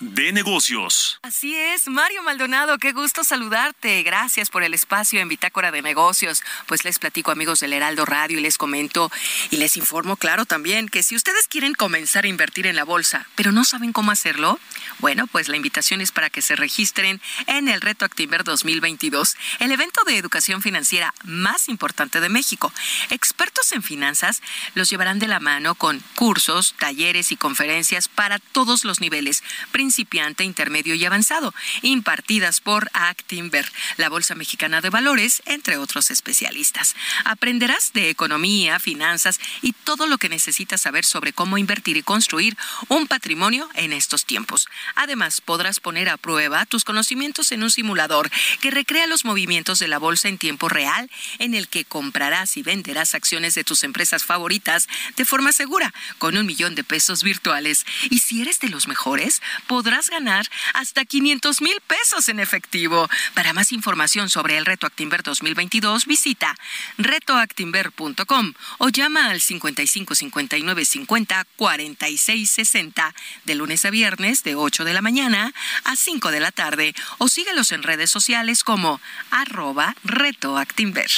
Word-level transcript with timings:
de 0.00 0.32
negocios. 0.32 1.18
Así 1.22 1.54
es, 1.56 1.88
Mario 1.88 2.22
Maldonado, 2.22 2.78
qué 2.78 2.92
gusto 2.92 3.24
saludarte. 3.24 4.02
Gracias 4.02 4.50
por 4.50 4.62
el 4.62 4.74
espacio 4.74 5.20
en 5.20 5.28
Bitácora 5.28 5.70
de 5.70 5.80
Negocios. 5.80 6.42
Pues 6.66 6.84
les 6.84 6.98
platico 6.98 7.30
amigos 7.30 7.60
del 7.60 7.72
Heraldo 7.72 8.04
Radio 8.04 8.38
y 8.38 8.42
les 8.42 8.58
comento 8.58 9.10
y 9.50 9.56
les 9.56 9.76
informo, 9.76 10.16
claro, 10.16 10.44
también 10.44 10.88
que 10.88 11.02
si 11.02 11.16
ustedes 11.16 11.48
quieren 11.48 11.74
comenzar 11.74 12.24
a 12.24 12.28
invertir 12.28 12.66
en 12.66 12.76
la 12.76 12.84
bolsa, 12.84 13.26
pero 13.34 13.52
no 13.52 13.64
saben 13.64 13.92
cómo 13.92 14.10
hacerlo, 14.10 14.60
bueno, 14.98 15.26
pues 15.26 15.48
la 15.48 15.56
invitación 15.56 16.00
es 16.00 16.12
para 16.12 16.30
que 16.30 16.42
se 16.42 16.56
registren 16.56 17.20
en 17.46 17.68
el 17.68 17.80
Reto 17.80 18.04
Activer 18.04 18.44
2022, 18.44 19.36
el 19.60 19.72
evento 19.72 20.04
de 20.04 20.18
educación 20.18 20.62
financiera 20.62 21.14
más 21.24 21.68
importante 21.68 22.20
de 22.20 22.28
México. 22.28 22.72
Expertos 23.10 23.72
en 23.72 23.82
finanzas 23.82 24.42
los 24.74 24.90
llevarán 24.90 25.18
de 25.18 25.28
la 25.28 25.40
mano 25.40 25.74
con 25.74 26.02
cursos, 26.14 26.74
talleres 26.78 27.32
y 27.32 27.36
conferencias 27.36 28.08
para 28.08 28.38
todos 28.38 28.84
los 28.84 29.00
niveles 29.00 29.42
principiante, 29.86 30.42
intermedio 30.42 30.96
y 30.96 31.04
avanzado, 31.04 31.54
impartidas 31.82 32.60
por 32.60 32.90
Actinver, 32.92 33.70
la 33.98 34.08
Bolsa 34.08 34.34
Mexicana 34.34 34.80
de 34.80 34.90
Valores, 34.90 35.44
entre 35.46 35.76
otros 35.76 36.10
especialistas. 36.10 36.96
Aprenderás 37.24 37.92
de 37.92 38.10
economía, 38.10 38.80
finanzas 38.80 39.38
y 39.62 39.74
todo 39.84 40.08
lo 40.08 40.18
que 40.18 40.28
necesitas 40.28 40.80
saber 40.80 41.04
sobre 41.04 41.32
cómo 41.32 41.56
invertir 41.56 41.96
y 41.96 42.02
construir 42.02 42.56
un 42.88 43.06
patrimonio 43.06 43.70
en 43.74 43.92
estos 43.92 44.24
tiempos. 44.24 44.66
Además, 44.96 45.40
podrás 45.40 45.78
poner 45.78 46.08
a 46.08 46.16
prueba 46.16 46.66
tus 46.66 46.82
conocimientos 46.82 47.52
en 47.52 47.62
un 47.62 47.70
simulador 47.70 48.28
que 48.60 48.72
recrea 48.72 49.06
los 49.06 49.24
movimientos 49.24 49.78
de 49.78 49.86
la 49.86 49.98
bolsa 49.98 50.28
en 50.28 50.36
tiempo 50.36 50.68
real, 50.68 51.08
en 51.38 51.54
el 51.54 51.68
que 51.68 51.84
comprarás 51.84 52.56
y 52.56 52.64
venderás 52.64 53.14
acciones 53.14 53.54
de 53.54 53.62
tus 53.62 53.84
empresas 53.84 54.24
favoritas 54.24 54.88
de 55.14 55.24
forma 55.24 55.52
segura, 55.52 55.94
con 56.18 56.36
un 56.36 56.44
millón 56.44 56.74
de 56.74 56.82
pesos 56.82 57.22
virtuales. 57.22 57.86
Y 58.10 58.18
si 58.18 58.42
eres 58.42 58.58
de 58.58 58.68
los 58.68 58.88
mejores, 58.88 59.42
ganar 59.82 60.46
hasta 60.74 61.04
500 61.04 61.60
mil 61.60 61.80
pesos 61.86 62.28
en 62.28 62.40
efectivo. 62.40 63.08
Para 63.34 63.52
más 63.52 63.72
información 63.72 64.30
sobre 64.30 64.56
el 64.56 64.66
Reto 64.66 64.86
Actimber 64.86 65.22
2022, 65.22 66.06
visita 66.06 66.54
retoactimber.com 66.98 68.52
o 68.78 68.88
llama 68.88 69.30
al 69.30 69.40
55 69.40 70.14
59 70.14 70.84
50 70.84 71.46
46 71.56 72.50
60 72.50 73.14
de 73.44 73.54
lunes 73.54 73.84
a 73.84 73.90
viernes 73.90 74.42
de 74.42 74.54
8 74.54 74.84
de 74.84 74.94
la 74.94 75.02
mañana 75.02 75.52
a 75.84 75.96
5 75.96 76.30
de 76.30 76.40
la 76.40 76.52
tarde 76.52 76.94
o 77.18 77.28
síguelos 77.28 77.72
en 77.72 77.82
redes 77.82 78.10
sociales 78.10 78.64
como 78.64 79.00
arroba 79.30 79.94
retoactimber. 80.04 81.10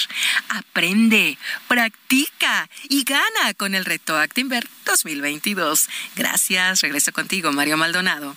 Aprende, 0.48 1.38
practica 1.66 2.68
y 2.88 3.04
gana 3.04 3.54
con 3.56 3.74
el 3.74 3.84
Reto 3.84 4.18
Actimber 4.18 4.66
2022. 4.84 5.88
Gracias, 6.16 6.80
regreso 6.80 7.12
contigo, 7.12 7.52
Mario 7.52 7.76
Maldonado. 7.76 8.36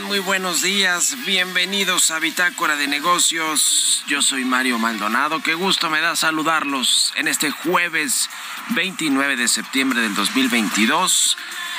Muy 0.00 0.18
buenos 0.18 0.62
días. 0.62 1.14
Bienvenidos 1.26 2.10
a 2.10 2.18
Bitácora 2.18 2.74
de 2.74 2.88
Negocios. 2.88 4.02
Yo 4.06 4.22
soy 4.22 4.42
Mario 4.46 4.78
Maldonado. 4.78 5.42
Qué 5.42 5.52
gusto 5.52 5.90
me 5.90 6.00
da 6.00 6.16
saludarlos 6.16 7.12
en 7.16 7.28
este 7.28 7.50
jueves 7.50 8.30
29 8.70 9.36
de 9.36 9.46
septiembre 9.46 10.00
del 10.00 10.14
2022. 10.14 11.36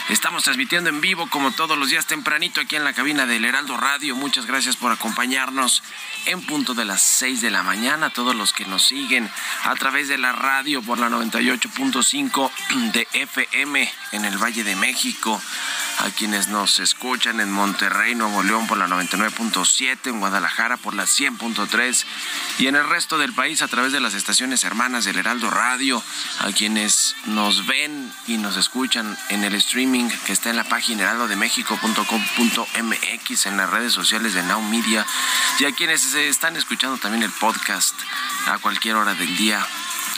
Estamos 0.09 0.43
transmitiendo 0.43 0.91
en 0.91 1.01
vivo 1.01 1.27
como 1.31 1.49
todos 1.49 1.79
los 1.79 1.89
días 1.89 2.05
tempranito 2.05 2.61
aquí 2.61 2.75
en 2.75 2.83
la 2.83 2.93
cabina 2.93 3.25
del 3.25 3.43
Heraldo 3.43 3.75
Radio. 3.75 4.15
Muchas 4.15 4.45
gracias 4.45 4.75
por 4.75 4.91
acompañarnos 4.91 5.81
en 6.27 6.45
punto 6.45 6.75
de 6.75 6.85
las 6.85 7.01
6 7.01 7.41
de 7.41 7.49
la 7.49 7.63
mañana. 7.63 8.11
Todos 8.11 8.35
los 8.35 8.53
que 8.53 8.65
nos 8.65 8.83
siguen 8.83 9.27
a 9.63 9.73
través 9.73 10.07
de 10.07 10.19
la 10.19 10.31
radio 10.31 10.83
por 10.83 10.99
la 10.99 11.09
98.5 11.09 12.51
de 12.93 13.07
FM 13.13 13.91
en 14.11 14.25
el 14.25 14.37
Valle 14.37 14.63
de 14.63 14.75
México 14.75 15.41
a 15.99 16.09
quienes 16.11 16.47
nos 16.47 16.79
escuchan 16.79 17.39
en 17.39 17.51
Monterrey, 17.51 18.15
Nuevo 18.15 18.43
León 18.43 18.67
por 18.67 18.77
la 18.77 18.87
99.7, 18.87 20.09
en 20.09 20.19
Guadalajara 20.19 20.77
por 20.77 20.93
la 20.93 21.03
100.3 21.03 22.05
y 22.59 22.67
en 22.67 22.75
el 22.75 22.87
resto 22.87 23.17
del 23.17 23.33
país 23.33 23.61
a 23.61 23.67
través 23.67 23.91
de 23.91 23.99
las 23.99 24.13
estaciones 24.13 24.63
hermanas 24.63 25.05
del 25.05 25.17
Heraldo 25.17 25.49
Radio, 25.49 26.01
a 26.39 26.51
quienes 26.51 27.15
nos 27.25 27.65
ven 27.65 28.11
y 28.27 28.37
nos 28.37 28.57
escuchan 28.57 29.17
en 29.29 29.43
el 29.43 29.55
streaming 29.55 30.09
que 30.25 30.33
está 30.33 30.49
en 30.49 30.57
la 30.57 30.65
página 30.65 31.03
heraldodemexico.com.mx, 31.03 33.45
en 33.45 33.57
las 33.57 33.69
redes 33.69 33.93
sociales 33.93 34.33
de 34.33 34.43
Now 34.43 34.61
Media 34.61 35.05
y 35.59 35.65
a 35.65 35.71
quienes 35.71 36.13
están 36.13 36.55
escuchando 36.55 36.97
también 36.97 37.23
el 37.23 37.31
podcast 37.31 37.95
a 38.47 38.57
cualquier 38.57 38.95
hora 38.95 39.13
del 39.13 39.35
día 39.37 39.65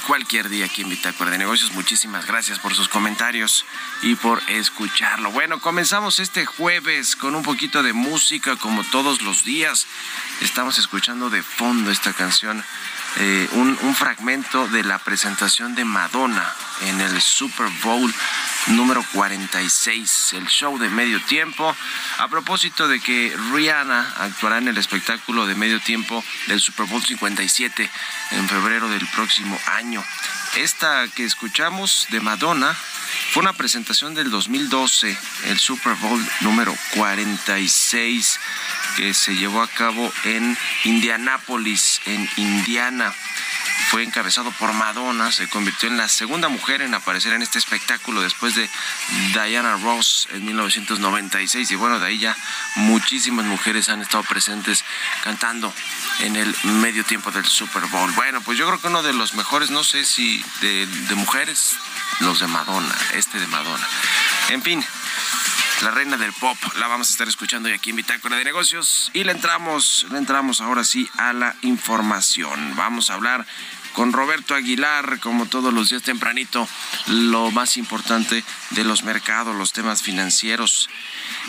cualquier 0.08 0.48
día 0.48 0.66
aquí 0.66 0.84
en 0.84 0.90
Bitácora 0.90 1.32
de 1.32 1.38
Negocios. 1.38 1.74
Muchísimas 1.74 2.26
gracias 2.26 2.60
por 2.60 2.74
sus 2.74 2.88
comentarios 2.88 3.66
y 4.02 4.16
por 4.16 4.42
escucharlo. 4.48 5.32
Bueno, 5.32 5.60
comenzamos 5.60 6.20
este 6.20 6.46
jueves 6.46 7.18
con 7.18 7.36
un 7.36 7.44
poquito 7.44 7.84
de 7.84 7.92
música 7.92 8.56
como 8.56 8.86
todos 8.86 9.22
los 9.22 9.44
días. 9.44 9.86
Estamos 10.42 10.78
escuchando 10.78 11.30
de 11.30 11.44
fondo 11.44 11.92
esta 11.92 12.14
canción 12.14 12.64
eh, 13.18 13.50
un, 13.54 13.78
un 13.82 13.96
fragmento 13.96 14.68
de 14.70 14.84
la 14.84 14.98
presentación 15.00 15.76
de 15.76 15.84
Madonna 15.84 16.54
en 16.82 17.02
el 17.02 17.22
Super 17.22 17.68
Bowl 17.84 18.14
número 18.70 19.04
46, 19.14 20.34
el 20.34 20.48
show 20.48 20.78
de 20.78 20.90
medio 20.90 21.22
tiempo. 21.26 21.76
A 22.18 22.28
propósito 22.28 22.88
de 22.88 23.00
que 23.00 23.36
Rihanna 23.52 24.14
actuará 24.18 24.58
en 24.58 24.68
el 24.68 24.78
espectáculo 24.78 25.46
de 25.46 25.56
medio 25.56 25.80
tiempo 25.80 26.24
del 26.48 26.60
Super 26.60 26.86
Bowl 26.86 27.04
57 27.04 27.90
en 28.32 28.50
febrero 28.50 28.90
del 28.90 29.06
próximo 29.08 29.60
año. 29.68 30.04
Esta 30.58 31.08
que 31.10 31.24
escuchamos 31.24 32.08
de 32.10 32.20
Madonna 32.20 32.76
fue 33.32 33.42
una 33.42 33.54
presentación 33.54 34.16
del 34.16 34.32
2012, 34.32 35.18
el 35.46 35.60
Super 35.60 35.94
Bowl 35.96 36.26
número 36.42 36.76
46, 36.96 38.40
que 38.96 39.14
se 39.14 39.36
llevó 39.36 39.62
a 39.62 39.68
cabo 39.68 40.12
en 40.24 40.58
Indianápolis, 40.84 42.02
en 42.06 42.30
Indiana 42.38 43.14
fue 43.90 44.04
encabezado 44.04 44.52
por 44.52 44.74
Madonna, 44.74 45.32
se 45.32 45.48
convirtió 45.48 45.90
en 45.90 45.98
la 45.98 46.10
segunda 46.10 46.50
mujer 46.50 46.82
en 46.82 46.94
aparecer 46.94 47.34
en 47.34 47.42
este 47.42 47.60
espectáculo 47.60 48.22
después 48.22 48.56
de 48.56 48.70
Diana 49.34 49.78
Ross 49.78 50.28
en 50.32 50.46
1996 50.46 51.72
y 51.72 51.76
bueno, 51.76 52.00
de 52.00 52.08
ahí 52.08 52.18
ya 52.18 52.36
muchísimas 52.76 53.46
mujeres 53.46 53.90
han 53.90 54.02
estado 54.02 54.24
presentes 54.24 54.84
cantando 55.24 55.74
en 56.20 56.36
el 56.36 56.56
medio 56.64 57.04
tiempo 57.04 57.32
del 57.32 57.46
Super 57.46 57.86
Bowl. 57.86 58.12
Bueno, 58.12 58.42
pues 58.42 58.58
yo 58.58 58.68
creo 58.68 58.82
que 58.82 58.88
uno 58.88 59.04
de 59.04 59.14
los 59.14 59.34
mejores, 59.36 59.70
no 59.70 59.84
sé 59.84 60.06
si 60.06 60.44
de, 60.62 60.86
de 60.86 61.16
mujeres, 61.16 61.76
los 62.20 62.40
de 62.40 62.48
Madonna, 62.48 62.96
este 63.14 63.40
de 63.40 63.48
Madonna. 63.48 63.88
En 64.50 64.62
fin, 64.62 64.84
la 65.82 65.92
reina 65.92 66.18
del 66.18 66.34
pop. 66.34 66.58
La 66.80 66.88
vamos 66.88 67.10
a 67.10 67.12
estar 67.12 67.28
escuchando 67.28 67.70
hoy 67.70 67.76
aquí 67.76 67.92
en 67.92 67.98
Bitácora 67.98 68.38
de 68.38 68.44
Negocios. 68.44 69.12
Y 69.14 69.24
le 69.24 69.32
entramos, 69.32 70.06
le 70.12 70.18
entramos 70.18 70.62
ahora 70.62 70.84
sí 70.84 71.10
a 71.18 71.34
la 71.34 71.56
información. 71.62 72.76
Vamos 72.76 73.10
a 73.10 73.16
hablar 73.16 73.46
con 73.94 74.14
Roberto 74.14 74.56
Aguilar, 74.56 75.20
como 75.20 75.48
todos 75.48 75.74
los 75.74 75.90
días 75.90 76.04
tempranito, 76.04 76.68
lo 77.08 77.52
más 77.52 77.78
importante 77.78 78.44
de 78.72 78.84
los 78.84 79.04
mercados, 79.04 79.56
los 79.56 79.74
temas 79.74 80.02
financieros. 80.02 80.90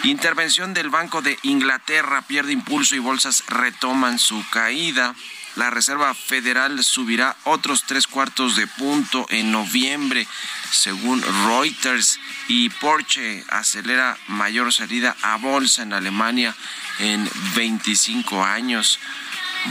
Intervención 0.03 0.75
del 0.75 0.91
Banco 0.91 1.23
de 1.23 1.39
Inglaterra 1.43 2.23
pierde 2.23 2.53
impulso 2.53 2.97
y 2.97 3.01
bolsas 3.01 3.45
retoman 3.49 4.19
su 4.19 4.43
caída. 4.51 5.15
La 5.59 5.71
Reserva 5.71 6.15
Federal 6.15 6.85
subirá 6.85 7.35
otros 7.43 7.83
tres 7.83 8.07
cuartos 8.07 8.55
de 8.55 8.69
punto 8.69 9.27
en 9.29 9.51
noviembre, 9.51 10.25
según 10.71 11.21
Reuters. 11.49 12.21
Y 12.47 12.69
Porsche 12.69 13.43
acelera 13.49 14.17
mayor 14.29 14.73
salida 14.73 15.17
a 15.21 15.35
bolsa 15.35 15.83
en 15.83 15.95
Alemania 15.95 16.55
en 17.01 17.29
25 17.57 18.45
años. 18.45 19.01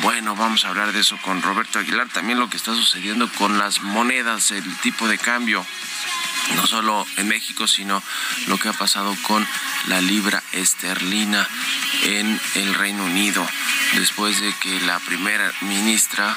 Bueno, 0.02 0.36
vamos 0.36 0.66
a 0.66 0.70
hablar 0.70 0.92
de 0.92 1.00
eso 1.00 1.18
con 1.22 1.42
Roberto 1.42 1.80
Aguilar. 1.80 2.10
También 2.10 2.38
lo 2.38 2.50
que 2.50 2.58
está 2.58 2.76
sucediendo 2.76 3.32
con 3.38 3.58
las 3.58 3.80
monedas, 3.82 4.52
el 4.52 4.78
tipo 4.80 5.08
de 5.08 5.18
cambio 5.18 5.66
no 6.56 6.66
solo 6.68 7.06
en 7.18 7.28
México, 7.28 7.68
sino 7.68 8.02
lo 8.48 8.58
que 8.58 8.70
ha 8.70 8.74
pasado 8.74 9.16
con 9.24 9.46
la 9.88 10.02
libra 10.02 10.42
esterlina 10.52 11.48
en 12.04 12.40
el 12.56 12.74
Reino 12.76 13.04
Unido, 13.06 13.46
después 13.96 14.42
de 14.42 14.54
que 14.56 14.80
la 14.82 15.00
primera 15.00 15.52
ministra 15.62 16.36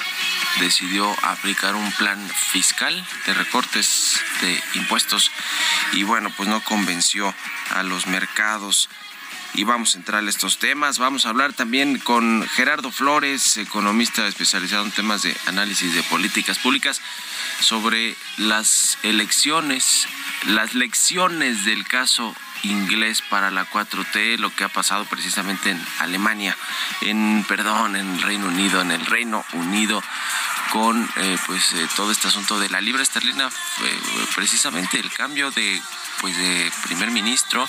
decidió 0.59 1.09
aplicar 1.23 1.75
un 1.75 1.93
plan 1.93 2.19
fiscal 2.51 3.07
de 3.27 3.35
recortes 3.35 4.21
de 4.41 4.63
impuestos 4.75 5.31
y 5.93 6.03
bueno, 6.03 6.31
pues 6.37 6.49
no 6.49 6.63
convenció 6.63 7.33
a 7.71 7.83
los 7.83 8.07
mercados 8.07 8.89
y 9.55 9.65
vamos 9.65 9.95
a 9.95 9.99
entrar 9.99 10.25
a 10.25 10.29
estos 10.29 10.59
temas. 10.59 10.99
Vamos 10.99 11.27
a 11.27 11.31
hablar 11.31 11.53
también 11.53 11.99
con 11.99 12.47
Gerardo 12.49 12.91
Flores, 12.91 13.57
economista 13.57 14.27
especializado 14.27 14.85
en 14.85 14.93
temas 14.93 15.23
de 15.23 15.37
análisis 15.47 15.95
de 15.95 16.03
políticas 16.05 16.59
públicas, 16.59 17.01
sobre 17.61 18.17
las 18.37 18.99
elecciones, 19.03 20.07
las 20.47 20.75
lecciones 20.75 21.65
del 21.65 21.87
caso 21.87 22.35
inglés 22.63 23.23
para 23.23 23.51
la 23.51 23.69
4T, 23.69 24.39
lo 24.39 24.55
que 24.55 24.65
ha 24.65 24.69
pasado 24.69 25.05
precisamente 25.07 25.71
en 25.71 25.87
Alemania, 25.99 26.57
en 27.03 27.45
perdón, 27.49 27.97
en 27.97 28.21
Reino 28.21 28.47
Unido, 28.47 28.81
en 28.81 28.91
el 28.91 29.05
Reino 29.07 29.45
Unido 29.53 30.03
con 30.71 31.09
eh, 31.17 31.37
pues 31.47 31.73
eh, 31.73 31.89
todo 31.97 32.13
este 32.13 32.29
asunto 32.29 32.59
de 32.59 32.69
la 32.69 32.81
libra 32.81 33.03
esterlina, 33.03 33.49
eh, 33.49 33.99
precisamente 34.35 35.01
el 35.01 35.11
cambio 35.13 35.51
de 35.51 35.83
pues 36.21 36.37
de 36.37 36.71
primer 36.85 37.11
ministro 37.11 37.69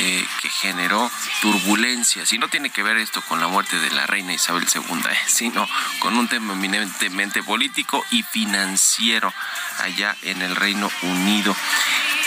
eh, 0.00 0.26
que 0.40 0.48
generó 0.48 1.10
turbulencias. 1.40 2.32
Y 2.32 2.38
no 2.38 2.48
tiene 2.48 2.70
que 2.70 2.82
ver 2.82 2.96
esto 2.96 3.22
con 3.22 3.40
la 3.40 3.48
muerte 3.48 3.78
de 3.78 3.90
la 3.90 4.06
reina 4.06 4.32
Isabel 4.32 4.66
II, 4.72 5.00
eh, 5.10 5.18
sino 5.26 5.68
con 6.00 6.16
un 6.16 6.28
tema 6.28 6.54
eminentemente 6.54 7.42
político 7.42 8.04
y 8.10 8.22
financiero 8.22 9.32
allá 9.78 10.16
en 10.22 10.42
el 10.42 10.56
Reino 10.56 10.90
Unido. 11.02 11.54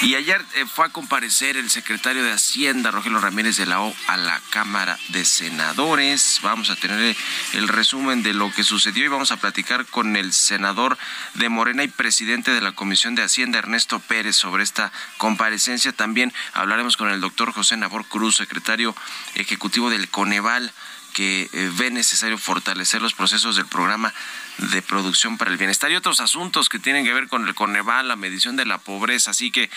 Y 0.01 0.15
ayer 0.15 0.44
eh, 0.56 0.65
fue 0.65 0.88
a 0.88 0.89
comparecer 0.89 1.57
el 1.57 1.69
secretario 1.69 2.24
de 2.24 2.31
Hacienda, 2.31 2.89
Rogelio 2.89 3.19
Ramírez 3.19 3.57
de 3.57 3.68
la 3.68 3.81
O, 3.81 3.95
a 4.07 4.18
la 4.18 4.42
Cámara 4.50 4.98
de 5.09 5.24
Senadores. 5.25 6.39
Vamos 6.42 6.71
a 6.71 6.75
tener 6.75 7.15
el 7.53 7.68
resumen 7.68 8.24
de 8.24 8.33
lo 8.33 8.51
que 8.51 8.63
sucedió 8.63 9.06
y 9.06 9.09
vamos 9.09 9.31
a 9.31 9.38
platicar 9.38 9.86
con 9.86 10.15
el 10.15 10.33
senador 10.33 10.98
de 11.36 11.50
Morena 11.50 11.83
y 11.83 11.88
presidente 11.88 12.50
de 12.50 12.62
la 12.62 12.71
Comisión 12.71 13.13
de 13.13 13.21
Hacienda, 13.21 13.59
Ernesto 13.59 14.00
Pérez, 14.00 14.36
sobre 14.36 14.63
esta 14.63 14.92
comparecencia. 15.18 15.92
También 15.92 16.33
hablaremos 16.53 16.98
con 16.98 17.12
el 17.12 17.21
doctor 17.21 17.53
José 17.53 17.77
Nabor 17.77 18.06
Cruz, 18.06 18.38
secretario 18.38 18.95
ejecutivo 19.36 19.92
del 19.92 20.09
Coneval 20.09 20.74
que 21.13 21.49
eh, 21.51 21.71
ve 21.77 21.91
necesario 21.91 22.37
fortalecer 22.37 23.01
los 23.01 23.13
procesos 23.13 23.55
del 23.55 23.65
programa 23.65 24.13
de 24.57 24.81
producción 24.81 25.37
para 25.37 25.51
el 25.51 25.57
bienestar 25.57 25.91
y 25.91 25.95
otros 25.95 26.19
asuntos 26.19 26.69
que 26.69 26.79
tienen 26.79 27.05
que 27.05 27.13
ver 27.13 27.27
con 27.27 27.47
el 27.47 27.55
Coneval, 27.55 28.07
la 28.07 28.15
medición 28.15 28.55
de 28.55 28.65
la 28.65 28.77
pobreza. 28.77 29.31
Así 29.31 29.51
que 29.51 29.69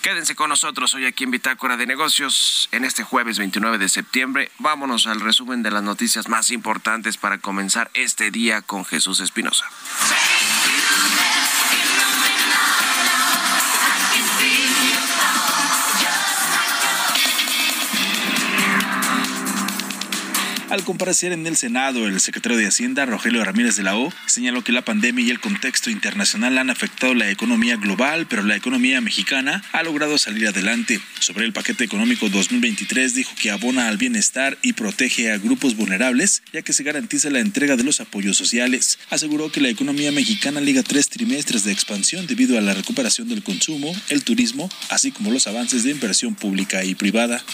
quédense 0.00 0.34
con 0.34 0.48
nosotros 0.48 0.94
hoy 0.94 1.06
aquí 1.06 1.24
en 1.24 1.30
Bitácora 1.30 1.76
de 1.76 1.86
Negocios 1.86 2.68
en 2.72 2.84
este 2.84 3.02
jueves 3.02 3.38
29 3.38 3.78
de 3.78 3.88
septiembre. 3.88 4.50
Vámonos 4.58 5.06
al 5.06 5.20
resumen 5.20 5.62
de 5.62 5.70
las 5.70 5.82
noticias 5.82 6.28
más 6.28 6.50
importantes 6.50 7.16
para 7.16 7.38
comenzar 7.38 7.90
este 7.94 8.30
día 8.30 8.62
con 8.62 8.84
Jesús 8.84 9.20
Espinosa. 9.20 9.66
Al 20.72 20.84
comparecer 20.84 21.32
en 21.32 21.46
el 21.46 21.54
Senado, 21.58 22.06
el 22.06 22.18
secretario 22.18 22.56
de 22.56 22.66
Hacienda, 22.66 23.04
Rogelio 23.04 23.44
Ramírez 23.44 23.76
de 23.76 23.82
la 23.82 23.94
O, 23.94 24.10
señaló 24.24 24.64
que 24.64 24.72
la 24.72 24.80
pandemia 24.80 25.22
y 25.22 25.28
el 25.28 25.38
contexto 25.38 25.90
internacional 25.90 26.56
han 26.56 26.70
afectado 26.70 27.12
la 27.12 27.28
economía 27.28 27.76
global, 27.76 28.26
pero 28.26 28.42
la 28.42 28.56
economía 28.56 29.02
mexicana 29.02 29.62
ha 29.72 29.82
logrado 29.82 30.16
salir 30.16 30.48
adelante. 30.48 30.98
Sobre 31.18 31.44
el 31.44 31.52
paquete 31.52 31.84
económico 31.84 32.30
2023, 32.30 33.14
dijo 33.14 33.34
que 33.38 33.50
abona 33.50 33.88
al 33.88 33.98
bienestar 33.98 34.56
y 34.62 34.72
protege 34.72 35.30
a 35.30 35.36
grupos 35.36 35.76
vulnerables, 35.76 36.42
ya 36.54 36.62
que 36.62 36.72
se 36.72 36.84
garantiza 36.84 37.28
la 37.28 37.40
entrega 37.40 37.76
de 37.76 37.84
los 37.84 38.00
apoyos 38.00 38.38
sociales. 38.38 38.98
Aseguró 39.10 39.52
que 39.52 39.60
la 39.60 39.68
economía 39.68 40.10
mexicana 40.10 40.62
liga 40.62 40.82
tres 40.82 41.10
trimestres 41.10 41.64
de 41.64 41.72
expansión 41.72 42.26
debido 42.26 42.56
a 42.56 42.62
la 42.62 42.72
recuperación 42.72 43.28
del 43.28 43.42
consumo, 43.42 43.94
el 44.08 44.24
turismo, 44.24 44.70
así 44.88 45.12
como 45.12 45.32
los 45.32 45.46
avances 45.46 45.84
de 45.84 45.90
inversión 45.90 46.34
pública 46.34 46.82
y 46.82 46.94
privada. 46.94 47.44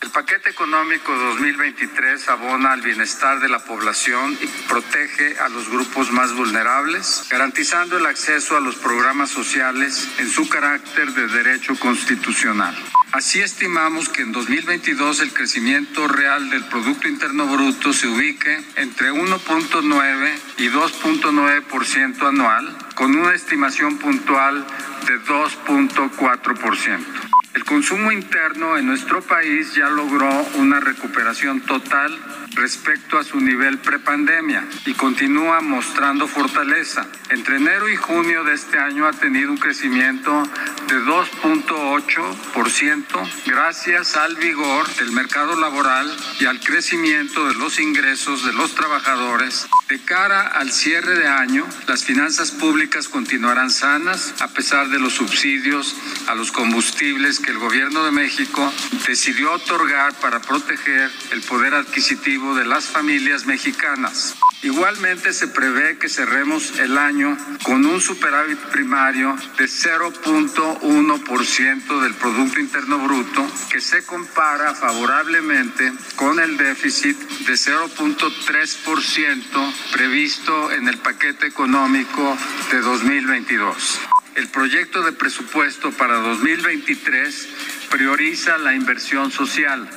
El 0.00 0.10
paquete 0.10 0.50
económico 0.50 1.12
2023 1.12 2.28
abona 2.28 2.53
al 2.62 2.82
bienestar 2.82 3.40
de 3.40 3.48
la 3.48 3.58
población 3.58 4.38
y 4.40 4.46
protege 4.68 5.36
a 5.40 5.48
los 5.48 5.68
grupos 5.68 6.12
más 6.12 6.32
vulnerables, 6.34 7.26
garantizando 7.28 7.98
el 7.98 8.06
acceso 8.06 8.56
a 8.56 8.60
los 8.60 8.76
programas 8.76 9.30
sociales 9.30 10.08
en 10.18 10.30
su 10.30 10.48
carácter 10.48 11.12
de 11.14 11.26
derecho 11.26 11.74
constitucional. 11.76 12.76
Así 13.10 13.40
estimamos 13.40 14.08
que 14.08 14.22
en 14.22 14.30
2022 14.30 15.20
el 15.20 15.32
crecimiento 15.32 16.06
real 16.06 16.48
del 16.48 16.64
Producto 16.66 17.08
Interno 17.08 17.46
Bruto 17.46 17.92
se 17.92 18.06
ubique 18.06 18.62
entre 18.76 19.10
1.9 19.10 20.38
y 20.58 20.68
2.9% 20.68 22.28
anual, 22.28 22.78
con 22.94 23.16
una 23.16 23.34
estimación 23.34 23.98
puntual 23.98 24.64
de 25.06 25.20
2.4%. 25.22 27.24
El 27.54 27.64
consumo 27.64 28.10
interno 28.10 28.76
en 28.76 28.86
nuestro 28.86 29.22
país 29.22 29.74
ya 29.74 29.88
logró 29.88 30.28
una 30.54 30.80
recuperación 30.80 31.60
total 31.60 32.18
respecto 32.54 33.18
a 33.18 33.24
su 33.24 33.40
nivel 33.40 33.78
prepandemia 33.78 34.62
y 34.86 34.94
continúa 34.94 35.60
mostrando 35.60 36.28
fortaleza. 36.28 37.06
Entre 37.30 37.56
enero 37.56 37.88
y 37.88 37.96
junio 37.96 38.44
de 38.44 38.52
este 38.54 38.78
año 38.78 39.06
ha 39.06 39.12
tenido 39.12 39.50
un 39.50 39.56
crecimiento 39.56 40.44
de 40.88 41.00
2.8% 41.00 43.44
gracias 43.46 44.16
al 44.16 44.36
vigor 44.36 44.86
del 44.96 45.12
mercado 45.12 45.58
laboral 45.58 46.14
y 46.40 46.44
al 46.46 46.60
crecimiento 46.60 47.48
de 47.48 47.54
los 47.54 47.80
ingresos 47.80 48.44
de 48.44 48.52
los 48.52 48.74
trabajadores. 48.74 49.66
De 49.88 49.98
cara 50.00 50.48
al 50.48 50.70
cierre 50.72 51.18
de 51.18 51.28
año, 51.28 51.66
las 51.86 52.04
finanzas 52.04 52.50
públicas 52.50 53.08
continuarán 53.08 53.70
sanas 53.70 54.34
a 54.40 54.48
pesar 54.48 54.88
de 54.88 54.98
los 54.98 55.14
subsidios 55.14 55.96
a 56.28 56.34
los 56.34 56.52
combustibles 56.52 57.40
que 57.40 57.50
el 57.50 57.58
gobierno 57.58 58.04
de 58.04 58.10
México 58.10 58.70
decidió 59.06 59.52
otorgar 59.52 60.12
para 60.14 60.40
proteger 60.40 61.10
el 61.32 61.42
poder 61.42 61.74
adquisitivo 61.74 62.43
de 62.52 62.66
las 62.66 62.84
familias 62.84 63.46
mexicanas. 63.46 64.34
Igualmente 64.62 65.32
se 65.32 65.48
prevé 65.48 65.96
que 65.98 66.10
cerremos 66.10 66.78
el 66.78 66.98
año 66.98 67.38
con 67.62 67.86
un 67.86 67.98
superávit 68.00 68.58
primario 68.58 69.34
de 69.56 69.64
0.1% 69.64 72.00
del 72.00 72.14
Producto 72.14 72.60
Interno 72.60 72.98
Bruto, 72.98 73.46
que 73.70 73.80
se 73.80 74.04
compara 74.04 74.74
favorablemente 74.74 75.90
con 76.16 76.40
el 76.40 76.58
déficit 76.58 77.16
de 77.16 77.54
0.3% 77.54 79.72
previsto 79.92 80.72
en 80.72 80.88
el 80.88 80.98
paquete 80.98 81.46
económico 81.46 82.36
de 82.70 82.80
2022. 82.80 84.00
El 84.34 84.48
proyecto 84.48 85.02
de 85.02 85.12
presupuesto 85.12 85.92
para 85.92 86.16
2023 86.16 87.48
prioriza 87.90 88.58
la 88.58 88.74
inversión 88.74 89.30
social 89.30 89.88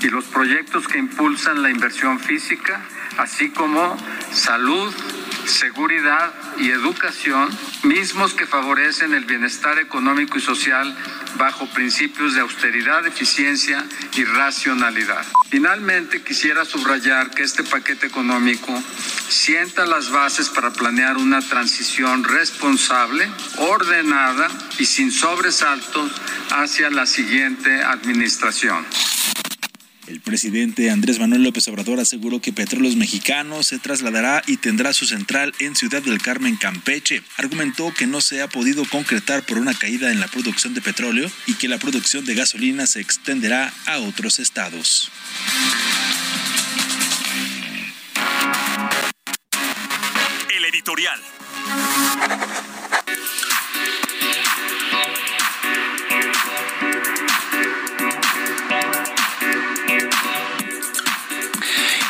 y 0.00 0.08
los 0.08 0.24
proyectos 0.26 0.86
que 0.86 0.98
impulsan 0.98 1.62
la 1.62 1.70
inversión 1.70 2.20
física, 2.20 2.80
así 3.18 3.50
como 3.50 3.96
salud, 4.32 4.94
seguridad 5.46 6.32
y 6.58 6.70
educación, 6.70 7.48
mismos 7.82 8.34
que 8.34 8.46
favorecen 8.46 9.14
el 9.14 9.24
bienestar 9.24 9.78
económico 9.78 10.38
y 10.38 10.40
social 10.40 10.96
bajo 11.36 11.66
principios 11.70 12.34
de 12.34 12.40
austeridad, 12.40 13.06
eficiencia 13.06 13.84
y 14.16 14.24
racionalidad. 14.24 15.24
Finalmente, 15.50 16.22
quisiera 16.22 16.64
subrayar 16.64 17.30
que 17.30 17.42
este 17.42 17.64
paquete 17.64 18.06
económico 18.06 18.82
sienta 19.28 19.86
las 19.86 20.10
bases 20.10 20.48
para 20.50 20.70
planear 20.72 21.16
una 21.16 21.40
transición 21.40 22.24
responsable, 22.24 23.28
ordenada 23.56 24.48
y 24.78 24.84
sin 24.84 25.10
sobresaltos 25.10 26.12
hacia 26.50 26.90
la 26.90 27.06
siguiente 27.06 27.82
administración. 27.82 28.84
El 30.08 30.20
presidente 30.22 30.88
Andrés 30.88 31.18
Manuel 31.18 31.42
López 31.42 31.68
Obrador 31.68 32.00
aseguró 32.00 32.40
que 32.40 32.50
Petróleos 32.50 32.96
Mexicanos 32.96 33.66
se 33.66 33.78
trasladará 33.78 34.42
y 34.46 34.56
tendrá 34.56 34.94
su 34.94 35.04
central 35.04 35.52
en 35.58 35.76
Ciudad 35.76 36.00
del 36.00 36.22
Carmen, 36.22 36.56
Campeche. 36.56 37.22
Argumentó 37.36 37.92
que 37.92 38.06
no 38.06 38.22
se 38.22 38.40
ha 38.40 38.48
podido 38.48 38.86
concretar 38.86 39.44
por 39.44 39.58
una 39.58 39.74
caída 39.74 40.10
en 40.10 40.18
la 40.18 40.28
producción 40.28 40.72
de 40.72 40.80
petróleo 40.80 41.30
y 41.46 41.54
que 41.54 41.68
la 41.68 41.78
producción 41.78 42.24
de 42.24 42.34
gasolina 42.34 42.86
se 42.86 43.00
extenderá 43.00 43.70
a 43.84 43.98
otros 43.98 44.38
estados. 44.38 45.10
El 50.56 50.64
editorial. 50.64 51.20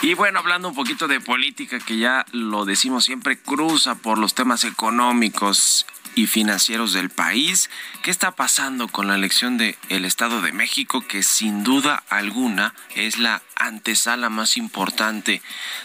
Y 0.09 0.15
bueno, 0.15 0.39
hablando 0.39 0.69
un 0.69 0.75
poquito 0.75 1.07
de 1.07 1.21
política, 1.21 1.79
que 1.81 1.99
ya 1.99 2.25
lo 2.33 2.65
decimos 2.65 3.05
siempre, 3.05 3.39
cruza 3.39 3.95
por 3.95 4.17
los 4.17 4.33
temas 4.33 4.65
económicos 4.65 5.85
y 6.19 6.27
financieros 6.27 6.93
del 6.93 7.11
país. 7.11 7.71
¿Qué 8.03 8.11
está 8.11 8.33
pasando 8.33 8.89
con 8.89 9.07
la 9.07 9.15
elección 9.15 9.57
del 9.57 9.77
el 9.89 10.05
Estado 10.05 10.43
de 10.43 10.51
México, 10.51 11.01
que 11.01 11.23
sin 11.23 11.63
duda 11.63 12.03
alguna 12.09 12.75
es 12.97 13.19
la 13.19 13.41
antesala 13.55 14.29
más 14.29 14.57
importante 14.57 15.43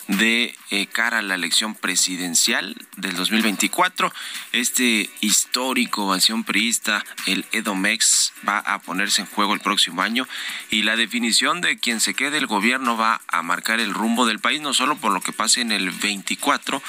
de 0.08 0.56
eh, 0.72 0.88
cara 0.88 1.20
a 1.20 1.22
la 1.22 1.36
elección 1.36 1.76
presidencial 1.76 2.76
del 2.98 3.16
2024? 3.16 4.12
Este 4.54 5.08
histórico 5.22 6.12
acción 6.12 6.44
priista, 6.44 7.06
el 7.28 7.46
EDOMEX, 7.52 8.34
va 8.48 8.58
a 8.58 8.80
ponerse 8.80 9.22
en 9.22 9.28
juego 9.28 9.54
el 9.54 9.60
próximo 9.60 10.02
año 10.02 10.28
y 10.72 10.82
la 10.82 10.96
definición 10.96 11.62
de 11.62 11.78
quien 11.78 12.02
se 12.02 12.16
quede 12.16 12.40
el 12.40 12.48
gobierno 12.48 12.98
va 12.98 13.22
a 13.28 13.44
marcar 13.44 13.80
el 13.80 13.94
rumbo 13.94 14.26
del 14.26 14.40
país, 14.40 14.62
no 14.62 14.74
solo 14.74 14.96
por 14.96 15.12
lo 15.12 15.22
que 15.22 15.32
pase 15.32 15.62
en 15.62 15.72
el 15.72 15.92
24, 15.92 16.82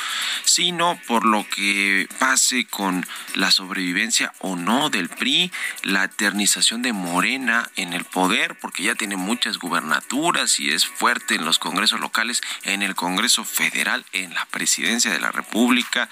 sino 0.45 0.99
por 1.07 1.27
lo 1.27 1.47
que 1.47 2.09
pase 2.19 2.65
con 2.65 3.07
la 3.35 3.51
sobrevivencia 3.51 4.33
o 4.39 4.57
no 4.57 4.91
del 4.91 5.09
PRI, 5.09 5.53
la 5.83 6.05
eternización 6.05 6.83
de 6.83 6.93
Morena 6.93 7.71
en 7.77 7.93
el 7.93 8.05
poder, 8.05 8.57
porque 8.59 8.85
ya 8.85 8.95
tiene 8.95 9.17
muchas 9.17 9.59
gubernaturas 9.59 10.61
y 10.61 10.71
es 10.71 10.87
fuerte 10.87 11.35
en 11.35 11.45
los 11.45 11.59
congresos 11.59 12.01
locales, 12.01 12.43
en 12.63 12.83
el 12.83 12.95
Congreso 12.95 13.45
Federal, 13.45 14.05
en 14.13 14.35
la 14.35 14.47
presidencia 14.47 15.13
de 15.13 15.21
la 15.21 15.33
República. 15.33 16.09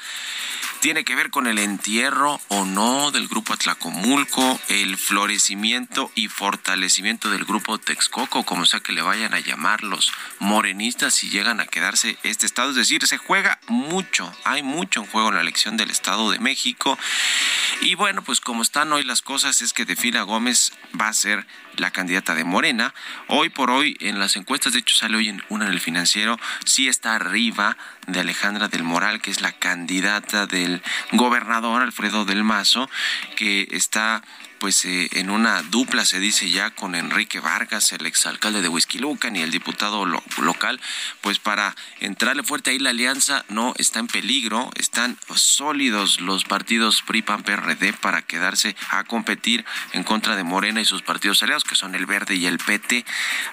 Tiene 0.82 1.04
que 1.04 1.14
ver 1.14 1.30
con 1.30 1.46
el 1.46 1.60
entierro 1.60 2.40
o 2.48 2.64
no 2.64 3.12
del 3.12 3.28
grupo 3.28 3.52
Atlacomulco, 3.52 4.60
el 4.66 4.96
florecimiento 4.96 6.10
y 6.16 6.26
fortalecimiento 6.26 7.30
del 7.30 7.44
grupo 7.44 7.78
Texcoco, 7.78 8.42
como 8.42 8.66
sea 8.66 8.80
que 8.80 8.90
le 8.90 9.00
vayan 9.00 9.32
a 9.32 9.38
llamar 9.38 9.84
los 9.84 10.10
morenistas 10.40 11.14
si 11.14 11.30
llegan 11.30 11.60
a 11.60 11.66
quedarse 11.66 12.18
este 12.24 12.46
estado. 12.46 12.70
Es 12.70 12.74
decir, 12.74 13.06
se 13.06 13.16
juega 13.16 13.60
mucho, 13.68 14.34
hay 14.42 14.64
mucho 14.64 14.98
en 14.98 15.06
juego 15.06 15.28
en 15.28 15.36
la 15.36 15.42
elección 15.42 15.76
del 15.76 15.92
Estado 15.92 16.32
de 16.32 16.40
México. 16.40 16.98
Y 17.82 17.94
bueno, 17.94 18.22
pues 18.22 18.40
como 18.40 18.62
están 18.62 18.92
hoy 18.92 19.04
las 19.04 19.22
cosas 19.22 19.62
es 19.62 19.72
que 19.72 19.84
Defila 19.84 20.22
Gómez 20.22 20.72
va 21.00 21.06
a 21.06 21.14
ser 21.14 21.46
la 21.76 21.90
candidata 21.90 22.34
de 22.34 22.44
Morena. 22.44 22.94
Hoy 23.28 23.48
por 23.48 23.70
hoy 23.70 23.96
en 24.00 24.18
las 24.18 24.36
encuestas, 24.36 24.72
de 24.72 24.80
hecho 24.80 24.96
sale 24.96 25.16
hoy 25.16 25.28
en 25.28 25.42
una 25.48 25.66
en 25.66 25.72
el 25.72 25.80
financiero, 25.80 26.38
sí 26.64 26.88
está 26.88 27.14
arriba 27.14 27.76
de 28.06 28.20
Alejandra 28.20 28.68
del 28.68 28.82
Moral, 28.82 29.20
que 29.20 29.30
es 29.30 29.40
la 29.40 29.52
candidata 29.52 30.46
del 30.46 30.82
gobernador 31.12 31.82
Alfredo 31.82 32.24
del 32.24 32.44
Mazo, 32.44 32.88
que 33.36 33.68
está 33.70 34.22
pues 34.62 34.84
eh, 34.84 35.08
en 35.14 35.28
una 35.28 35.60
dupla 35.60 36.04
se 36.04 36.20
dice 36.20 36.48
ya 36.48 36.70
con 36.70 36.94
Enrique 36.94 37.40
Vargas, 37.40 37.90
el 37.90 38.06
exalcalde 38.06 38.62
de 38.62 38.68
Huizquilucan 38.68 39.34
y 39.34 39.42
el 39.42 39.50
diputado 39.50 40.06
local, 40.06 40.80
pues 41.20 41.40
para 41.40 41.74
entrarle 41.98 42.44
fuerte 42.44 42.70
ahí 42.70 42.78
la 42.78 42.90
alianza 42.90 43.44
no 43.48 43.74
está 43.78 43.98
en 43.98 44.06
peligro, 44.06 44.70
están 44.76 45.18
sólidos 45.34 46.20
los 46.20 46.44
partidos 46.44 47.02
PRI 47.02 47.22
PAN 47.22 47.42
PRD 47.42 47.92
para 47.94 48.22
quedarse 48.22 48.76
a 48.90 49.02
competir 49.02 49.64
en 49.94 50.04
contra 50.04 50.36
de 50.36 50.44
Morena 50.44 50.80
y 50.80 50.84
sus 50.84 51.02
partidos 51.02 51.42
aliados 51.42 51.64
que 51.64 51.74
son 51.74 51.96
el 51.96 52.06
Verde 52.06 52.36
y 52.36 52.46
el 52.46 52.58
PT, 52.58 53.04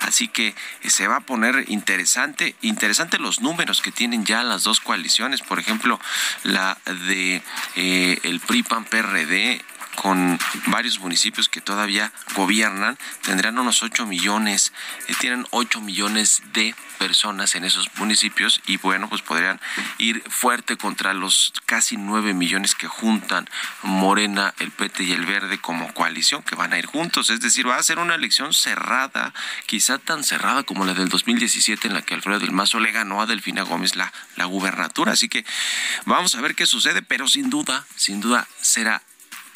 así 0.01 0.27
que 0.27 0.49
eh, 0.83 0.89
se 0.91 1.07
va 1.07 1.15
a 1.15 1.21
poner 1.21 1.65
interesante, 1.69 2.55
interesante 2.61 3.17
los 3.17 3.41
números 3.41 3.81
que 3.81 3.91
tienen 3.91 4.25
ya 4.25 4.43
las 4.43 4.61
dos 4.61 4.79
coaliciones, 4.79 5.41
por 5.41 5.57
ejemplo, 5.57 5.99
la 6.43 6.77
de 7.07 7.41
eh, 7.77 8.19
el 8.21 8.39
PRI 8.41 8.61
PAN 8.61 8.85
PRD 8.85 9.65
con 10.01 10.39
varios 10.67 10.99
municipios 10.99 11.49
que 11.49 11.59
todavía 11.59 12.13
gobiernan, 12.35 12.97
tendrán 13.21 13.59
unos 13.59 13.83
8 13.83 14.05
millones, 14.05 14.71
eh, 15.07 15.13
tienen 15.19 15.45
8 15.51 15.81
millones 15.81 16.41
de 16.53 16.73
personas 16.97 17.55
en 17.55 17.65
esos 17.65 17.89
municipios 17.97 18.61
y 18.65 18.77
bueno, 18.77 19.09
pues 19.09 19.21
podrían 19.21 19.59
ir 19.97 20.23
fuerte 20.29 20.77
contra 20.77 21.13
los 21.13 21.51
casi 21.65 21.97
9 21.97 22.33
millones 22.33 22.75
que 22.75 22.87
juntan 22.87 23.49
Morena, 23.83 24.53
el 24.59 24.71
PT 24.71 25.03
y 25.03 25.11
el 25.11 25.25
Verde 25.25 25.59
como 25.59 25.93
coalición, 25.93 26.43
que 26.43 26.55
van 26.55 26.71
a 26.71 26.79
ir 26.79 26.85
juntos. 26.85 27.29
Es 27.29 27.41
decir, 27.41 27.67
va 27.67 27.75
a 27.75 27.83
ser 27.83 27.99
una 27.99 28.15
elección 28.15 28.53
cerrada, 28.53 29.33
quizá 29.65 29.97
tan 29.97 30.23
cerrada 30.23 30.63
como 30.63 30.85
la 30.85 30.93
del 30.93 31.09
2017 31.09 31.89
en 31.89 31.93
la 31.93 32.01
que 32.03 32.13
Alfredo 32.13 32.39
del 32.39 32.51
Mazo 32.51 32.79
le 32.79 32.91
ganó 32.91 33.21
a 33.21 33.25
Delfina 33.25 33.63
Gómez 33.63 33.97
la, 33.97 34.13
la 34.37 34.45
gubernatura. 34.45 35.11
Así 35.11 35.27
que 35.27 35.45
vamos 36.05 36.35
a 36.35 36.41
ver 36.41 36.55
qué 36.55 36.65
sucede, 36.65 37.01
pero 37.01 37.27
sin 37.27 37.49
duda, 37.49 37.85
sin 37.95 38.21
duda 38.21 38.47
será 38.61 39.01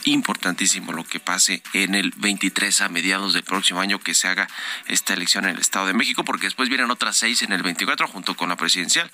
importantísimo 0.06 0.92
lo 0.92 1.04
que 1.04 1.20
pase 1.20 1.62
en 1.74 1.96
el 1.96 2.12
23 2.18 2.82
a 2.82 2.90
mediados 2.90 3.34
del 3.34 3.44
próximo 3.44 3.80
año 3.80 4.00
que 4.00 4.14
se 4.14 4.28
haga 4.28 4.48
esta 4.88 5.14
elección 5.14 5.46
en 5.46 5.52
el 5.52 5.62
Estado 5.62 5.88
de 5.88 5.94
México, 5.94 6.24
porque 6.24 6.48
después 6.48 6.70
vienen 6.70 6.92
otras 6.92 7.18
seis 7.18 7.42
en 7.42 7.52
el 7.52 7.64
24 7.64 8.08
junto 8.08 8.36
con 8.36 8.50
la 8.50 8.56
presidencial. 8.56 9.12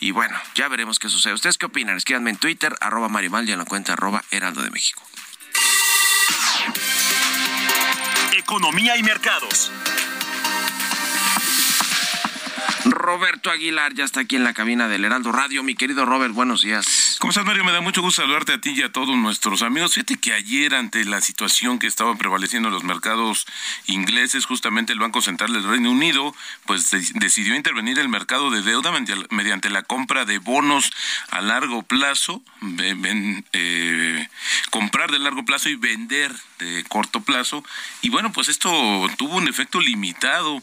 Y 0.00 0.10
bueno, 0.10 0.36
ya 0.54 0.68
veremos 0.68 0.98
qué 0.98 1.08
sucede. 1.08 1.34
¿Ustedes 1.34 1.58
qué 1.58 1.66
opinan? 1.66 1.96
Escríbanme 1.96 2.30
en 2.30 2.36
Twitter, 2.36 2.74
arroba 2.80 3.08
Marimal 3.08 3.48
y 3.48 3.52
en 3.52 3.58
la 3.58 3.64
cuenta 3.64 3.92
arroba 3.92 4.24
Heraldo 4.30 4.62
de 4.62 4.70
México. 4.70 5.02
Economía 8.36 8.96
y 8.96 9.02
mercados. 9.02 9.70
Roberto 12.84 13.50
Aguilar 13.50 13.94
ya 13.94 14.04
está 14.04 14.20
aquí 14.20 14.36
en 14.36 14.44
la 14.44 14.54
cabina 14.54 14.88
del 14.88 15.04
Heraldo 15.04 15.30
Radio. 15.30 15.62
Mi 15.62 15.74
querido 15.74 16.04
Robert, 16.04 16.34
buenos 16.34 16.62
días. 16.62 17.01
¿Cómo 17.22 17.30
estás, 17.30 17.44
Mario? 17.46 17.62
Me 17.62 17.70
da 17.70 17.80
mucho 17.80 18.02
gusto 18.02 18.20
saludarte 18.22 18.52
a 18.52 18.60
ti 18.60 18.72
y 18.74 18.82
a 18.82 18.90
todos 18.90 19.16
nuestros 19.16 19.62
amigos. 19.62 19.94
Fíjate 19.94 20.16
que 20.16 20.32
ayer, 20.32 20.74
ante 20.74 21.04
la 21.04 21.20
situación 21.20 21.78
que 21.78 21.86
estaba 21.86 22.16
prevaleciendo 22.16 22.66
en 22.66 22.74
los 22.74 22.82
mercados 22.82 23.46
ingleses, 23.86 24.44
justamente 24.44 24.92
el 24.92 24.98
Banco 24.98 25.22
Central 25.22 25.52
del 25.52 25.62
Reino 25.62 25.92
Unido, 25.92 26.34
pues 26.66 26.90
decidió 27.14 27.54
intervenir 27.54 28.00
el 28.00 28.08
mercado 28.08 28.50
de 28.50 28.62
deuda 28.62 28.90
mediante 29.30 29.70
la 29.70 29.84
compra 29.84 30.24
de 30.24 30.38
bonos 30.38 30.90
a 31.30 31.40
largo 31.40 31.84
plazo, 31.84 32.42
eh, 33.52 34.28
comprar 34.70 35.12
de 35.12 35.20
largo 35.20 35.44
plazo 35.44 35.68
y 35.68 35.76
vender 35.76 36.34
de 36.58 36.82
corto 36.88 37.20
plazo. 37.20 37.64
Y 38.00 38.08
bueno, 38.08 38.32
pues 38.32 38.48
esto 38.48 38.68
tuvo 39.16 39.36
un 39.36 39.46
efecto 39.46 39.80
limitado 39.80 40.60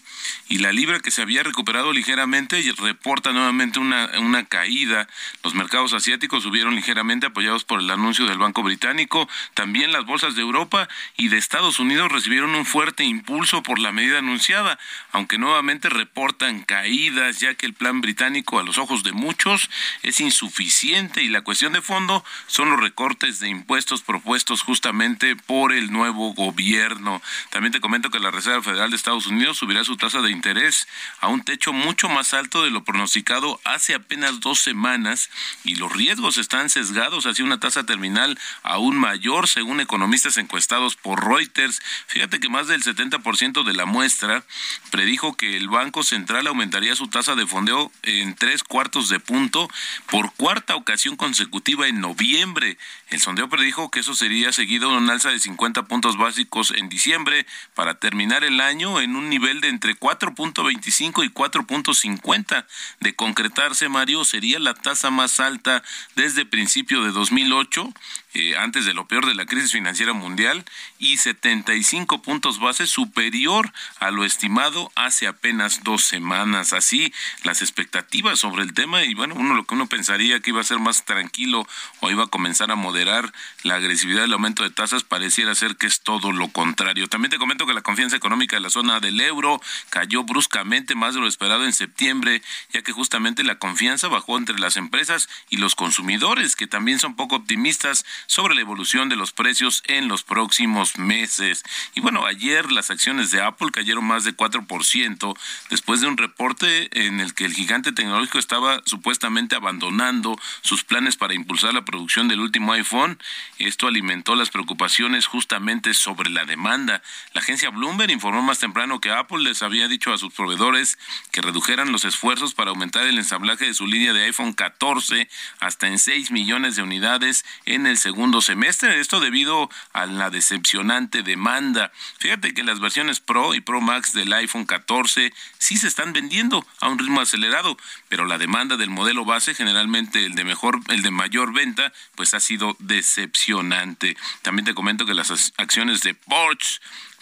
y 0.49 0.57
la 0.57 0.73
libra 0.73 0.99
que 0.99 1.11
se 1.11 1.21
había 1.21 1.41
recuperado 1.41 1.93
ligeramente 1.93 2.61
reporta 2.77 3.31
nuevamente 3.31 3.79
una, 3.79 4.11
una 4.19 4.45
caída. 4.45 5.07
Los 5.41 5.53
mercados 5.53 5.93
asiáticos 5.93 6.48
subieron 6.49 6.75
ligeramente 6.75 7.27
apoyados 7.27 7.63
por 7.63 7.79
el 7.79 7.91
anuncio 7.91 8.25
del 8.25 8.39
Banco 8.39 8.63
Británico. 8.63 9.29
También 9.53 9.91
las 9.91 10.03
bolsas 10.05 10.33
de 10.33 10.41
Europa 10.41 10.89
y 11.15 11.27
de 11.27 11.37
Estados 11.37 11.77
Unidos 11.77 12.11
recibieron 12.11 12.55
un 12.55 12.65
fuerte 12.65 13.03
impulso 13.03 13.61
por 13.61 13.77
la 13.77 13.91
medida 13.91 14.17
anunciada, 14.17 14.79
aunque 15.11 15.37
nuevamente 15.37 15.89
reportan 15.89 16.63
caídas 16.63 17.39
ya 17.39 17.53
que 17.53 17.67
el 17.67 17.75
plan 17.75 18.01
británico 18.01 18.57
a 18.57 18.63
los 18.63 18.79
ojos 18.79 19.03
de 19.03 19.11
muchos 19.11 19.69
es 20.01 20.19
insuficiente 20.21 21.21
y 21.21 21.27
la 21.27 21.43
cuestión 21.43 21.73
de 21.73 21.83
fondo 21.83 22.25
son 22.47 22.71
los 22.71 22.79
recortes 22.79 23.39
de 23.39 23.49
impuestos 23.49 24.01
propuestos 24.01 24.63
justamente 24.63 25.35
por 25.35 25.71
el 25.71 25.91
nuevo 25.91 26.33
gobierno. 26.33 27.21
También 27.51 27.73
te 27.73 27.79
comento 27.79 28.09
que 28.09 28.19
la 28.19 28.31
Reserva 28.31 28.63
Federal 28.63 28.89
de 28.89 28.95
Estados 28.95 29.27
Unidos 29.27 29.59
subirá 29.59 29.83
su 29.83 29.97
tasa 29.97 30.21
de 30.21 30.31
interés 30.31 30.87
a 31.19 31.27
un 31.27 31.43
techo 31.43 31.73
mucho 31.73 32.09
más 32.09 32.33
alto 32.33 32.63
de 32.63 32.71
lo 32.71 32.83
pronosticado 32.83 33.61
hace 33.65 33.93
apenas 33.93 34.39
dos 34.39 34.57
semanas 34.61 35.29
y 35.63 35.75
los 35.75 35.93
riesgos 35.93 36.38
están 36.39 36.69
sesgados 36.69 37.25
hacia 37.25 37.45
una 37.45 37.59
tasa 37.59 37.85
terminal 37.85 38.39
aún 38.63 38.97
mayor 38.97 39.47
según 39.47 39.79
economistas 39.79 40.37
encuestados 40.37 40.95
por 40.95 41.27
Reuters. 41.27 41.81
Fíjate 42.07 42.39
que 42.39 42.49
más 42.49 42.67
del 42.67 42.83
70% 42.83 43.63
de 43.63 43.73
la 43.73 43.85
muestra 43.85 44.43
predijo 44.91 45.35
que 45.35 45.57
el 45.57 45.69
Banco 45.69 46.03
Central 46.03 46.47
aumentaría 46.47 46.95
su 46.95 47.07
tasa 47.07 47.35
de 47.35 47.45
fondeo 47.45 47.91
en 48.03 48.35
tres 48.35 48.63
cuartos 48.63 49.09
de 49.09 49.19
punto 49.19 49.69
por 50.09 50.33
cuarta 50.33 50.75
ocasión 50.75 51.15
consecutiva 51.15 51.87
en 51.87 52.01
noviembre. 52.01 52.77
El 53.09 53.19
sondeo 53.19 53.49
predijo 53.49 53.91
que 53.91 53.99
eso 53.99 54.15
sería 54.15 54.51
seguido 54.51 54.91
de 54.91 54.97
un 54.97 55.09
alza 55.09 55.29
de 55.29 55.39
50 55.39 55.87
puntos 55.87 56.17
básicos 56.17 56.71
en 56.71 56.89
diciembre 56.89 57.45
para 57.73 57.95
terminar 57.95 58.43
el 58.43 58.61
año 58.61 59.01
en 59.01 59.15
un 59.15 59.29
nivel 59.29 59.61
de 59.61 59.69
entre 59.69 59.99
4.25 59.99 61.25
y 61.25 61.29
4.50. 61.29 62.65
De 62.99 63.15
concretarse, 63.15 63.89
Mario, 63.89 64.25
sería 64.25 64.59
la 64.59 64.73
tasa 64.73 65.09
más 65.09 65.39
alta 65.39 65.83
desde 66.15 66.28
principio 66.49 67.03
de 67.03 67.11
2008 67.11 67.93
eh, 68.35 68.55
antes 68.57 68.85
de 68.85 68.93
lo 68.93 69.07
peor 69.07 69.25
de 69.25 69.33
la 69.33 69.45
crisis 69.45 69.71
financiera 69.71 70.13
mundial 70.13 70.63
y 70.99 71.17
75 71.17 72.21
puntos 72.21 72.59
base 72.59 72.85
superior 72.85 73.73
a 73.99 74.11
lo 74.11 74.23
estimado 74.23 74.91
hace 74.95 75.25
apenas 75.25 75.83
dos 75.83 76.03
semanas. 76.03 76.73
Así, 76.73 77.11
las 77.43 77.61
expectativas 77.61 78.39
sobre 78.39 78.63
el 78.63 78.73
tema 78.73 79.03
y 79.03 79.15
bueno, 79.15 79.33
uno 79.35 79.55
lo 79.55 79.65
que 79.65 79.73
uno 79.73 79.87
pensaría 79.87 80.39
que 80.41 80.51
iba 80.51 80.61
a 80.61 80.63
ser 80.63 80.77
más 80.77 81.05
tranquilo 81.05 81.67
o 82.01 82.11
iba 82.11 82.25
a 82.25 82.27
comenzar 82.27 82.69
a 82.69 82.75
moderar 82.75 83.33
la 83.63 83.75
agresividad 83.75 84.21
del 84.21 84.33
aumento 84.33 84.63
de 84.63 84.69
tasas 84.69 85.03
pareciera 85.03 85.55
ser 85.55 85.75
que 85.75 85.87
es 85.87 86.01
todo 86.01 86.31
lo 86.31 86.49
contrario. 86.49 87.07
También 87.07 87.31
te 87.31 87.39
comento 87.39 87.65
que 87.65 87.73
la 87.73 87.81
confianza 87.81 88.15
económica 88.15 88.55
de 88.55 88.61
la 88.61 88.69
zona 88.69 88.99
del 88.99 89.19
euro 89.21 89.59
cayó 89.89 90.23
bruscamente 90.23 90.93
más 90.93 91.15
de 91.15 91.21
lo 91.21 91.27
esperado 91.27 91.65
en 91.65 91.73
septiembre, 91.73 92.41
ya 92.71 92.81
que 92.83 92.91
justamente 92.91 93.43
la 93.43 93.57
confianza 93.57 94.07
bajó 94.07 94.37
entre 94.37 94.59
las 94.59 94.77
empresas 94.77 95.29
y 95.49 95.57
los 95.57 95.75
consumidores, 95.75 96.08
que 96.57 96.65
también 96.65 96.97
son 96.97 97.15
poco 97.15 97.35
optimistas 97.35 98.03
sobre 98.25 98.55
la 98.55 98.61
evolución 98.61 99.09
de 99.09 99.15
los 99.15 99.31
precios 99.31 99.83
en 99.85 100.07
los 100.07 100.23
próximos 100.23 100.97
meses. 100.97 101.63
Y 101.93 102.01
bueno, 102.01 102.25
ayer 102.25 102.71
las 102.71 102.89
acciones 102.89 103.29
de 103.29 103.41
Apple 103.43 103.69
cayeron 103.71 104.05
más 104.05 104.23
de 104.23 104.35
4% 104.35 105.37
después 105.69 106.01
de 106.01 106.07
un 106.07 106.17
reporte 106.17 106.89
en 107.05 107.19
el 107.19 107.35
que 107.35 107.45
el 107.45 107.53
gigante 107.53 107.91
tecnológico 107.91 108.39
estaba 108.39 108.81
supuestamente 108.85 109.55
abandonando 109.55 110.35
sus 110.61 110.83
planes 110.83 111.15
para 111.15 111.35
impulsar 111.35 111.75
la 111.75 111.85
producción 111.85 112.27
del 112.27 112.39
último 112.39 112.73
iPhone. 112.73 113.19
Esto 113.59 113.85
alimentó 113.85 114.33
las 114.33 114.49
preocupaciones 114.49 115.27
justamente 115.27 115.93
sobre 115.93 116.31
la 116.31 116.45
demanda. 116.45 117.03
La 117.33 117.41
agencia 117.41 117.69
Bloomberg 117.69 118.09
informó 118.09 118.41
más 118.41 118.57
temprano 118.57 118.99
que 118.99 119.11
Apple 119.11 119.43
les 119.43 119.61
había 119.61 119.87
dicho 119.87 120.11
a 120.11 120.17
sus 120.17 120.33
proveedores 120.33 120.97
que 121.31 121.41
redujeran 121.41 121.91
los 121.91 122.03
esfuerzos 122.03 122.55
para 122.55 122.71
aumentar 122.71 123.05
el 123.05 123.19
ensamblaje 123.19 123.65
de 123.65 123.75
su 123.75 123.85
línea 123.85 124.11
de 124.11 124.23
iPhone 124.23 124.53
14 124.53 125.29
hasta 125.59 125.87
en 125.87 125.98
6 125.99 126.31
millones 126.31 126.75
de 126.75 126.81
unidades 126.81 127.45
en 127.65 127.85
el 127.85 127.97
segundo 127.97 128.41
semestre. 128.41 128.99
Esto 128.99 129.19
debido 129.19 129.69
a 129.93 130.05
la 130.05 130.29
decepcionante 130.29 131.21
demanda. 131.21 131.91
Fíjate 132.17 132.53
que 132.53 132.63
las 132.63 132.79
versiones 132.79 133.19
Pro 133.19 133.53
y 133.53 133.61
Pro 133.61 133.81
Max 133.81 134.13
del 134.13 134.33
iPhone 134.33 134.65
14 134.65 135.31
sí 135.57 135.77
se 135.77 135.87
están 135.87 136.13
vendiendo 136.13 136.65
a 136.79 136.89
un 136.89 136.97
ritmo 136.97 137.21
acelerado, 137.21 137.77
pero 138.07 138.25
la 138.25 138.37
demanda 138.37 138.77
del 138.77 138.89
modelo 138.89 139.25
base, 139.25 139.53
generalmente 139.53 140.25
el 140.25 140.35
de 140.35 140.43
mejor, 140.43 140.79
el 140.87 141.01
de 141.01 141.11
mayor 141.11 141.53
venta, 141.53 141.93
pues 142.15 142.33
ha 142.33 142.39
sido 142.39 142.75
decepcionante. 142.79 144.17
También 144.41 144.65
te 144.65 144.73
comento 144.73 145.05
que 145.05 145.13
las 145.13 145.53
acciones 145.57 146.01
de 146.01 146.13
Porsche 146.13 146.79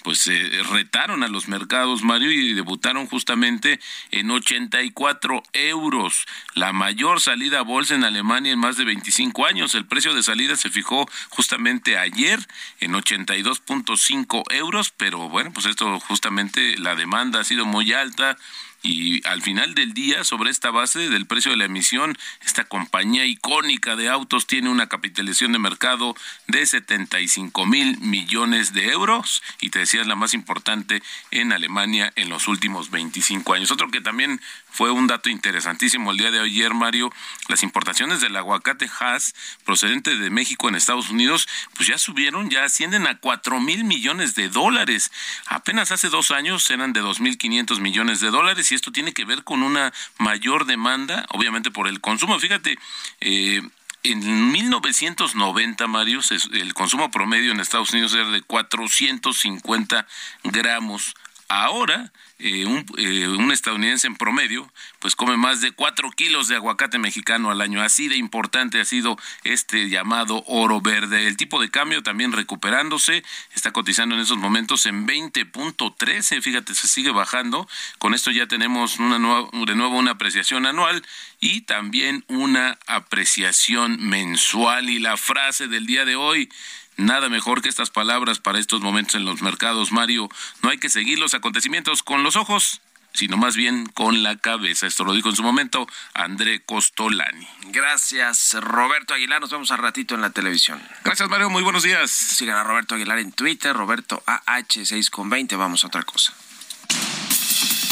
pues 0.08 0.26
eh, 0.28 0.64
retaron 0.72 1.22
a 1.22 1.28
los 1.28 1.50
mercados, 1.50 2.02
Mario, 2.02 2.32
y 2.32 2.54
debutaron 2.54 3.08
justamente 3.08 3.78
en 4.12 4.32
84 4.32 5.44
euros, 5.52 6.26
la 6.54 6.72
mayor 6.72 7.20
salida 7.20 7.60
a 7.60 7.64
bolsa 7.64 7.94
en 7.96 8.06
Alemania 8.06 8.54
en 8.54 8.60
más 8.60 8.78
de 8.78 8.86
25 8.86 9.46
años. 9.46 9.76
El 9.76 9.86
precio 9.86 10.14
de 10.14 10.24
salida 10.24 10.56
se 10.56 10.70
fijó 10.70 11.10
justamente 11.28 11.98
ayer 11.98 12.40
en 12.80 12.94
82.5 12.94 14.44
euros, 14.54 14.94
pero 14.96 15.28
bueno, 15.28 15.52
pues 15.52 15.66
esto 15.66 16.00
justamente 16.00 16.78
la 16.78 16.96
demanda 16.96 17.42
ha 17.42 17.44
sido 17.44 17.66
muy 17.66 17.92
alta 17.92 18.38
y 18.84 19.26
al 19.28 19.42
final 19.42 19.76
del 19.76 19.94
día, 19.94 20.24
sobre 20.24 20.50
esta 20.50 20.72
base 20.72 21.10
del 21.10 21.26
precio 21.26 21.52
de 21.52 21.58
la 21.58 21.66
emisión, 21.66 22.18
esta 22.46 22.64
compañía 22.64 23.26
icónica 23.26 23.96
de 23.96 24.10
autos 24.10 24.48
tiene 24.48 24.70
una 24.70 24.88
capitalización 24.88 25.52
de 25.52 25.60
mercado 25.60 26.16
de 26.48 26.66
75 26.66 27.66
mil 27.66 27.98
millones 28.00 28.74
de 28.74 28.92
euros 28.92 29.42
y 29.60 29.72
te 29.72 29.80
decía 29.80 30.02
es 30.02 30.08
la 30.08 30.16
más 30.16 30.34
importante 30.34 31.02
en 31.32 31.54
Alemania 31.54 32.14
en 32.16 32.30
los 32.30 32.48
últimos 32.48 32.92
25 32.92 33.54
años. 33.54 33.72
Otro 33.72 33.90
que 33.90 34.02
también 34.02 34.40
fue 34.70 34.92
un 34.92 35.08
dato 35.08 35.30
interesantísimo 35.30 36.12
el 36.12 36.18
día 36.18 36.32
de 36.32 36.40
ayer, 36.40 36.74
Mario, 36.74 37.12
las 37.48 37.64
importaciones 37.64 38.22
del 38.22 38.36
aguacate 38.36 38.90
Hass 39.00 39.34
procedente 39.66 40.16
de 40.16 40.30
México 40.30 40.70
en 40.70 40.76
Estados 40.76 41.10
Unidos, 41.10 41.48
pues 41.76 41.90
ya 41.90 41.98
subieron, 41.98 42.50
ya 42.50 42.64
ascienden 42.64 43.08
a 43.08 43.18
4 43.18 43.60
mil 43.60 43.84
millones 43.84 44.36
de 44.36 44.50
dólares. 44.50 45.12
Apenas 45.48 45.92
hace 45.92 46.10
dos 46.10 46.32
años 46.32 46.70
eran 46.70 46.94
de 46.94 47.02
2.500 47.02 47.80
millones 47.80 48.20
de 48.20 48.30
dólares 48.30 48.67
y 48.72 48.76
esto 48.76 48.92
tiene 48.92 49.14
que 49.14 49.26
ver 49.26 49.44
con 49.44 49.64
una 49.64 49.94
mayor 50.18 50.66
demanda, 50.66 51.26
obviamente 51.30 51.72
por 51.72 51.88
el 51.88 52.02
consumo. 52.02 52.40
Fíjate, 52.40 52.78
eh, 53.22 53.62
en 54.04 54.52
1990, 54.52 55.88
Mario, 55.88 56.22
el 56.54 56.74
consumo 56.74 57.12
promedio 57.12 57.52
en 57.52 57.60
Estados 57.60 57.92
Unidos 57.92 58.14
era 58.14 58.30
de 58.30 58.42
450 58.42 60.08
gramos. 60.44 61.14
Ahora 61.50 62.12
eh, 62.40 62.66
un, 62.66 62.86
eh, 62.98 63.28
un, 63.30 63.52
estadounidense 63.52 64.06
en 64.06 64.16
promedio, 64.16 64.72
pues 65.00 65.16
come 65.16 65.38
más 65.38 65.60
de 65.62 65.72
cuatro 65.72 66.12
kilos 66.12 66.48
de 66.48 66.56
aguacate 66.56 67.00
mexicano 67.00 67.50
al 67.50 67.62
año. 67.62 67.82
Así 67.82 68.10
de 68.10 68.18
importante 68.18 68.80
ha 68.82 68.86
sido 68.86 69.18
este 69.44 69.90
llamado 69.90 70.44
oro 70.46 70.82
verde. 70.82 71.28
El 71.28 71.38
tipo 71.38 71.60
de 71.62 71.72
cambio 71.72 72.04
también 72.04 72.34
recuperándose, 72.34 73.24
está 73.56 73.72
cotizando 73.72 74.14
en 74.16 74.22
esos 74.22 74.38
momentos 74.38 74.86
en 74.86 75.08
20.13, 75.08 76.42
fíjate, 76.42 76.76
se 76.76 76.88
sigue 76.88 77.12
bajando. 77.12 77.68
Con 77.98 78.14
esto 78.14 78.30
ya 78.30 78.46
tenemos 78.46 79.00
una 79.00 79.18
nueva, 79.18 79.50
de 79.66 79.76
nuevo 79.76 79.98
una 79.98 80.12
apreciación 80.12 80.66
anual 80.66 81.04
y 81.40 81.62
también 81.62 82.26
una 82.28 82.78
apreciación 82.88 83.98
mensual. 84.06 84.90
Y 84.90 85.00
la 85.00 85.18
frase 85.18 85.68
del 85.68 85.86
día 85.86 86.06
de 86.06 86.16
hoy, 86.18 86.50
Nada 86.98 87.30
mejor 87.30 87.62
que 87.62 87.70
estas 87.70 87.92
palabras 87.92 88.40
para 88.40 88.60
estos 88.60 88.82
momentos 88.82 89.16
en 89.16 89.26
los 89.26 89.42
mercados, 89.44 89.92
Mario. 89.92 90.30
No 90.64 90.70
hay 90.70 90.80
que 90.80 90.90
seguir 90.90 91.20
los 91.20 91.36
acontecimientos 91.36 92.02
con 92.02 92.24
los 92.24 92.36
ojos, 92.36 92.82
sino 93.14 93.38
más 93.38 93.56
bien 93.56 93.86
con 93.86 94.24
la 94.24 94.36
cabeza. 94.36 94.88
Esto 94.88 95.04
lo 95.04 95.14
dijo 95.14 95.30
en 95.30 95.36
su 95.36 95.44
momento 95.44 95.88
André 96.14 96.62
Costolani. 96.62 97.48
Gracias, 97.68 98.56
Roberto 98.60 99.14
Aguilar. 99.14 99.42
Nos 99.42 99.52
vemos 99.52 99.72
al 99.72 99.78
ratito 99.78 100.16
en 100.16 100.22
la 100.22 100.32
televisión. 100.32 100.82
Gracias, 101.04 101.30
Mario. 101.30 101.52
Muy 101.52 101.64
buenos 101.64 101.84
días. 101.84 102.10
Sigan 102.10 102.58
a 102.58 102.64
Roberto 102.64 102.96
Aguilar 102.96 103.20
en 103.20 103.32
Twitter, 103.32 103.76
Roberto 103.76 104.24
AH6 104.26 105.10
con 105.12 105.30
20. 105.30 105.56
Vamos 105.56 105.84
a 105.84 105.88
otra 105.88 106.02
cosa. 106.04 106.34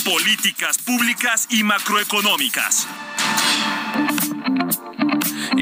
Políticas 0.03 0.77
públicas 0.79 1.47
y 1.49 1.63
macroeconómicas. 1.63 2.87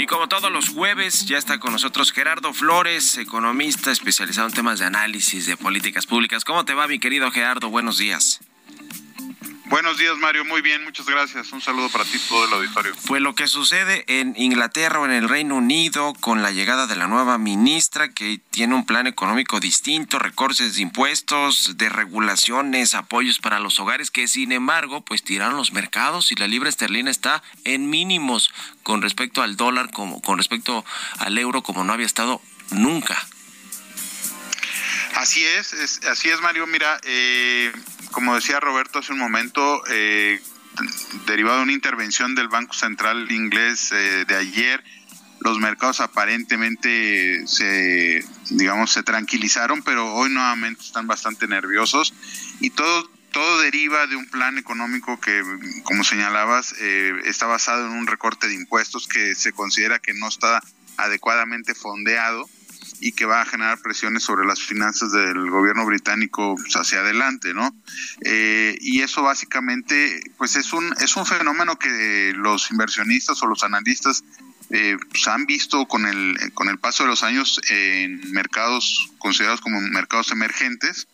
Y 0.04 0.06
como 0.06 0.28
todos 0.28 0.52
los 0.52 0.68
jueves, 0.68 1.28
ya 1.28 1.38
está 1.38 1.60
con 1.60 1.72
nosotros 1.72 2.12
Gerardo 2.12 2.54
Flores, 2.54 3.18
economista 3.18 3.90
especializado 3.90 4.50
en 4.50 4.54
temas 4.54 4.80
de 4.80 4.86
análisis 4.86 5.46
de 5.46 5.56
políticas 5.56 6.06
públicas. 6.06 6.44
¿Cómo 6.44 6.66
te 6.66 6.74
va, 6.74 6.90
mi 6.90 7.00
querido 7.00 7.32
Gerardo? 7.32 7.70
Buenos 7.70 8.00
días. 8.00 8.42
Buenos 9.74 9.98
días, 9.98 10.16
Mario. 10.20 10.46
Muy 10.46 10.62
bien, 10.62 10.84
muchas 10.84 11.08
gracias. 11.08 11.52
Un 11.52 11.60
saludo 11.60 11.90
para 11.90 12.06
ti, 12.06 12.20
todo 12.30 12.46
el 12.46 12.54
auditorio. 12.54 12.94
Pues 13.08 13.24
lo 13.24 13.34
que 13.34 13.48
sucede 13.48 14.06
en 14.08 14.36
Inglaterra 14.38 15.00
o 15.00 15.06
en 15.06 15.12
el 15.12 15.28
Reino 15.28 15.56
Unido 15.56 16.14
con 16.20 16.44
la 16.44 16.52
llegada 16.52 16.86
de 16.86 16.96
la 16.96 17.08
nueva 17.08 17.40
ministra 17.40 18.14
que 18.14 18.40
tiene 18.52 18.76
un 18.76 18.86
plan 18.86 19.08
económico 19.08 19.60
distinto, 19.60 20.20
recortes 20.20 20.76
de 20.76 20.84
impuestos, 20.84 21.76
de 21.76 21.90
regulaciones, 21.90 22.94
apoyos 22.94 23.40
para 23.40 23.60
los 23.60 23.80
hogares, 23.80 24.12
que 24.12 24.28
sin 24.28 24.52
embargo, 24.52 25.04
pues 25.04 25.24
tiraron 25.24 25.58
los 25.58 25.74
mercados 25.74 26.32
y 26.32 26.36
la 26.36 26.48
libra 26.48 26.70
esterlina 26.70 27.10
está 27.10 27.42
en 27.64 27.90
mínimos 27.90 28.54
con 28.84 29.02
respecto 29.02 29.42
al 29.42 29.58
dólar, 29.58 29.90
como 29.90 30.22
con 30.22 30.38
respecto 30.38 30.86
al 31.18 31.36
euro, 31.40 31.64
como 31.64 31.84
no 31.84 31.94
había 31.94 32.06
estado 32.06 32.44
nunca. 32.70 33.26
Así 35.16 35.44
es, 35.44 35.74
así 36.06 36.30
es 36.30 36.42
Mario. 36.42 36.68
Mira, 36.68 37.00
eh, 37.04 37.72
como 38.12 38.36
decía 38.36 38.60
Roberto 38.60 39.00
hace 39.00 39.14
un 39.14 39.20
momento, 39.20 39.84
eh, 39.90 40.42
derivado 41.28 41.58
de 41.58 41.64
una 41.64 41.74
intervención 41.74 42.36
del 42.36 42.48
Banco 42.48 42.74
Central 42.74 43.32
inglés 43.32 43.92
eh, 43.92 44.26
de 44.28 44.36
ayer, 44.36 44.84
los 45.40 45.60
mercados 45.60 46.00
aparentemente 46.00 47.46
se, 47.48 48.24
digamos, 48.50 48.92
se 48.92 49.04
tranquilizaron, 49.04 49.84
pero 49.84 50.14
hoy 50.14 50.30
nuevamente 50.30 50.82
están 50.82 51.06
bastante 51.06 51.48
nerviosos 51.48 52.14
y 52.60 52.70
todo 52.70 53.10
todo 53.34 53.62
deriva 53.62 54.06
de 54.08 54.16
un 54.16 54.28
plan 54.28 54.58
económico 54.60 55.20
que, 55.20 55.44
como 55.84 56.04
señalabas, 56.04 56.76
eh, 56.80 57.14
está 57.26 57.48
basado 57.48 57.88
en 57.88 57.94
un 57.94 58.08
recorte 58.08 58.48
de 58.48 58.54
impuestos 58.54 59.08
que 59.08 59.36
se 59.36 59.52
considera 59.52 60.00
que 60.00 60.14
no 60.14 60.28
está 60.30 60.62
adecuadamente 60.98 61.74
fondeado 61.74 62.48
y 63.00 63.12
que 63.12 63.26
va 63.26 63.42
a 63.42 63.46
generar 63.46 63.80
presiones 63.82 64.24
sobre 64.24 64.46
las 64.46 64.62
finanzas 64.62 65.12
del 65.12 65.50
gobierno 65.50 65.86
británico 65.86 66.56
pues, 66.56 66.76
hacia 66.76 67.00
adelante, 67.00 67.54
¿no? 67.54 67.76
Eh, 68.22 68.78
y 68.82 69.02
eso 69.02 69.24
básicamente, 69.24 70.22
pues 70.38 70.56
es 70.56 70.74
un 70.74 70.94
es 71.00 71.16
un 71.16 71.26
fenómeno 71.26 71.78
que 71.78 72.34
los 72.36 72.72
inversionistas 72.72 73.42
o 73.44 73.48
los 73.48 73.64
analistas 73.64 74.24
eh, 74.70 74.98
pues, 75.10 75.28
han 75.28 75.46
visto 75.46 75.86
con 75.86 76.06
el 76.06 76.38
con 76.54 76.70
el 76.70 76.80
paso 76.80 77.04
de 77.04 77.10
los 77.10 77.24
años 77.24 77.62
en 77.70 78.32
mercados 78.32 79.12
considerados 79.18 79.62
como 79.62 79.82
mercados 79.82 80.32
emergentes 80.32 81.08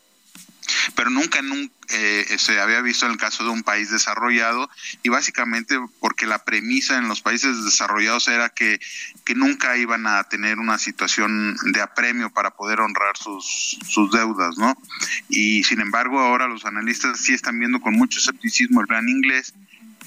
pero 0.95 1.09
nunca, 1.09 1.41
nunca 1.41 1.73
eh, 1.89 2.35
se 2.37 2.59
había 2.59 2.81
visto 2.81 3.05
en 3.05 3.13
el 3.13 3.17
caso 3.17 3.43
de 3.43 3.49
un 3.49 3.63
país 3.63 3.89
desarrollado 3.89 4.69
y 5.01 5.09
básicamente 5.09 5.79
porque 5.99 6.27
la 6.27 6.43
premisa 6.43 6.97
en 6.97 7.07
los 7.07 7.21
países 7.21 7.63
desarrollados 7.63 8.27
era 8.27 8.49
que, 8.49 8.79
que 9.25 9.35
nunca 9.35 9.77
iban 9.77 10.05
a 10.05 10.23
tener 10.25 10.59
una 10.59 10.77
situación 10.77 11.57
de 11.71 11.81
apremio 11.81 12.29
para 12.29 12.51
poder 12.51 12.79
honrar 12.81 13.17
sus, 13.17 13.79
sus 13.87 14.11
deudas, 14.11 14.57
¿no? 14.57 14.77
Y 15.29 15.63
sin 15.63 15.81
embargo 15.81 16.19
ahora 16.19 16.47
los 16.47 16.65
analistas 16.65 17.19
sí 17.19 17.33
están 17.33 17.57
viendo 17.57 17.79
con 17.81 17.95
mucho 17.95 18.19
escepticismo 18.19 18.81
el 18.81 18.87
plan 18.87 19.09
inglés 19.09 19.53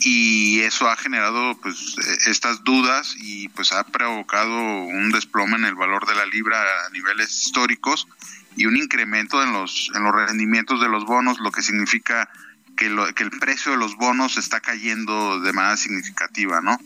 y 0.05 0.61
eso 0.61 0.89
ha 0.89 0.97
generado 0.97 1.57
pues 1.59 1.97
estas 2.27 2.65
dudas 2.65 3.15
y 3.19 3.49
pues 3.49 3.73
ha 3.73 3.85
provocado 3.85 4.57
un 4.85 5.11
desplome 5.11 5.57
en 5.57 5.65
el 5.65 5.75
valor 5.75 6.07
de 6.07 6.15
la 6.15 6.27
libra 6.27 6.61
a 6.87 6.91
niveles 6.91 7.45
históricos 7.45 8.09
y 8.57 8.67
un 8.67 8.77
incremento 8.77 9.43
en 9.43 9.53
los, 9.53 9.91
en 9.95 10.03
los 10.03 10.15
rendimientos 10.15 10.81
de 10.81 10.89
los 10.89 11.05
bonos, 11.05 11.39
lo 11.41 11.51
que 11.51 11.63
significa 11.63 12.29
que, 12.77 12.89
lo, 12.89 13.13
que 13.15 13.23
el 13.23 13.31
precio 13.31 13.73
de 13.73 13.79
los 13.79 13.97
bonos 13.97 14.37
está 14.37 14.61
cayendo 14.61 15.41
de 15.41 15.53
manera 15.53 15.77
significativa, 15.77 16.61
¿no? 16.61 16.79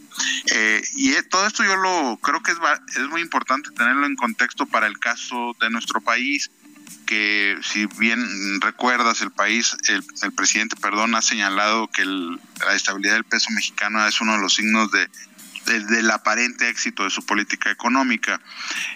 Eh, 0.53 0.83
y 0.95 1.13
todo 1.31 1.47
esto 1.47 1.65
yo 1.65 1.77
lo 1.77 2.19
creo 2.23 2.43
que 2.43 2.53
es, 2.53 2.59
es 2.97 3.09
muy 3.09 3.21
importante 3.21 3.71
tenerlo 3.71 4.07
en 4.07 4.17
contexto 4.17 4.67
para 4.67 4.87
el 4.87 4.99
caso 4.99 5.57
de 5.61 5.71
nuestro 5.71 6.01
país, 6.01 6.51
que 7.07 7.57
si 7.63 7.87
bien 7.99 8.61
recuerdas 8.61 9.21
el 9.23 9.31
país, 9.31 9.77
el, 9.89 10.05
el 10.23 10.33
presidente, 10.33 10.77
perdón, 10.77 11.15
ha 11.15 11.23
señalado 11.23 11.89
que 11.89 12.05
la 12.05 12.75
estabilidad 12.75 13.15
del 13.15 13.25
peso 13.25 13.51
mexicano 13.53 14.07
es 14.07 14.21
uno 14.21 14.33
de 14.33 14.39
los 14.39 14.55
signos 14.55 14.91
de 14.91 15.09
del 15.67 16.11
aparente 16.11 16.69
éxito 16.69 17.05
de 17.05 17.11
su 17.11 17.25
política 17.25 17.71
económica. 17.71 18.41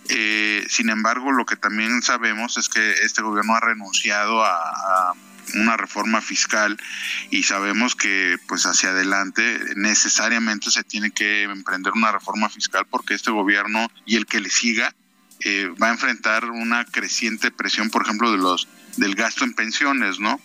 Eh, 0.08 0.64
sin 0.68 0.88
embargo, 0.88 1.32
lo 1.32 1.44
que 1.44 1.56
también 1.56 2.02
sabemos 2.02 2.56
es 2.56 2.68
que 2.68 2.92
este 3.02 3.22
gobierno 3.22 3.54
ha 3.54 3.60
renunciado 3.60 4.44
a, 4.44 5.14
una 5.54 5.76
reforma 5.76 6.20
fiscal 6.20 6.78
y 7.30 7.42
sabemos 7.42 7.96
que 7.96 8.36
pues 8.46 8.66
hacia 8.66 8.90
adelante 8.90 9.58
necesariamente 9.74 10.70
se 10.70 10.84
tiene 10.84 11.10
que 11.10 11.42
emprender 11.42 11.92
una 11.92 12.12
reforma 12.12 12.48
fiscal 12.48 12.86
porque 12.88 13.14
este 13.14 13.32
gobierno 13.32 13.90
y 14.06 14.14
el 14.14 14.26
que 14.26 14.38
le 14.38 14.48
siga 14.48 14.94
eh, 15.40 15.68
va 15.82 15.88
a 15.88 15.90
enfrentar 15.90 16.44
una 16.44 16.84
creciente 16.84 17.50
presión, 17.50 17.90
por 17.90 18.02
ejemplo, 18.02 18.30
de 18.30 18.38
los 18.38 18.68
del 18.96 19.16
gasto 19.16 19.44
en 19.44 19.54
pensiones, 19.54 20.20
¿no? 20.20 20.40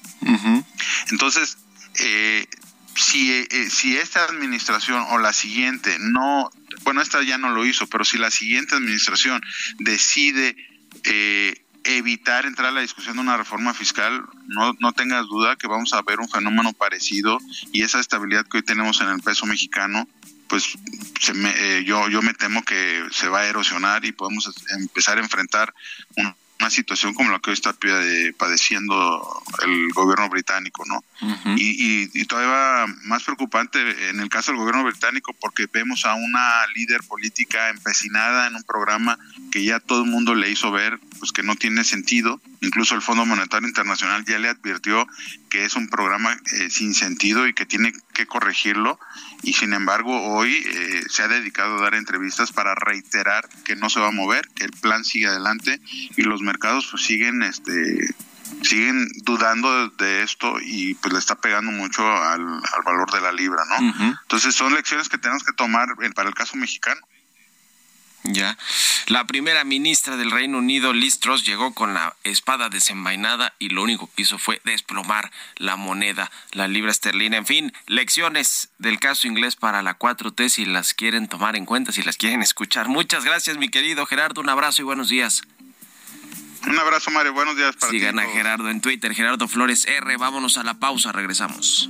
Entonces, 1.11 1.57
eh, 1.99 2.47
si, 2.95 3.31
eh, 3.31 3.69
si 3.69 3.97
esta 3.97 4.23
administración 4.25 5.05
o 5.09 5.17
la 5.17 5.33
siguiente 5.33 5.97
no, 5.99 6.49
bueno, 6.83 7.01
esta 7.01 7.21
ya 7.23 7.37
no 7.37 7.49
lo 7.49 7.65
hizo, 7.65 7.87
pero 7.87 8.05
si 8.05 8.17
la 8.17 8.31
siguiente 8.31 8.75
administración 8.75 9.41
decide 9.79 10.55
eh, 11.03 11.61
evitar 11.83 12.45
entrar 12.45 12.69
a 12.69 12.71
la 12.71 12.81
discusión 12.81 13.15
de 13.15 13.21
una 13.21 13.37
reforma 13.37 13.73
fiscal, 13.73 14.23
no, 14.47 14.73
no 14.79 14.93
tengas 14.93 15.25
duda 15.27 15.55
que 15.55 15.67
vamos 15.67 15.93
a 15.93 16.01
ver 16.01 16.19
un 16.19 16.29
fenómeno 16.29 16.73
parecido 16.73 17.37
y 17.71 17.83
esa 17.83 17.99
estabilidad 17.99 18.45
que 18.45 18.57
hoy 18.57 18.63
tenemos 18.63 19.01
en 19.01 19.09
el 19.09 19.21
peso 19.21 19.45
mexicano, 19.45 20.07
pues 20.47 20.77
se 21.19 21.33
me, 21.33 21.53
eh, 21.57 21.83
yo, 21.83 22.07
yo 22.09 22.21
me 22.21 22.33
temo 22.33 22.63
que 22.63 23.03
se 23.11 23.27
va 23.27 23.41
a 23.41 23.47
erosionar 23.47 24.05
y 24.05 24.13
podemos 24.13 24.51
empezar 24.71 25.17
a 25.17 25.21
enfrentar 25.21 25.73
un 26.15 26.33
una 26.59 26.69
situación 26.69 27.13
como 27.13 27.31
la 27.31 27.39
que 27.39 27.51
hoy 27.51 27.53
está 27.53 27.75
padeciendo 28.37 29.43
el 29.63 29.91
gobierno 29.93 30.29
británico, 30.29 30.83
¿no? 30.85 31.03
y, 31.57 32.09
y, 32.13 32.25
todavía 32.25 32.91
más 33.03 33.23
preocupante 33.23 34.09
en 34.09 34.19
el 34.19 34.29
caso 34.29 34.51
del 34.51 34.59
gobierno 34.59 34.83
británico 34.83 35.33
porque 35.39 35.67
vemos 35.71 36.05
a 36.05 36.15
una 36.15 36.67
líder 36.75 37.01
política 37.03 37.69
empecinada 37.69 38.47
en 38.47 38.55
un 38.55 38.63
programa 38.63 39.17
que 39.51 39.63
ya 39.63 39.79
todo 39.79 40.03
el 40.03 40.09
mundo 40.09 40.35
le 40.35 40.49
hizo 40.49 40.71
ver 40.71 40.99
pues 41.19 41.31
que 41.31 41.43
no 41.43 41.55
tiene 41.55 41.83
sentido. 41.83 42.41
Incluso 42.61 42.95
el 42.95 43.01
Fondo 43.01 43.25
Monetario 43.25 43.67
Internacional 43.67 44.25
ya 44.25 44.39
le 44.39 44.49
advirtió 44.49 45.07
que 45.49 45.65
es 45.65 45.75
un 45.75 45.87
programa 45.87 46.37
eh, 46.53 46.69
sin 46.69 46.93
sentido 46.93 47.47
y 47.47 47.53
que 47.53 47.65
tiene 47.65 47.93
que 48.13 48.25
corregirlo. 48.25 48.99
Y 49.43 49.53
sin 49.53 49.73
embargo, 49.73 50.33
hoy 50.33 50.63
eh, 50.65 51.03
se 51.09 51.23
ha 51.23 51.27
dedicado 51.27 51.77
a 51.77 51.81
dar 51.81 51.95
entrevistas 51.95 52.51
para 52.51 52.75
reiterar 52.75 53.47
que 53.63 53.75
no 53.75 53.89
se 53.89 53.99
va 53.99 54.07
a 54.07 54.11
mover, 54.11 54.47
que 54.55 54.65
el 54.65 54.71
plan 54.71 55.05
sigue 55.05 55.27
adelante 55.27 55.79
y 56.15 56.23
los 56.23 56.41
mercados 56.45 56.87
pues, 56.91 57.03
siguen 57.03 57.43
este 57.43 58.15
siguen 58.61 59.07
dudando 59.23 59.89
de 59.89 60.23
esto 60.23 60.55
y 60.61 60.93
pues 60.95 61.13
le 61.13 61.19
está 61.19 61.35
pegando 61.35 61.71
mucho 61.71 62.05
al, 62.05 62.61
valor 62.85 63.11
de 63.11 63.21
la 63.21 63.31
libra, 63.31 63.63
¿no? 63.65 63.93
Entonces 64.21 64.53
son 64.55 64.73
lecciones 64.73 65.09
que 65.09 65.17
tenemos 65.17 65.43
que 65.43 65.53
tomar 65.53 65.87
para 66.13 66.29
el 66.29 66.35
caso 66.35 66.55
mexicano. 66.55 67.01
Ya. 68.27 68.57
La 69.07 69.25
primera 69.25 69.63
ministra 69.63 70.17
del 70.17 70.31
Reino 70.31 70.57
Unido, 70.57 70.93
Liz 70.93 71.19
Truss, 71.19 71.45
llegó 71.45 71.73
con 71.73 71.93
la 71.93 72.15
espada 72.23 72.69
desenvainada 72.69 73.53
y 73.59 73.69
lo 73.69 73.83
único 73.83 74.09
que 74.15 74.23
hizo 74.23 74.39
fue 74.39 74.61
desplomar 74.63 75.31
la 75.57 75.75
moneda, 75.75 76.31
la 76.51 76.67
libra 76.67 76.91
esterlina. 76.91 77.37
En 77.37 77.45
fin, 77.45 77.73
lecciones 77.85 78.69
del 78.79 78.99
caso 78.99 79.27
inglés 79.27 79.55
para 79.55 79.83
la 79.83 79.99
4T 79.99 80.49
si 80.49 80.65
las 80.65 80.95
quieren 80.95 81.27
tomar 81.27 81.55
en 81.55 81.65
cuenta, 81.65 81.91
si 81.91 82.01
las 82.01 82.17
quieren 82.17 82.41
escuchar. 82.41 82.87
Muchas 82.87 83.23
gracias, 83.25 83.57
mi 83.57 83.69
querido 83.69 84.05
Gerardo. 84.07 84.41
Un 84.41 84.49
abrazo 84.49 84.81
y 84.81 84.85
buenos 84.85 85.09
días. 85.09 85.43
Un 86.67 86.79
abrazo, 86.79 87.11
Mario. 87.11 87.33
Buenos 87.33 87.55
días 87.55 87.75
para 87.75 87.91
Sigan 87.91 88.19
a 88.19 88.23
Gerardo 88.23 88.69
en 88.69 88.81
Twitter, 88.81 89.13
Gerardo 89.13 89.47
Flores 89.47 89.85
R. 89.85 90.17
Vámonos 90.17 90.57
a 90.57 90.63
la 90.63 90.73
pausa, 90.75 91.11
regresamos. 91.11 91.89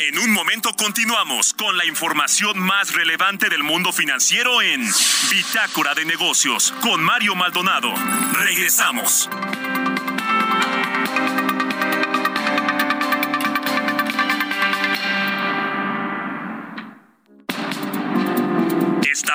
En 0.00 0.18
un 0.18 0.32
momento 0.32 0.74
continuamos 0.76 1.54
con 1.54 1.76
la 1.76 1.84
información 1.84 2.58
más 2.58 2.92
relevante 2.92 3.48
del 3.48 3.62
mundo 3.62 3.92
financiero 3.92 4.62
en 4.62 4.84
Bitácora 5.30 5.94
de 5.94 6.04
Negocios 6.04 6.74
con 6.80 7.02
Mario 7.02 7.34
Maldonado. 7.34 7.94
Regresamos. 8.32 9.28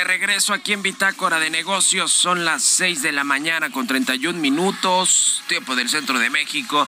De 0.00 0.04
regreso 0.04 0.54
aquí 0.54 0.72
en 0.72 0.82
Bitácora 0.82 1.38
de 1.38 1.50
Negocios. 1.50 2.12
Son 2.12 2.44
las 2.44 2.62
6 2.62 3.02
de 3.02 3.12
la 3.12 3.22
mañana 3.22 3.70
con 3.70 3.86
31 3.86 4.40
minutos, 4.40 5.42
tiempo 5.46 5.76
del 5.76 5.88
centro 5.88 6.18
de 6.18 6.30
México. 6.30 6.86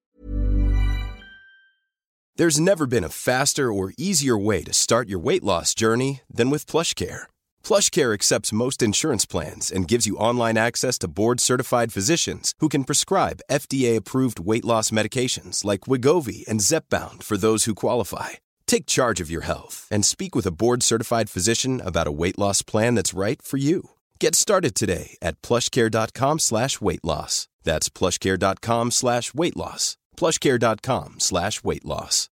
There's 2.37 2.59
never 2.59 2.87
been 2.87 3.05
a 3.05 3.11
faster 3.11 3.71
or 3.71 3.93
easier 3.99 4.39
way 4.39 4.65
to 4.65 4.73
start 4.73 5.09
your 5.09 5.21
weight 5.21 5.45
loss 5.45 5.75
journey 5.75 6.23
than 6.35 6.49
with 6.49 6.65
PlushCare. 6.65 7.25
PlushCare 7.63 8.15
accepts 8.15 8.53
most 8.53 8.83
insurance 8.83 9.27
plans 9.27 9.71
and 9.71 9.87
gives 9.87 10.07
you 10.07 10.17
online 10.17 10.57
access 10.57 10.97
to 11.01 11.09
board-certified 11.09 11.93
physicians 11.93 12.55
who 12.61 12.71
can 12.71 12.85
prescribe 12.85 13.43
FDA-approved 13.51 14.41
weight 14.41 14.65
loss 14.65 14.91
medications 14.91 15.63
like 15.67 15.81
Wigovi 15.87 16.49
and 16.49 16.61
Zepbound 16.61 17.23
for 17.23 17.37
those 17.37 17.67
who 17.67 17.75
qualify. 17.75 18.41
Take 18.73 18.87
charge 18.87 19.21
of 19.21 19.31
your 19.31 19.43
health 19.43 19.87
and 19.91 20.03
speak 20.03 20.35
with 20.35 20.47
a 20.47 20.51
board-certified 20.51 21.29
physician 21.29 21.83
about 21.85 22.07
a 22.07 22.19
weight 22.21 22.39
loss 22.39 22.63
plan 22.63 22.95
that's 22.95 23.13
right 23.13 23.43
for 23.43 23.59
you. 23.59 23.91
Get 24.19 24.35
started 24.35 24.75
today 24.75 25.19
at 25.21 25.43
plushcare.com 25.43 26.39
slash 26.39 26.81
weight 26.81 27.05
loss. 27.05 27.49
That's 27.65 27.91
plushcare.com 27.91 28.91
slash 28.91 29.35
weight 29.35 29.59
loss. 29.59 29.99
plushcare.com 30.17 31.21
slash 31.21 31.63
weight 31.63 31.85
loss. 31.85 32.31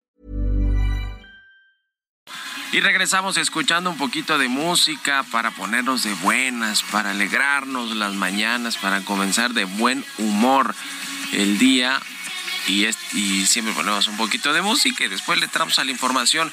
Y 2.73 2.81
regresamos 2.81 3.37
escuchando 3.37 3.89
un 3.89 3.97
poquito 3.97 4.37
de 4.37 4.49
música 4.49 5.23
para 5.31 5.51
ponernos 5.51 6.03
de 6.03 6.13
buenas, 6.15 6.83
para 6.91 7.11
alegrarnos 7.11 7.95
las 7.95 8.13
mañanas, 8.13 8.75
para 8.75 8.99
comenzar 9.05 9.53
de 9.53 9.63
buen 9.63 10.03
humor 10.17 10.75
el 11.31 11.57
día 11.57 12.01
y, 12.67 12.87
y 13.13 13.45
siempre 13.45 13.73
ponemos 13.73 14.07
un 14.07 14.17
poquito 14.17 14.53
de 14.53 14.61
música 14.61 15.05
y 15.05 15.07
después 15.07 15.39
le 15.39 15.45
entramos 15.45 15.79
a 15.79 15.83
la 15.83 15.91
información 15.91 16.51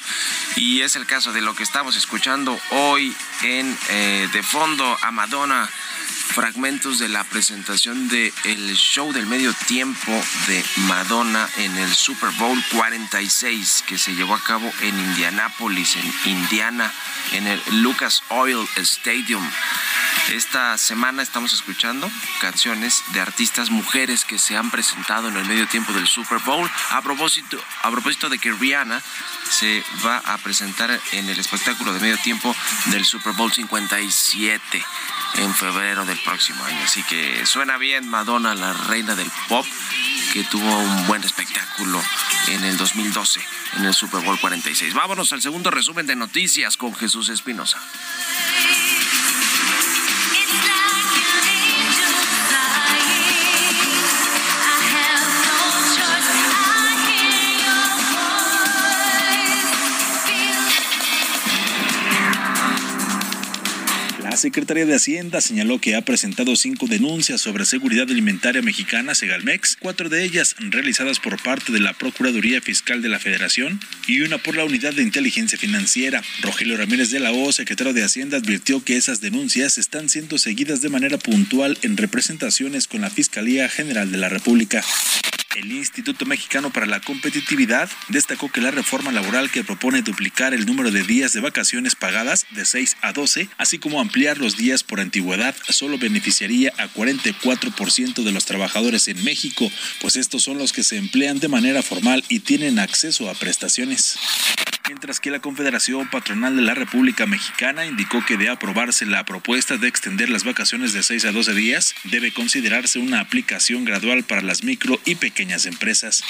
y 0.55 0.81
es 0.81 0.95
el 0.95 1.05
caso 1.05 1.31
de 1.33 1.41
lo 1.41 1.55
que 1.55 1.63
estamos 1.63 1.95
escuchando 1.95 2.59
hoy 2.71 3.15
en 3.43 3.77
eh, 3.89 4.29
de 4.31 4.43
fondo 4.43 4.97
a 5.01 5.11
Madonna 5.11 5.69
fragmentos 6.33 6.97
de 6.97 7.09
la 7.09 7.23
presentación 7.23 8.07
del 8.07 8.33
el 8.45 8.75
show 8.75 9.13
del 9.13 9.27
medio 9.27 9.53
tiempo 9.67 10.11
de 10.47 10.63
Madonna 10.87 11.47
en 11.57 11.77
el 11.77 11.93
Super 11.93 12.31
Bowl 12.31 12.61
46 12.71 13.83
que 13.87 13.97
se 13.97 14.15
llevó 14.15 14.33
a 14.33 14.43
cabo 14.43 14.71
en 14.81 14.99
Indianápolis, 14.99 15.95
en 15.95 16.31
Indiana, 16.31 16.91
en 17.33 17.47
el 17.47 17.61
Lucas 17.81 18.23
Oil 18.29 18.67
Stadium. 18.77 19.47
Esta 20.31 20.77
semana 20.77 21.21
estamos 21.21 21.53
escuchando 21.53 22.09
canciones 22.41 23.03
de 23.13 23.19
artistas 23.19 23.69
mujeres 23.69 24.25
que 24.25 24.39
se 24.39 24.57
han 24.57 24.71
presentado 24.71 25.27
en 25.27 25.37
el 25.37 25.45
medio 25.45 25.67
tiempo 25.67 25.93
del 25.93 26.07
Super 26.07 26.39
Bowl. 26.39 26.69
A 26.91 27.01
propósito, 27.01 27.61
a 27.81 27.91
propósito 27.91 28.29
de 28.29 28.39
que 28.39 28.51
Rihanna 28.51 29.01
se 29.49 29.83
va 30.05 30.17
a 30.19 30.37
presentar 30.37 30.99
en 31.11 31.29
el 31.29 31.39
espectáculo 31.39 31.93
de 31.93 31.99
medio 31.99 32.17
tiempo 32.17 32.55
del 32.85 33.05
Super 33.05 33.33
Bowl 33.33 33.51
57 33.51 34.85
en 35.35 35.53
febrero 35.53 36.05
del 36.05 36.19
próximo 36.19 36.63
año. 36.65 36.79
Así 36.83 37.03
que 37.03 37.45
suena 37.45 37.77
bien 37.77 38.07
Madonna, 38.07 38.55
la 38.55 38.73
reina 38.73 39.15
del 39.15 39.31
pop, 39.47 39.65
que 40.31 40.43
tuvo 40.45 40.77
un 40.79 41.07
buen 41.07 41.23
espectáculo 41.23 42.01
en 42.47 42.63
el 42.63 42.77
2012 42.77 43.45
en 43.77 43.85
el 43.85 43.93
Super 43.93 44.21
Bowl 44.21 44.39
46. 44.39 44.93
Vámonos 44.93 45.33
al 45.33 45.41
segundo 45.41 45.71
resumen 45.71 46.05
de 46.07 46.15
noticias 46.15 46.77
con 46.77 46.95
Jesús 46.95 47.29
Espinosa. 47.29 47.79
La 64.33 64.37
Secretaría 64.37 64.87
de 64.87 64.95
Hacienda 64.95 65.41
señaló 65.41 65.79
que 65.79 65.93
ha 65.93 66.01
presentado 66.01 66.55
cinco 66.55 66.87
denuncias 66.87 67.39
sobre 67.39 67.65
seguridad 67.65 68.09
alimentaria 68.09 68.63
mexicana, 68.63 69.13
Segalmex, 69.13 69.77
cuatro 69.79 70.09
de 70.09 70.23
ellas 70.23 70.55
realizadas 70.57 71.19
por 71.19 71.39
parte 71.43 71.71
de 71.71 71.79
la 71.79 71.93
Procuraduría 71.93 72.59
Fiscal 72.59 73.03
de 73.03 73.09
la 73.09 73.19
Federación 73.19 73.79
y 74.07 74.21
una 74.21 74.39
por 74.39 74.55
la 74.55 74.65
Unidad 74.65 74.95
de 74.95 75.03
Inteligencia 75.03 75.59
Financiera. 75.59 76.23
Rogelio 76.41 76.77
Ramírez 76.77 77.11
de 77.11 77.19
la 77.19 77.31
O, 77.31 77.51
secretario 77.51 77.93
de 77.93 78.03
Hacienda, 78.03 78.37
advirtió 78.37 78.83
que 78.83 78.97
esas 78.97 79.21
denuncias 79.21 79.77
están 79.77 80.09
siendo 80.09 80.39
seguidas 80.39 80.81
de 80.81 80.89
manera 80.89 81.19
puntual 81.19 81.77
en 81.83 81.95
representaciones 81.95 82.87
con 82.87 83.01
la 83.01 83.11
Fiscalía 83.11 83.69
General 83.69 84.11
de 84.11 84.17
la 84.17 84.29
República. 84.29 84.83
El 85.55 85.71
Instituto 85.71 86.25
Mexicano 86.25 86.71
para 86.71 86.87
la 86.87 86.99
Competitividad 86.99 87.87
destacó 88.07 88.51
que 88.51 88.59
la 88.59 88.71
reforma 88.71 89.11
laboral 89.11 89.51
que 89.51 89.63
propone 89.63 90.01
duplicar 90.01 90.53
el 90.53 90.65
número 90.65 90.89
de 90.89 91.03
días 91.03 91.33
de 91.33 91.41
vacaciones 91.41 91.95
pagadas 91.95 92.47
de 92.51 92.65
6 92.65 92.97
a 93.01 93.13
12, 93.13 93.49
así 93.57 93.77
como 93.77 94.01
ampliar 94.01 94.39
los 94.39 94.57
días 94.57 94.83
por 94.83 94.99
antigüedad, 94.99 95.55
solo 95.69 95.99
beneficiaría 95.99 96.73
a 96.79 96.87
44% 96.87 98.23
de 98.23 98.31
los 98.31 98.45
trabajadores 98.45 99.07
en 99.07 99.23
México, 99.23 99.71
pues 100.01 100.15
estos 100.15 100.41
son 100.41 100.57
los 100.57 100.73
que 100.73 100.83
se 100.83 100.97
emplean 100.97 101.39
de 101.39 101.49
manera 101.49 101.83
formal 101.83 102.23
y 102.29 102.39
tienen 102.39 102.79
acceso 102.79 103.29
a 103.29 103.35
prestaciones. 103.35 104.17
Mientras 104.89 105.21
que 105.21 105.31
la 105.31 105.39
Confederación 105.39 106.09
Patronal 106.09 106.57
de 106.57 106.61
la 106.61 106.73
República 106.73 107.25
Mexicana 107.25 107.85
indicó 107.85 108.21
que 108.25 108.35
de 108.35 108.49
aprobarse 108.49 109.05
la 109.05 109.23
propuesta 109.23 109.77
de 109.77 109.87
extender 109.87 110.29
las 110.29 110.43
vacaciones 110.43 110.91
de 110.91 111.03
6 111.03 111.23
a 111.23 111.31
12 111.31 111.53
días, 111.53 111.95
debe 112.03 112.33
considerarse 112.33 112.99
una 112.99 113.21
aplicación 113.21 113.85
gradual 113.85 114.23
para 114.23 114.41
las 114.41 114.65
micro 114.65 114.99
y 115.05 115.15
pequeñas 115.15 115.67
empresas. 115.67 116.21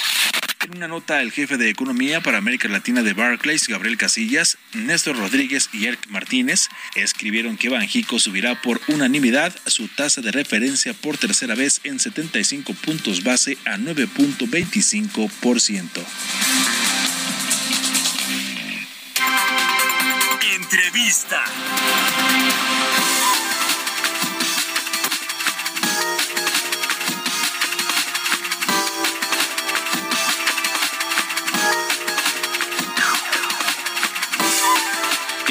En 0.63 0.77
una 0.77 0.87
nota, 0.87 1.23
el 1.23 1.31
jefe 1.31 1.57
de 1.57 1.71
Economía 1.71 2.21
para 2.21 2.37
América 2.37 2.67
Latina 2.67 3.01
de 3.01 3.13
Barclays, 3.13 3.67
Gabriel 3.67 3.97
Casillas, 3.97 4.59
Néstor 4.73 5.17
Rodríguez 5.17 5.71
y 5.73 5.87
Eric 5.87 6.09
Martínez, 6.09 6.69
escribieron 6.95 7.57
que 7.57 7.69
Banjico 7.69 8.19
subirá 8.19 8.61
por 8.61 8.79
unanimidad 8.87 9.55
su 9.65 9.87
tasa 9.87 10.21
de 10.21 10.31
referencia 10.31 10.93
por 10.93 11.17
tercera 11.17 11.55
vez 11.55 11.81
en 11.85 11.99
75 11.99 12.75
puntos 12.75 13.23
base 13.23 13.57
a 13.65 13.77
9.25%. 13.77 16.05
Entrevista. 20.73 22.33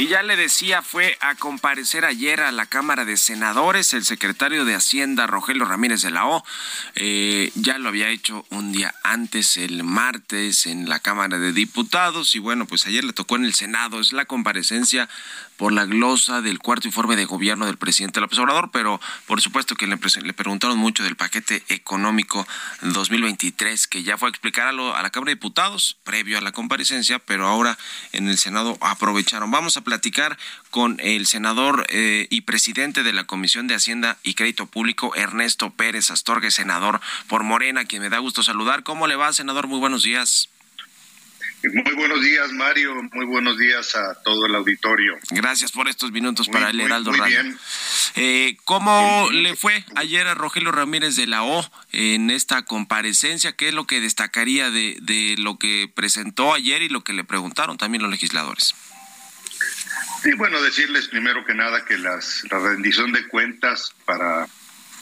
Y 0.02 0.08
ya 0.08 0.24
le 0.24 0.34
decía, 0.34 0.82
fue 0.82 1.16
a 1.20 1.36
comparecer 1.36 2.04
ayer 2.04 2.40
a 2.40 2.50
la 2.50 2.66
Cámara 2.66 3.04
de 3.04 3.16
Senadores 3.16 3.94
el 3.94 4.04
secretario 4.04 4.64
de 4.64 4.74
Hacienda, 4.74 5.28
Rogelio 5.28 5.64
Ramírez 5.64 6.02
de 6.02 6.10
la 6.10 6.26
O. 6.26 6.44
Eh, 6.96 7.52
ya 7.54 7.78
lo 7.78 7.88
había 7.88 8.08
hecho 8.08 8.44
un 8.50 8.72
día 8.72 8.96
antes, 9.04 9.56
el 9.56 9.84
martes, 9.84 10.66
en 10.66 10.88
la 10.88 10.98
Cámara 10.98 11.38
de 11.38 11.52
Diputados. 11.52 12.34
Y 12.34 12.40
bueno, 12.40 12.66
pues 12.66 12.84
ayer 12.88 13.04
le 13.04 13.12
tocó 13.12 13.36
en 13.36 13.44
el 13.44 13.54
Senado. 13.54 14.00
Es 14.00 14.12
la 14.12 14.24
comparecencia 14.24 15.08
por 15.56 15.72
la 15.72 15.84
glosa 15.84 16.40
del 16.40 16.58
cuarto 16.58 16.88
informe 16.88 17.14
de 17.14 17.24
gobierno 17.24 17.66
del 17.66 17.76
presidente 17.76 18.18
López 18.18 18.36
Obrador, 18.40 18.70
pero 18.72 19.00
por 19.28 19.40
supuesto 19.40 19.76
que 19.76 19.86
le, 19.86 19.96
le 20.22 20.32
preguntaron 20.32 20.76
mucho 20.76 21.04
del 21.04 21.14
paquete 21.14 21.62
económico 21.68 22.44
2023, 22.80 23.86
que 23.86 24.02
ya 24.02 24.18
fue 24.18 24.28
a 24.28 24.30
explicar 24.30 24.66
a, 24.66 24.72
lo, 24.72 24.96
a 24.96 25.02
la 25.02 25.10
Cámara 25.10 25.30
de 25.30 25.36
Diputados 25.36 25.96
previo 26.02 26.38
a 26.38 26.40
la 26.40 26.50
comparecencia, 26.50 27.20
pero 27.20 27.46
ahora 27.46 27.78
en 28.10 28.28
el 28.28 28.38
Senado 28.38 28.76
aprovecharon. 28.80 29.52
Vamos 29.52 29.76
a 29.76 29.82
platicar 29.92 30.38
con 30.70 30.98
el 31.00 31.26
senador 31.26 31.84
eh, 31.90 32.26
y 32.30 32.40
presidente 32.40 33.02
de 33.02 33.12
la 33.12 33.24
Comisión 33.24 33.66
de 33.66 33.74
Hacienda 33.74 34.16
y 34.22 34.32
Crédito 34.32 34.64
Público, 34.64 35.14
Ernesto 35.14 35.68
Pérez 35.68 36.10
Astorgue, 36.10 36.50
senador 36.50 37.02
por 37.28 37.42
Morena, 37.42 37.84
quien 37.84 38.00
me 38.00 38.08
da 38.08 38.16
gusto 38.16 38.42
saludar. 38.42 38.84
¿Cómo 38.84 39.06
le 39.06 39.16
va, 39.16 39.34
senador? 39.34 39.66
Muy 39.66 39.80
buenos 39.80 40.02
días. 40.02 40.48
Muy 41.62 41.94
buenos 41.94 42.22
días, 42.22 42.50
Mario. 42.52 42.94
Muy 43.12 43.26
buenos 43.26 43.58
días 43.58 43.94
a 43.94 44.14
todo 44.22 44.46
el 44.46 44.54
auditorio. 44.54 45.18
Gracias 45.28 45.72
por 45.72 45.88
estos 45.88 46.10
minutos 46.10 46.48
para 46.48 46.70
el 46.70 46.80
Heraldo 46.80 47.10
muy 47.10 47.20
Radio. 47.20 47.42
Bien. 47.42 47.58
Eh, 48.16 48.56
¿Cómo 48.64 49.28
le 49.30 49.54
fue 49.56 49.84
ayer 49.94 50.26
a 50.26 50.34
Rogelio 50.34 50.72
Ramírez 50.72 51.16
de 51.16 51.26
la 51.26 51.42
O 51.42 51.70
en 51.92 52.30
esta 52.30 52.62
comparecencia? 52.62 53.52
¿Qué 53.52 53.68
es 53.68 53.74
lo 53.74 53.86
que 53.86 54.00
destacaría 54.00 54.70
de, 54.70 54.96
de 55.02 55.36
lo 55.38 55.58
que 55.58 55.90
presentó 55.94 56.54
ayer 56.54 56.80
y 56.80 56.88
lo 56.88 57.04
que 57.04 57.12
le 57.12 57.24
preguntaron 57.24 57.76
también 57.76 58.02
los 58.02 58.10
legisladores? 58.10 58.74
Sí, 60.22 60.32
bueno, 60.36 60.62
decirles 60.62 61.08
primero 61.08 61.44
que 61.44 61.54
nada 61.54 61.84
que 61.84 61.98
las, 61.98 62.44
la 62.50 62.58
rendición 62.60 63.12
de 63.12 63.26
cuentas 63.26 63.92
para 64.04 64.46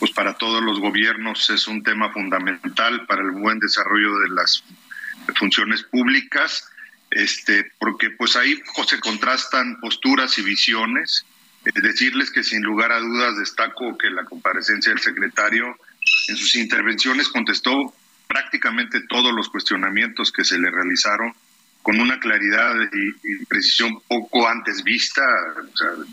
pues 0.01 0.13
para 0.13 0.33
todos 0.39 0.65
los 0.65 0.81
gobiernos 0.81 1.51
es 1.51 1.69
un 1.69 1.83
tema 1.83 2.11
fundamental 2.11 3.05
para 3.07 3.23
el 3.23 3.33
buen 3.33 3.59
desarrollo 3.59 4.19
de 4.21 4.31
las 4.31 4.65
funciones 5.37 5.83
públicas, 5.83 6.67
este, 7.11 7.71
porque 7.79 8.09
pues 8.09 8.35
ahí 8.35 8.63
se 8.89 8.99
contrastan 8.99 9.79
posturas 9.79 10.39
y 10.39 10.43
visiones. 10.43 11.27
decirles 11.75 12.31
que 12.31 12.43
sin 12.43 12.63
lugar 12.63 12.91
a 12.93 13.01
dudas 13.01 13.37
destaco 13.37 13.99
que 13.99 14.09
la 14.09 14.25
comparecencia 14.25 14.91
del 14.91 15.03
secretario 15.03 15.77
en 16.29 16.37
sus 16.37 16.55
intervenciones 16.55 17.29
contestó 17.29 17.95
prácticamente 18.27 19.03
todos 19.03 19.35
los 19.35 19.51
cuestionamientos 19.51 20.33
que 20.33 20.45
se 20.45 20.59
le 20.59 20.71
realizaron 20.71 21.35
con 21.83 22.01
una 22.01 22.21
claridad 22.21 22.75
y, 22.93 23.45
precisión 23.47 24.01
poco 24.07 24.49
antes 24.49 24.83
vista. 24.85 25.23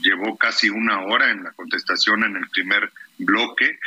llevó 0.01 0.37
casi 0.37 0.69
una 0.69 1.01
hora 1.01 1.31
en 1.31 1.43
la 1.43 1.51
contestación 1.51 2.23
en 2.23 2.37
el 2.37 2.49
primer 2.49 2.91
bloque. 3.17 3.79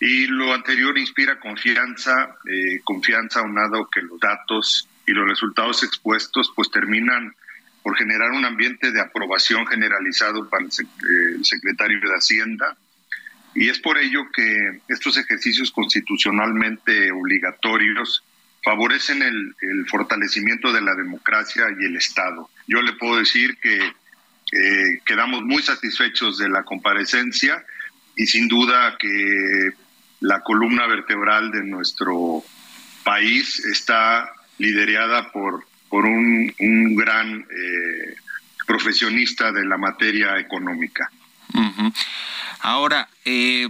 Y 0.00 0.26
lo 0.26 0.52
anterior 0.52 0.98
inspira 0.98 1.40
confianza, 1.40 2.36
eh, 2.50 2.80
confianza 2.84 3.40
aunado 3.40 3.88
que 3.88 4.02
los 4.02 4.18
datos 4.20 4.88
y 5.06 5.12
los 5.12 5.28
resultados 5.28 5.82
expuestos 5.82 6.52
pues 6.54 6.70
terminan 6.70 7.34
por 7.82 7.96
generar 7.96 8.30
un 8.30 8.44
ambiente 8.44 8.90
de 8.90 9.00
aprobación 9.00 9.66
generalizado 9.66 10.48
para 10.48 10.64
el, 10.64 10.70
eh, 10.70 11.44
secretario 11.44 12.00
de 12.00 12.14
Hacienda. 12.14 12.76
Y 13.54 13.68
es 13.68 13.78
por 13.78 13.98
ello 13.98 14.22
que 14.34 14.80
estos 14.88 15.16
ejercicios 15.16 15.70
constitucionalmente 15.70 17.12
obligatorios 17.12 18.24
favorecen 18.64 19.22
el, 19.22 19.54
fortalecimiento 19.86 20.72
de 20.72 20.80
la 20.80 20.94
democracia 20.94 21.64
y 21.78 21.84
el 21.84 21.96
Estado. 21.96 22.48
Yo 22.66 22.80
le 22.80 22.94
puedo 22.94 23.18
decir 23.18 23.58
que 23.58 23.76
eh, 23.76 25.00
quedamos 25.04 25.42
muy 25.42 25.62
satisfechos 25.62 26.38
de 26.38 26.48
la 26.48 26.64
comparecencia 26.64 27.62
y 28.16 28.26
sin 28.26 28.48
duda 28.48 28.96
que 28.98 29.70
la 30.20 30.40
columna 30.40 30.86
vertebral 30.86 31.50
de 31.50 31.64
nuestro 31.64 32.42
país 33.04 33.62
está 33.66 34.32
liderada 34.58 35.30
por, 35.30 35.66
por 35.90 36.06
un, 36.06 36.54
gran 36.96 37.40
eh, 37.40 38.14
profesionista 38.66 39.52
de 39.52 39.66
la 39.66 39.76
materia 39.76 40.38
económica. 40.38 41.10
Ahora, 42.60 43.08
eh, 43.26 43.68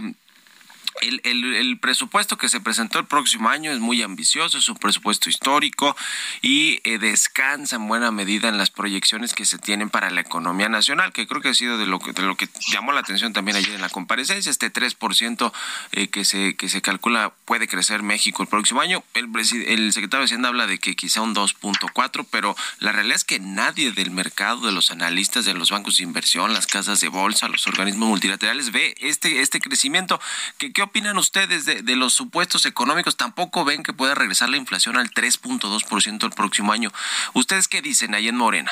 el, 1.01 1.21
el, 1.23 1.77
presupuesto 1.79 2.37
que 2.37 2.49
se 2.49 2.61
presentó 2.61 2.99
el 2.99 3.05
próximo 3.05 3.49
año 3.49 3.71
es 3.71 3.79
muy 3.79 4.01
ambicioso, 4.01 4.57
es 4.57 4.69
un 4.69 4.77
presupuesto 4.77 5.29
histórico 5.29 5.95
y 6.41 6.79
eh, 6.83 6.97
descansa 6.97 7.75
en 7.75 7.87
buena 7.87 8.11
medida 8.11 8.47
en 8.47 8.57
las 8.57 8.71
proyecciones 8.71 9.33
que 9.33 9.45
se 9.45 9.57
tienen 9.57 9.89
para 9.89 10.09
la 10.09 10.21
economía 10.21 10.69
nacional, 10.69 11.11
que 11.11 11.27
creo 11.27 11.41
que 11.41 11.49
ha 11.49 11.53
sido 11.53 11.77
de 11.77 11.85
lo 11.85 11.99
que, 11.99 12.13
de 12.13 12.21
lo 12.23 12.35
que 12.35 12.47
llamó 12.71 12.91
la 12.91 13.01
atención 13.01 13.33
también 13.33 13.57
ayer 13.57 13.75
en 13.75 13.81
la 13.81 13.89
comparecencia, 13.89 14.49
este 14.49 14.71
3% 14.71 15.51
eh, 15.91 16.07
que, 16.07 16.23
se, 16.23 16.55
que 16.55 16.69
se 16.69 16.81
calcula 16.81 17.33
puede 17.45 17.67
crecer 17.67 18.01
México 18.01 18.41
el 18.41 18.49
próximo 18.49 18.81
año. 18.81 19.03
El, 19.13 19.29
el 19.67 19.93
secretario 19.93 20.21
de 20.21 20.25
Hacienda 20.25 20.49
habla 20.49 20.67
de 20.67 20.79
que 20.79 20.95
quizá 20.95 21.21
un 21.21 21.35
2.4, 21.35 22.25
pero 22.31 22.55
la 22.79 22.91
realidad 22.91 23.17
es 23.17 23.25
que 23.25 23.39
nadie 23.39 23.91
del 23.91 24.11
mercado, 24.11 24.65
de 24.65 24.71
los 24.71 24.91
analistas, 24.91 25.45
de 25.45 25.53
los 25.53 25.71
bancos 25.71 25.97
de 25.97 26.03
inversión, 26.03 26.53
las 26.53 26.67
casas 26.67 27.01
de 27.01 27.09
bolsa, 27.09 27.47
los 27.47 27.67
organismos 27.67 28.09
multilaterales 28.09 28.71
ve 28.71 28.95
este, 28.99 29.41
este 29.41 29.59
crecimiento. 29.59 30.19
que 30.57 30.71
¿Qué 30.71 30.84
opinan 30.85 31.17
ustedes 31.17 31.65
de, 31.65 31.95
los 31.95 32.13
supuestos 32.13 32.65
económicos? 32.65 33.17
Tampoco 33.17 33.65
ven 33.65 33.83
que 33.83 33.93
pueda 33.93 34.15
regresar 34.15 34.49
la 34.49 34.57
inflación 34.57 34.97
al 34.97 35.11
3.2% 35.11 36.23
el 36.23 36.31
próximo 36.31 36.71
año. 36.71 36.91
¿Ustedes 37.33 37.67
qué 37.67 37.81
dicen 37.81 38.15
ahí 38.15 38.27
en 38.27 38.35
Morena? 38.35 38.71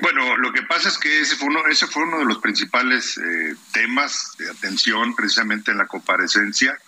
Bueno, 0.00 0.36
lo 0.36 0.52
que 0.52 0.62
pasa 0.62 0.88
es 0.88 0.98
que 0.98 1.20
ese 1.20 1.36
fue 1.36 1.48
uno, 1.48 1.66
ese 1.66 1.86
fue 1.86 2.04
uno 2.04 2.18
de 2.18 2.24
los 2.24 2.38
principales 2.38 3.18
eh, 3.18 3.54
temas 3.72 4.34
de 4.38 4.50
atención 4.50 5.14
precisamente 5.14 5.72
en 5.72 5.78
la 5.78 5.86
comparecencia. 5.86 6.78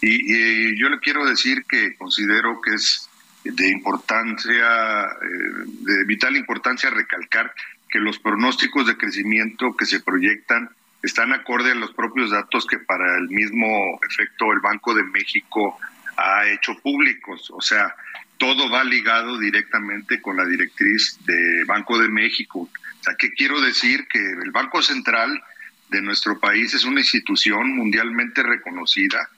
Y, 0.00 0.78
yo 0.78 0.88
le 0.88 0.98
quiero 1.00 1.24
decir 1.24 1.64
que 1.68 1.96
considero 1.96 2.60
que 2.60 2.74
es 2.74 3.08
de 3.44 3.68
importancia, 3.68 5.04
eh, 5.04 5.64
de 5.66 6.04
vital 6.04 6.36
importancia 6.36 6.90
recalcar 6.90 7.54
que 7.88 7.98
los 7.98 8.18
pronósticos 8.18 8.86
de 8.86 8.96
crecimiento 8.96 9.74
que 9.76 9.86
se 9.86 10.00
proyectan 10.00 10.70
están 11.04 11.32
acorde 11.34 11.72
a 11.72 11.74
los 11.74 11.92
propios 11.92 12.30
datos 12.30 12.66
que 12.66 12.78
para 12.78 13.18
el 13.18 13.28
mismo 13.28 14.00
efecto 14.08 14.52
el 14.52 14.60
Banco 14.60 14.94
de 14.94 15.02
México 15.04 15.78
ha 16.16 16.48
hecho 16.48 16.78
públicos. 16.80 17.50
O 17.50 17.60
sea, 17.60 17.94
todo 18.38 18.70
va 18.70 18.82
ligado 18.84 19.38
directamente 19.38 20.22
con 20.22 20.38
la 20.38 20.46
directriz 20.46 21.18
de 21.26 21.64
Banco 21.64 21.98
de 21.98 22.08
México. 22.08 22.60
O 22.60 23.02
sea, 23.02 23.14
¿qué 23.18 23.32
quiero 23.34 23.60
decir? 23.60 24.06
Que 24.08 24.18
el 24.18 24.50
Banco 24.50 24.80
Central 24.80 25.42
de 25.90 26.00
nuestro 26.00 26.40
país 26.40 26.72
es 26.72 26.84
una 26.84 27.00
institución 27.00 27.76
mundialmente 27.76 28.42
reconocida 28.42 29.28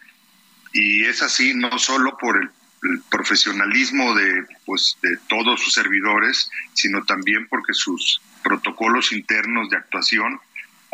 y 0.73 1.05
es 1.05 1.23
así 1.23 1.53
no 1.55 1.79
solo 1.79 2.17
por 2.17 2.41
el, 2.41 2.51
profesionalismo 3.11 4.15
de, 4.15 4.47
pues, 4.65 4.97
de 5.03 5.17
todos 5.29 5.61
sus 5.61 5.73
servidores, 5.73 6.49
sino 6.75 7.05
también 7.05 7.49
porque 7.49 7.73
sus 7.73 8.21
protocolos 8.45 9.13
internos 9.13 9.71
de 9.71 9.79
actuación 9.79 10.39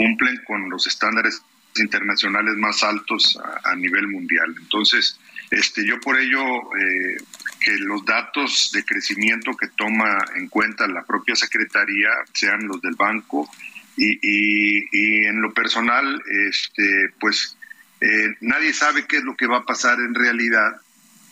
cumplen 0.02 0.40
con 0.44 0.68
los 0.68 0.86
estándares 0.86 1.42
internacionales 1.76 2.56
más 2.56 2.82
altos 2.82 3.38
a, 3.64 3.74
nivel 3.76 4.08
mundial. 4.08 4.54
Entonces, 4.58 5.18
este, 5.50 5.86
yo 5.86 6.00
por 6.00 6.18
ello 6.18 6.42
eh, 6.44 7.16
que 7.60 7.72
los 7.78 8.04
datos 8.04 8.70
de 8.74 8.84
crecimiento 8.84 9.56
que 9.56 9.68
toma 9.68 10.18
en 10.34 10.48
cuenta 10.48 10.86
la 10.88 11.04
propia 11.04 11.36
Secretaría 11.36 12.10
sean 12.32 12.66
los 12.66 12.82
del 12.82 12.94
banco 12.94 13.48
y, 13.96 14.18
y, 14.22 15.24
en 15.26 15.40
lo 15.40 15.52
personal, 15.52 16.22
este, 16.48 17.14
pues 17.20 17.56
eh, 18.00 18.34
nadie 18.40 18.72
sabe 18.74 19.06
qué 19.06 19.18
es 19.18 19.24
lo 19.24 19.36
que 19.36 19.46
va 19.46 19.58
a 19.58 19.64
pasar 19.64 20.00
en 20.00 20.14
realidad, 20.14 20.80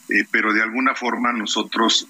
eh, 0.09 0.25
pero 0.31 0.53
de 0.53 0.63
alguna 0.63 0.95
forma 0.95 1.33
nosotros, 1.33 2.07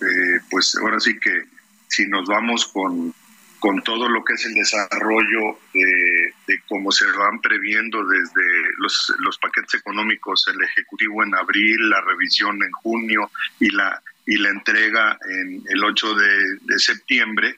pues 0.50 0.76
ahora 0.76 1.00
sí 1.00 1.18
que 1.18 1.44
si 1.88 2.06
nos 2.06 2.26
vamos 2.28 2.66
con 2.66 3.14
con 3.60 3.82
todo 3.82 4.08
lo 4.08 4.24
que 4.24 4.32
es 4.32 4.44
el 4.46 4.54
desarrollo 4.54 5.58
de, 5.72 6.19
cómo 6.68 6.90
se 6.90 7.06
van 7.06 7.40
previendo 7.40 8.04
desde 8.04 8.42
los, 8.78 9.12
los, 9.18 9.38
paquetes 9.38 9.74
económicos, 9.74 10.46
el 10.48 10.62
Ejecutivo 10.62 11.22
en 11.22 11.34
abril, 11.34 11.88
la 11.88 12.00
revisión 12.02 12.62
en 12.62 12.72
junio 12.72 13.30
y 13.58 13.70
la, 13.70 14.02
y 14.26 14.36
la 14.36 14.50
entrega 14.50 15.18
en 15.28 15.62
el 15.68 15.84
8 15.84 16.14
de, 16.14 16.78
septiembre, 16.78 17.56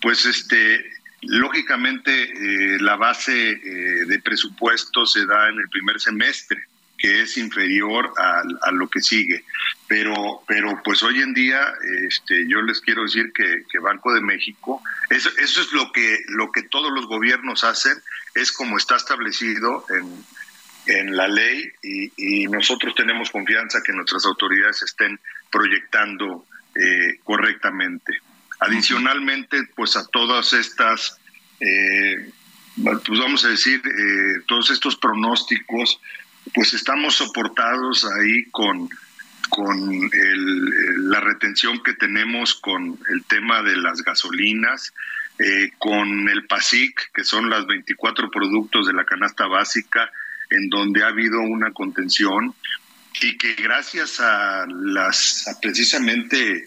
pues 0.00 0.26
este, 0.26 0.92
lógicamente 1.22 2.12
eh, 2.22 2.78
la 2.80 2.96
base 2.96 3.50
eh, 3.50 4.04
de 4.06 4.20
presupuesto 4.20 5.06
se 5.06 5.26
da 5.26 5.48
en 5.48 5.58
el 5.58 5.68
primer 5.68 6.00
semestre 6.00 6.66
que 6.98 7.22
es 7.22 7.38
inferior 7.38 8.12
a, 8.18 8.72
lo 8.72 8.88
que 8.88 9.00
sigue. 9.00 9.44
Pero, 9.86 10.42
pero 10.46 10.82
pues 10.82 11.02
hoy 11.02 11.22
en 11.22 11.32
día 11.32 11.60
este, 12.06 12.46
yo 12.48 12.60
les 12.62 12.80
quiero 12.80 13.02
decir 13.02 13.32
que, 13.32 13.78
Banco 13.78 14.12
de 14.12 14.20
México, 14.20 14.82
eso, 15.08 15.30
eso 15.38 15.60
es 15.62 15.72
lo 15.72 15.92
que, 15.92 16.18
lo 16.28 16.50
que 16.50 16.64
todos 16.64 16.92
los 16.92 17.06
gobiernos 17.06 17.64
hacen, 17.64 17.94
es 18.34 18.52
como 18.52 18.76
está 18.76 18.96
establecido 18.96 19.86
en, 19.88 20.98
en 20.98 21.16
la 21.16 21.28
ley 21.28 21.70
y, 21.82 22.12
y, 22.16 22.46
nosotros 22.48 22.94
tenemos 22.94 23.30
confianza 23.30 23.80
que 23.84 23.92
nuestras 23.92 24.26
autoridades 24.26 24.82
estén 24.82 25.18
proyectando 25.50 26.44
eh, 26.74 27.18
correctamente. 27.24 28.20
Adicionalmente, 28.60 29.64
pues 29.74 29.96
a 29.96 30.06
todas 30.06 30.52
estas, 30.52 31.18
eh, 31.60 32.30
pues 32.82 33.18
vamos 33.18 33.44
a 33.44 33.48
decir, 33.48 33.80
eh, 33.84 34.42
todos 34.46 34.70
estos 34.70 34.96
pronósticos 34.96 36.00
pues 36.54 36.74
estamos 36.74 37.14
soportados 37.16 38.04
ahí 38.04 38.44
con, 38.50 38.88
con 39.48 40.10
la 41.10 41.20
retención 41.20 41.82
que 41.82 41.94
tenemos 41.94 42.54
con 42.54 42.98
el 43.10 43.24
tema 43.24 43.62
de 43.62 43.76
las 43.76 44.02
gasolinas, 44.02 44.92
eh, 45.38 45.70
con 45.78 46.28
el 46.28 46.46
PASIC, 46.46 47.12
que 47.12 47.24
son 47.24 47.48
las 47.48 47.66
24 47.66 48.30
productos 48.30 48.86
de 48.86 48.92
la 48.92 49.04
canasta 49.04 49.46
básica, 49.46 50.10
en 50.50 50.68
donde 50.68 51.04
ha 51.04 51.08
habido 51.08 51.40
una 51.40 51.72
contención 51.72 52.54
y 53.20 53.36
que 53.36 53.54
gracias 53.54 54.20
a 54.20 54.66
las 54.66 55.58
precisamente 55.60 56.66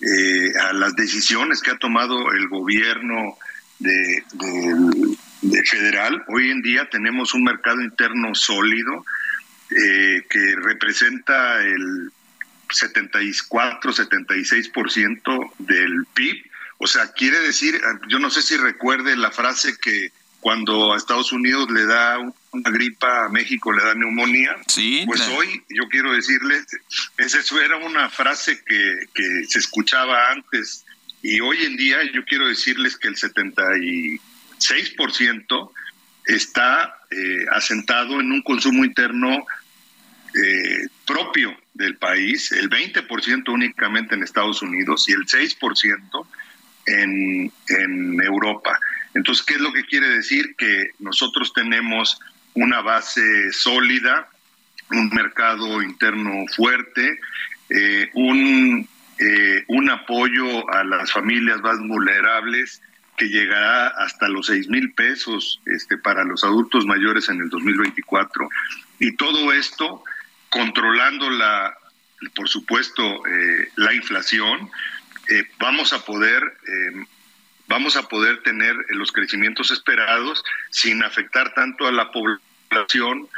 eh, 0.00 0.52
a 0.60 0.72
las 0.72 0.94
decisiones 0.94 1.60
que 1.60 1.72
ha 1.72 1.78
tomado 1.78 2.32
el 2.32 2.48
gobierno 2.48 3.36
de, 3.78 4.24
de 4.32 5.16
federal, 5.64 6.24
hoy 6.28 6.50
en 6.50 6.62
día 6.62 6.88
tenemos 6.90 7.34
un 7.34 7.44
mercado 7.44 7.80
interno 7.80 8.34
sólido 8.34 9.04
eh, 9.70 10.24
que 10.28 10.56
representa 10.56 11.62
el 11.62 12.10
74-76% 12.68 15.52
del 15.58 16.06
PIB. 16.14 16.44
O 16.78 16.86
sea, 16.86 17.12
quiere 17.12 17.40
decir, 17.40 17.78
yo 18.08 18.18
no 18.18 18.30
sé 18.30 18.40
si 18.42 18.56
recuerde 18.56 19.16
la 19.16 19.30
frase 19.30 19.76
que 19.78 20.10
cuando 20.40 20.92
a 20.92 20.96
Estados 20.96 21.32
Unidos 21.32 21.70
le 21.70 21.84
da 21.84 22.18
una 22.18 22.70
gripa, 22.70 23.26
a 23.26 23.28
México 23.28 23.72
le 23.72 23.82
da 23.82 23.94
neumonía. 23.94 24.56
Sí, 24.68 25.02
pues 25.06 25.20
hoy 25.28 25.64
yo 25.68 25.88
quiero 25.90 26.12
decirles, 26.12 26.64
eso 27.16 27.60
era 27.60 27.76
una 27.78 28.08
frase 28.08 28.62
que, 28.64 29.08
que 29.12 29.44
se 29.48 29.58
escuchaba 29.58 30.30
antes 30.30 30.84
y 31.22 31.40
hoy 31.40 31.64
en 31.64 31.76
día 31.76 31.98
yo 32.12 32.24
quiero 32.24 32.46
decirles 32.46 32.96
que 32.96 33.08
el 33.08 33.16
76% 34.58 35.70
está 36.26 36.96
eh, 37.10 37.46
asentado 37.52 38.20
en 38.20 38.32
un 38.32 38.42
consumo 38.42 38.84
interno 38.84 39.46
eh, 40.34 40.88
propio 41.06 41.56
del 41.74 41.96
país, 41.96 42.52
el 42.52 42.68
20% 42.68 43.48
únicamente 43.48 44.14
en 44.14 44.22
Estados 44.22 44.62
Unidos 44.62 45.08
y 45.08 45.12
el 45.12 45.26
6% 45.26 46.26
en, 46.86 47.52
en 47.68 48.20
Europa. 48.22 48.78
Entonces, 49.14 49.44
¿qué 49.44 49.54
es 49.54 49.60
lo 49.60 49.72
que 49.72 49.84
quiere 49.84 50.08
decir? 50.08 50.54
Que 50.56 50.90
nosotros 50.98 51.52
tenemos 51.52 52.20
una 52.54 52.82
base 52.82 53.52
sólida, 53.52 54.28
un 54.90 55.08
mercado 55.10 55.82
interno 55.82 56.44
fuerte, 56.54 57.18
eh, 57.70 58.10
un 58.14 58.88
eh, 59.20 59.64
un 59.66 59.90
apoyo 59.90 60.70
a 60.70 60.84
las 60.84 61.10
familias 61.10 61.60
más 61.60 61.76
vulnerables 61.80 62.80
que 63.18 63.28
llegará 63.28 63.88
hasta 63.88 64.28
los 64.28 64.46
seis 64.46 64.68
mil 64.68 64.92
pesos 64.94 65.60
este, 65.66 65.98
para 65.98 66.24
los 66.24 66.44
adultos 66.44 66.86
mayores 66.86 67.28
en 67.28 67.40
el 67.40 67.50
2024. 67.50 68.48
Y 69.00 69.16
todo 69.16 69.52
esto 69.52 70.02
controlando 70.48 71.28
la, 71.28 71.76
por 72.34 72.48
supuesto, 72.48 73.02
eh, 73.26 73.68
la 73.76 73.92
inflación, 73.92 74.70
eh, 75.30 75.44
vamos 75.58 75.92
a 75.92 76.04
poder 76.04 76.42
vamos 77.66 77.96
a 77.98 78.08
poder 78.08 78.42
tener 78.42 78.74
los 78.88 79.12
crecimientos 79.12 79.70
esperados 79.70 80.42
sin 80.70 81.02
afectar 81.02 81.52
tanto 81.52 81.86
a 81.86 81.92
la 81.92 82.10
población 82.10 83.28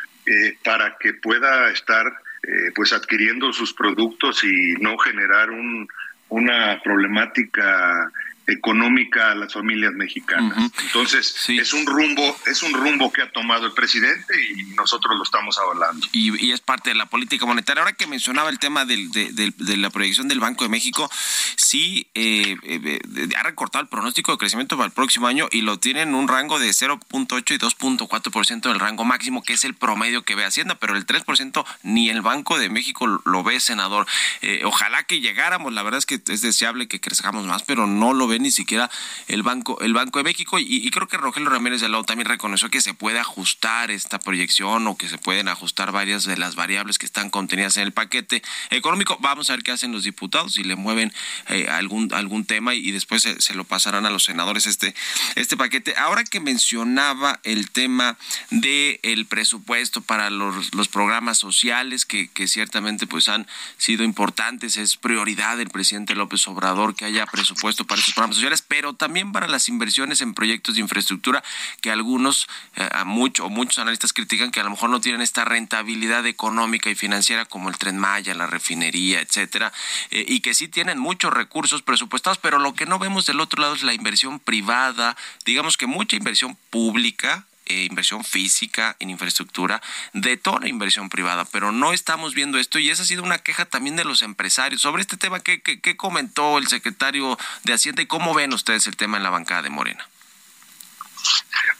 para 0.63 0.97
que 1.01 1.15
pueda 1.15 1.69
estar 1.73 2.07
eh, 2.43 2.73
pues 2.75 2.95
adquiriendo 2.95 3.53
sus 3.53 3.75
productos 3.75 4.43
y 4.45 4.73
no 4.81 4.97
generar 4.97 5.51
un, 5.51 5.87
una 6.31 6.81
problemática 6.83 8.11
económica 8.51 9.33
a 9.33 9.35
las 9.35 9.53
familias 9.53 9.93
mexicanas. 9.95 10.71
Entonces, 10.83 11.35
es 11.49 11.73
un 11.73 11.87
rumbo, 11.87 12.37
es 12.47 12.63
un 12.63 12.73
rumbo 12.73 13.13
que 13.13 13.23
ha 13.23 13.31
tomado 13.31 13.67
el 13.67 13.73
presidente 13.73 14.35
y 14.57 14.65
nosotros 14.75 15.17
lo 15.17 15.23
estamos 15.23 15.59
avalando. 15.59 16.07
Y, 16.13 16.51
es 16.51 16.61
parte 16.61 16.91
de 16.91 16.97
la 16.97 17.07
política 17.07 17.47
monetaria. 17.47 17.83
Ahora 17.83 17.95
que 17.95 18.07
mencionaba 18.07 18.51
el 18.51 18.59
tema 18.59 18.85
del, 18.85 19.11
de, 19.11 19.77
la 19.77 19.91
proyección 19.91 20.29
del 20.29 20.41
Banco 20.41 20.65
de 20.65 20.71
México, 20.71 21.09
sí 21.57 22.09
eh, 22.15 22.57
eh, 22.65 22.99
ha 23.37 23.43
recortado 23.43 23.83
el 23.83 23.89
pronóstico 23.89 24.33
de 24.33 24.39
crecimiento 24.39 24.77
para 24.77 24.87
el 24.87 24.93
próximo 24.93 25.27
año 25.27 25.49
y 25.53 25.61
lo 25.61 25.79
tiene 25.79 26.03
en 26.03 26.15
un 26.15 26.29
rango 26.29 26.59
de 26.59 26.71
0.8 26.71 27.55
y 27.55 27.59
2.4% 27.59 28.61
del 28.63 28.81
rango 28.81 29.05
máximo, 29.05 29.43
que 29.43 29.53
es 29.53 29.65
el 29.65 29.75
promedio 29.75 30.23
que 30.23 30.35
ve 30.35 30.45
Hacienda, 30.45 30.75
pero 30.75 30.97
el 30.97 31.07
3% 31.07 31.65
ni 31.83 32.11
el 32.11 32.23
Banco 32.23 32.59
de 32.59 32.69
México 32.69 33.07
lo 33.25 33.43
ve, 33.43 33.61
senador. 33.61 34.07
Eh, 34.43 34.63
ojalá 34.65 35.05
que 35.05 35.21
llegáramos, 35.21 35.73
la 35.73 35.83
verdad 35.83 35.99
es 35.99 36.07
que 36.07 36.21
es 36.27 36.43
deseable 36.43 36.89
que 36.89 37.01
crezcamos 37.01 37.47
más, 37.47 37.63
pero 37.63 37.87
no 37.87 38.13
lo 38.13 38.27
ni 38.41 38.51
siquiera 38.51 38.91
el 39.29 39.43
Banco, 39.43 39.81
el 39.81 39.93
Banco 39.93 40.19
de 40.19 40.25
México. 40.25 40.59
Y, 40.59 40.91
creo 40.91 41.09
que 41.09 41.17
Rogelio 41.17 41.49
Ramírez 41.49 41.81
de 41.81 41.89
Lau 41.89 42.05
también 42.05 42.29
reconoció 42.29 42.71
que 42.71 42.81
se 42.81 42.95
puede 42.95 43.19
ajustar 43.19 43.91
esta 43.91 44.19
proyección 44.19 44.87
o 44.87 44.97
que 44.97 45.09
se 45.09 45.19
pueden 45.19 45.49
ajustar 45.49 45.93
varias 45.93 46.25
de 46.25 46.37
las 46.37 46.55
variables 46.55 46.99
que 46.99 47.07
están 47.07 47.31
contenidas 47.31 47.77
en 47.77 47.85
el 47.85 47.93
paquete 47.93 48.43
económico. 48.71 49.19
Vamos 49.21 49.51
a 49.51 49.55
ver 49.55 49.63
qué 49.63 49.73
hacen 49.73 49.93
los 49.93 50.05
diputados, 50.05 50.55
si 50.55 50.65
le 50.65 50.77
mueven 50.77 51.13
eh, 51.49 51.69
algún, 51.71 52.13
algún 52.13 52.45
tema 52.45 52.75
y, 52.75 52.91
después 52.91 53.23
se, 53.23 53.55
lo 53.55 53.65
pasarán 53.65 54.07
a 54.07 54.11
los 54.11 54.25
senadores 54.25 54.67
este, 54.67 54.95
este 55.37 55.57
paquete. 55.57 55.95
Ahora 55.97 56.25
que 56.25 56.41
mencionaba 56.41 57.41
el 57.45 57.71
tema 57.71 58.17
del 58.51 58.99
el 59.03 59.27
presupuesto 59.27 60.01
para 60.01 60.31
los, 60.31 60.75
los 60.75 60.89
programas 60.89 61.39
sociales 61.39 62.05
que, 62.05 62.29
que 62.29 62.49
ciertamente 62.49 63.07
pues 63.07 63.29
han 63.29 63.47
sido 63.77 64.05
importantes, 64.05 64.77
es 64.77 64.97
prioridad 64.97 65.57
del 65.57 65.71
presidente 65.71 66.15
López 66.15 66.47
Obrador 66.49 66.95
que 66.95 67.05
haya 67.05 67.27
presupuesto 67.27 67.85
para 67.85 67.99
estos 67.99 68.15
programas 68.15 68.30
sociales, 68.37 68.63
pero 68.67 68.95
también 68.95 69.33
para 69.33 69.49
las 69.49 69.69
inversiones 69.69 70.21
en 70.21 70.35
proyectos 70.35 70.75
de 70.75 70.81
infraestructura 70.81 71.43
que 71.81 71.91
algunos, 71.91 72.49
eh, 72.77 72.89
a 72.93 73.03
o 73.03 73.49
muchos 73.51 73.79
analistas 73.79 74.13
critican 74.13 74.51
que 74.51 74.61
a 74.61 74.65
lo 74.65 74.71
mejor 74.71 74.91
no 74.91 75.01
tienen 75.01 75.21
esta 75.21 75.45
rentabilidad 75.45 76.27
económica 76.27 76.91
y 76.91 76.95
financiera 76.95 77.45
como 77.45 77.69
el 77.69 77.79
Tren 77.79 77.99
Maya, 77.99 78.35
la 78.35 78.47
refinería, 78.47 79.21
etcétera, 79.21 79.73
eh, 80.11 80.25
y 80.27 80.41
que 80.41 80.55
sí 80.55 80.69
tienen 80.69 80.99
muchos 80.99 81.33
recursos 81.33 81.83
presupuestados, 81.83 82.39
pero 82.39 82.59
lo 82.59 82.75
que 82.75 82.87
no 82.87 82.99
vemos 82.99 83.27
del 83.27 83.41
otro 83.41 83.63
lado 83.63 83.75
es 83.75 83.83
la 83.83 83.95
inversión 83.95 84.39
privada, 84.41 85.17
digamos 85.45 85.77
que 85.77 85.87
mucha 85.87 86.17
inversión 86.17 86.57
pública 86.71 87.47
eh, 87.71 87.85
inversión 87.85 88.25
física 88.25 88.97
en 88.99 89.11
infraestructura, 89.11 89.81
detona 90.13 90.69
inversión 90.69 91.09
privada, 91.09 91.45
pero 91.45 91.71
no 91.71 91.93
estamos 91.93 92.35
viendo 92.35 92.59
esto 92.59 92.81
y 92.81 92.91
esa 92.91 93.05
ha 93.05 93.07
sido 93.07 93.23
una 93.23 93.39
queja 93.39 93.65
también 93.65 93.95
de 93.95 94.05
los 94.05 94.23
empresarios. 94.23 94.81
Sobre 94.81 95.03
este 95.03 95.17
tema, 95.17 95.39
¿qué, 95.39 95.63
qué, 95.63 95.97
comentó 95.97 96.59
el 96.59 96.67
secretario 96.67 97.39
de 97.63 97.73
Hacienda 97.73 98.03
y 98.03 98.07
cómo 98.07 98.35
ven 98.35 98.53
ustedes 98.53 98.89
el 98.89 98.97
tema 98.97 99.19
en 99.19 99.23
la 99.23 99.31
bancada 99.31 99.63
de 99.63 99.71
Morena? 99.71 100.05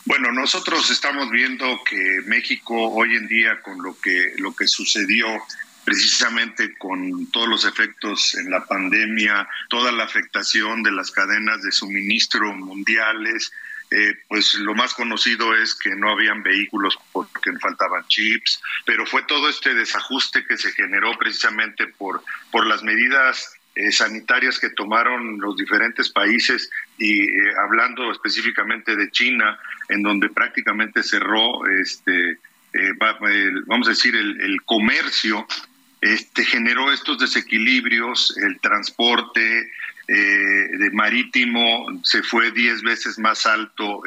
Bueno, 0.05 0.31
nosotros 0.31 0.89
estamos 0.93 1.29
viendo 1.31 1.83
que 1.83 2.21
México 2.27 2.75
hoy 2.93 3.17
en 3.17 3.27
día 3.27 3.61
con 3.61 3.83
lo 3.83 3.99
que 3.99 4.35
lo 4.39 4.55
que 4.55 4.69
sucedió 4.69 5.27
precisamente 5.85 6.77
con 6.79 7.27
todos 7.33 7.49
los 7.49 7.65
efectos 7.65 8.37
en 8.37 8.49
la 8.49 8.65
pandemia, 8.65 9.49
toda 9.69 9.91
la 9.91 10.05
afectación 10.05 10.85
de 10.85 10.93
las 10.93 11.11
cadenas 11.11 11.63
de 11.63 11.73
suministro 11.73 12.55
mundiales, 12.55 13.51
eh, 13.91 14.15
pues 14.29 14.55
lo 14.55 14.75
más 14.75 14.95
conocido 14.95 15.55
es 15.57 15.75
que 15.75 15.91
no 15.97 16.11
habían 16.11 16.45
vehículos 16.45 16.97
porque 17.13 17.51
faltaban 17.61 18.07
chips, 18.07 18.63
pero 18.87 19.05
fue 19.05 19.23
todo 19.25 19.49
este 19.49 19.75
desajuste 19.75 20.45
que 20.47 20.57
se 20.57 20.71
generó 20.73 21.19
precisamente 21.19 21.89
por, 21.89 22.23
por 22.53 22.67
las 22.67 22.85
medidas 22.85 23.53
eh, 23.75 23.91
sanitarias 23.91 24.61
que 24.61 24.71
tomaron 24.71 25.41
los 25.41 25.57
diferentes 25.57 26.09
países 26.11 26.71
y 26.99 27.21
eh, 27.21 27.53
hablando 27.65 28.13
específicamente 28.13 28.95
de 28.95 29.11
China, 29.11 29.59
en 29.89 30.03
donde 30.03 30.29
prácticamente 30.29 31.03
cerró 31.03 31.67
este, 31.67 32.39
vamos 33.67 33.89
a 33.89 33.91
decir, 33.91 34.15
el, 34.15 34.41
el 34.41 34.63
comercio 34.63 35.47
este, 36.01 36.45
generó 36.45 36.93
estos 36.93 37.19
desequilibrios, 37.19 38.37
el 38.39 38.59
transporte, 38.61 39.71
eh, 40.13 40.77
de 40.77 40.91
marítimo 40.91 41.87
se 42.03 42.21
fue 42.25 42.51
10 42.51 42.83
veces 42.83 43.17
más 43.21 43.47
alto 43.47 44.03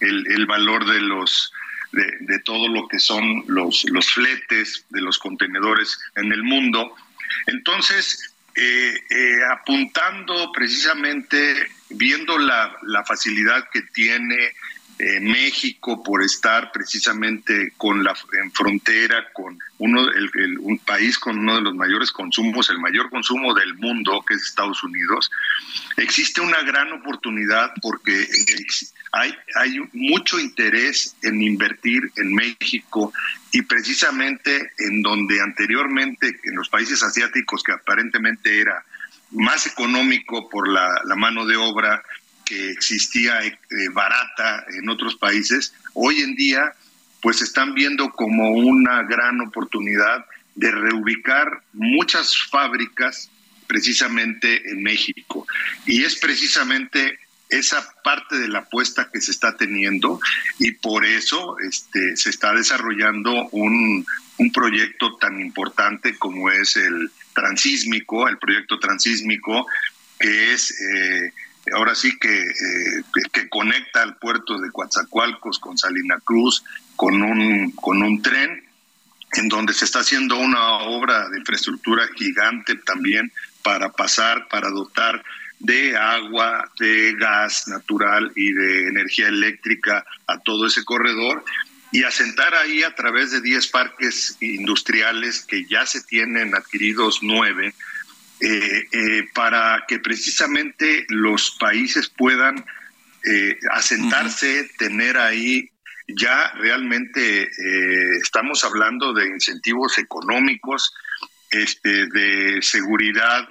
el, 0.00 0.26
el, 0.26 0.46
valor 0.46 0.84
de 0.90 1.00
los 1.00 1.52
de, 1.92 2.38
todo 2.40 2.66
lo 2.66 2.88
que 2.88 2.98
son 2.98 3.44
los, 3.46 3.84
los 3.90 4.10
fletes 4.10 4.86
de 4.90 5.00
los 5.00 5.18
contenedores 5.18 6.00
en 6.16 6.32
el 6.32 6.42
mundo. 6.42 6.96
Entonces, 7.46 8.34
eh, 8.56 8.94
eh, 9.08 9.36
apuntando 9.52 10.50
precisamente, 10.52 11.68
viendo 11.90 12.36
la, 12.36 12.76
la 12.82 13.04
facilidad 13.04 13.68
que 13.72 13.82
tiene 13.82 14.52
México 15.20 16.02
por 16.02 16.22
estar 16.22 16.72
precisamente 16.72 17.72
con 17.78 18.04
la 18.04 18.14
en 18.42 18.52
frontera 18.52 19.32
con 19.32 19.58
uno 19.78 20.06
el, 20.10 20.58
un 20.58 20.78
país 20.78 21.18
con 21.18 21.38
uno 21.38 21.56
de 21.56 21.62
los 21.62 21.74
mayores 21.74 22.12
consumos, 22.12 22.68
el 22.68 22.78
mayor 22.78 23.08
consumo 23.08 23.54
del 23.54 23.74
mundo, 23.76 24.22
que 24.28 24.34
es 24.34 24.42
Estados 24.42 24.84
Unidos, 24.84 25.30
existe 25.96 26.42
una 26.42 26.60
gran 26.62 26.92
oportunidad 26.92 27.72
porque 27.80 28.26
hay, 29.12 29.34
hay 29.54 29.80
mucho 29.94 30.38
interés 30.38 31.16
en 31.22 31.42
invertir 31.42 32.02
en 32.16 32.34
México 32.34 33.12
y 33.52 33.62
precisamente 33.62 34.72
en 34.78 35.00
donde 35.00 35.40
anteriormente 35.40 36.38
en 36.44 36.56
los 36.56 36.68
países 36.68 37.02
asiáticos 37.02 37.62
que 37.62 37.72
aparentemente 37.72 38.60
era 38.60 38.84
más 39.30 39.66
económico 39.66 40.48
por 40.50 40.68
la, 40.68 40.88
la 41.04 41.16
mano 41.16 41.46
de 41.46 41.56
obra 41.56 42.02
que 42.50 42.68
existía 42.68 43.44
eh, 43.44 43.54
barata 43.92 44.66
en 44.76 44.88
otros 44.88 45.14
países, 45.14 45.72
hoy 45.94 46.20
en 46.20 46.34
día 46.34 46.72
pues 47.22 47.42
están 47.42 47.74
viendo 47.74 48.10
como 48.10 48.50
una 48.50 49.04
gran 49.04 49.40
oportunidad 49.40 50.26
de 50.56 50.72
reubicar 50.72 51.62
muchas 51.72 52.36
fábricas 52.50 53.30
precisamente 53.68 54.68
en 54.68 54.82
México. 54.82 55.46
Y 55.86 56.02
es 56.02 56.16
precisamente 56.16 57.20
esa 57.48 57.86
parte 58.02 58.36
de 58.36 58.48
la 58.48 58.60
apuesta 58.60 59.10
que 59.12 59.20
se 59.20 59.30
está 59.30 59.56
teniendo 59.56 60.18
y 60.58 60.72
por 60.72 61.04
eso 61.04 61.56
este, 61.60 62.16
se 62.16 62.30
está 62.30 62.52
desarrollando 62.52 63.48
un, 63.52 64.04
un 64.38 64.52
proyecto 64.52 65.16
tan 65.18 65.40
importante 65.40 66.18
como 66.18 66.50
es 66.50 66.76
el 66.76 67.12
transísmico, 67.32 68.26
el 68.26 68.38
proyecto 68.38 68.80
transísmico, 68.80 69.68
que 70.18 70.52
es 70.52 70.72
eh, 70.80 71.32
ahora 71.74 71.94
sí 71.94 72.18
que, 72.18 72.40
eh, 72.40 73.02
que 73.32 73.48
conecta 73.48 74.02
al 74.02 74.16
puerto 74.16 74.58
de 74.58 74.70
Coatzacoalcos 74.70 75.58
con 75.58 75.76
Salina 75.78 76.18
Cruz 76.22 76.64
con 76.96 77.22
un, 77.22 77.72
con 77.72 78.02
un 78.02 78.20
tren, 78.22 78.64
en 79.32 79.48
donde 79.48 79.72
se 79.72 79.84
está 79.84 80.00
haciendo 80.00 80.36
una 80.36 80.78
obra 80.78 81.28
de 81.28 81.38
infraestructura 81.38 82.06
gigante 82.16 82.74
también 82.76 83.32
para 83.62 83.90
pasar, 83.90 84.48
para 84.48 84.68
dotar 84.70 85.22
de 85.60 85.96
agua, 85.96 86.70
de 86.78 87.14
gas 87.16 87.68
natural 87.68 88.32
y 88.34 88.52
de 88.52 88.88
energía 88.88 89.28
eléctrica 89.28 90.04
a 90.26 90.38
todo 90.40 90.66
ese 90.66 90.84
corredor 90.84 91.44
y 91.92 92.04
asentar 92.04 92.54
ahí 92.54 92.82
a 92.82 92.94
través 92.94 93.30
de 93.30 93.40
10 93.40 93.66
parques 93.68 94.36
industriales 94.40 95.44
que 95.44 95.66
ya 95.66 95.86
se 95.86 96.02
tienen 96.02 96.54
adquiridos 96.54 97.20
nueve, 97.22 97.74
eh, 98.42 98.88
eh, 98.90 99.28
para 99.34 99.84
que 99.86 99.98
precisamente 99.98 101.04
los 101.10 101.58
países 101.60 102.08
puedan 102.08 102.64
eh, 103.22 103.58
asentarse, 103.70 104.70
tener 104.78 105.18
ahí 105.18 105.68
ya 106.08 106.50
realmente 106.56 107.48
estamos 108.20 108.64
hablando 108.64 109.12
de 109.12 109.28
incentivos 109.28 109.96
económicos, 109.98 110.92
este, 111.50 112.06
de 112.08 112.60
seguridad 112.62 113.48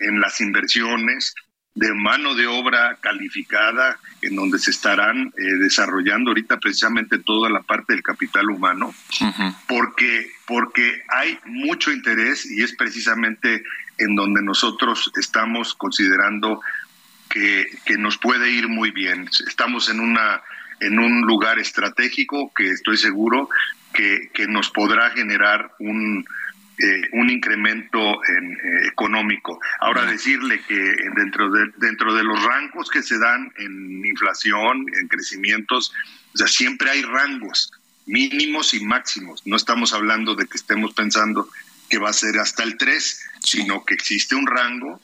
en 0.00 0.18
las 0.18 0.40
inversiones, 0.40 1.34
de 1.74 1.92
mano 1.92 2.34
de 2.34 2.46
obra 2.46 2.96
calificada, 3.02 3.98
en 4.22 4.36
donde 4.36 4.58
se 4.58 4.70
estarán 4.70 5.34
desarrollando 5.60 6.30
ahorita 6.30 6.58
precisamente 6.60 7.18
toda 7.18 7.50
la 7.50 7.60
parte 7.60 7.92
del 7.92 8.02
capital 8.02 8.48
humano, 8.48 8.94
porque, 9.68 10.30
porque 10.46 11.02
hay 11.08 11.38
mucho 11.44 11.92
interés 11.92 12.50
y 12.50 12.62
es 12.62 12.74
precisamente 12.74 13.62
en 13.98 14.14
donde 14.14 14.42
nosotros 14.42 15.12
estamos 15.16 15.74
considerando 15.74 16.60
que, 17.28 17.66
que 17.84 17.96
nos 17.96 18.18
puede 18.18 18.50
ir 18.50 18.68
muy 18.68 18.90
bien. 18.90 19.28
Estamos 19.46 19.88
en, 19.88 20.00
una, 20.00 20.42
en 20.80 20.98
un 20.98 21.22
lugar 21.22 21.58
estratégico 21.58 22.52
que 22.54 22.70
estoy 22.70 22.96
seguro 22.96 23.48
que, 23.92 24.30
que 24.32 24.46
nos 24.46 24.70
podrá 24.70 25.10
generar 25.10 25.72
un, 25.78 26.24
eh, 26.78 27.08
un 27.12 27.30
incremento 27.30 27.98
en, 27.98 28.52
eh, 28.52 28.88
económico. 28.88 29.60
Ahora 29.80 30.04
decirle 30.04 30.60
que 30.66 30.94
dentro 31.16 31.50
de, 31.50 31.70
dentro 31.76 32.14
de 32.14 32.24
los 32.24 32.42
rangos 32.42 32.90
que 32.90 33.02
se 33.02 33.18
dan 33.18 33.52
en 33.58 34.04
inflación, 34.04 34.86
en 34.98 35.08
crecimientos, 35.08 35.92
o 36.34 36.38
sea, 36.38 36.46
siempre 36.46 36.90
hay 36.90 37.02
rangos 37.02 37.70
mínimos 38.06 38.74
y 38.74 38.84
máximos. 38.84 39.42
No 39.46 39.56
estamos 39.56 39.92
hablando 39.92 40.34
de 40.34 40.46
que 40.46 40.56
estemos 40.56 40.94
pensando 40.94 41.48
que 41.88 41.98
va 41.98 42.10
a 42.10 42.14
ser 42.14 42.38
hasta 42.38 42.62
el 42.62 42.76
3, 42.76 43.20
sino 43.42 43.84
que 43.84 43.94
existe 43.94 44.34
un 44.34 44.46
rango 44.46 45.00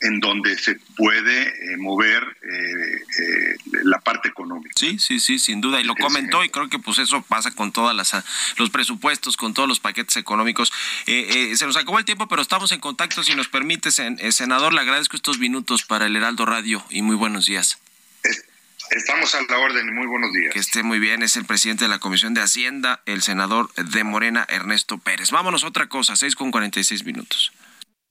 en 0.00 0.18
donde 0.20 0.56
se 0.58 0.76
puede 0.96 1.42
eh, 1.42 1.76
mover 1.76 2.22
eh, 2.22 2.94
eh, 3.18 3.56
la 3.84 4.00
parte 4.00 4.28
económica. 4.28 4.72
Sí, 4.74 4.98
sí, 4.98 5.20
sí, 5.20 5.38
sin 5.38 5.60
duda. 5.60 5.80
Y 5.80 5.84
lo 5.84 5.94
comentó 5.94 6.42
y 6.42 6.48
creo 6.48 6.68
que 6.70 6.78
pues 6.78 6.98
eso 6.98 7.20
pasa 7.22 7.50
con 7.50 7.70
todas 7.70 7.94
las 7.94 8.10
los 8.56 8.70
presupuestos, 8.70 9.36
con 9.36 9.52
todos 9.52 9.68
los 9.68 9.78
paquetes 9.78 10.16
económicos. 10.16 10.72
se 11.04 11.66
nos 11.66 11.76
acabó 11.76 11.98
el 11.98 12.04
tiempo, 12.04 12.28
pero 12.28 12.40
estamos 12.40 12.72
en 12.72 12.80
contacto. 12.80 13.22
Si 13.22 13.34
nos 13.34 13.48
permite, 13.48 13.90
senador, 13.90 14.72
le 14.72 14.80
agradezco 14.80 15.16
estos 15.16 15.38
minutos 15.38 15.84
para 15.84 16.06
el 16.06 16.16
Heraldo 16.16 16.46
Radio 16.46 16.82
y 16.88 17.02
muy 17.02 17.16
buenos 17.16 17.46
días. 17.46 17.78
Estamos 18.90 19.34
a 19.36 19.42
la 19.42 19.58
orden 19.58 19.86
y 19.86 19.92
muy 19.92 20.06
buenos 20.06 20.32
días. 20.32 20.52
Que 20.52 20.58
esté 20.58 20.82
muy 20.82 20.98
bien. 20.98 21.22
Es 21.22 21.36
el 21.36 21.44
presidente 21.44 21.84
de 21.84 21.88
la 21.88 22.00
Comisión 22.00 22.34
de 22.34 22.40
Hacienda, 22.40 23.02
el 23.06 23.22
senador 23.22 23.72
de 23.74 24.02
Morena, 24.02 24.46
Ernesto 24.48 24.98
Pérez. 24.98 25.30
Vámonos 25.30 25.62
a 25.62 25.68
otra 25.68 25.88
cosa, 25.88 26.16
6 26.16 26.34
con 26.34 26.50
46 26.50 27.04
minutos. 27.04 27.52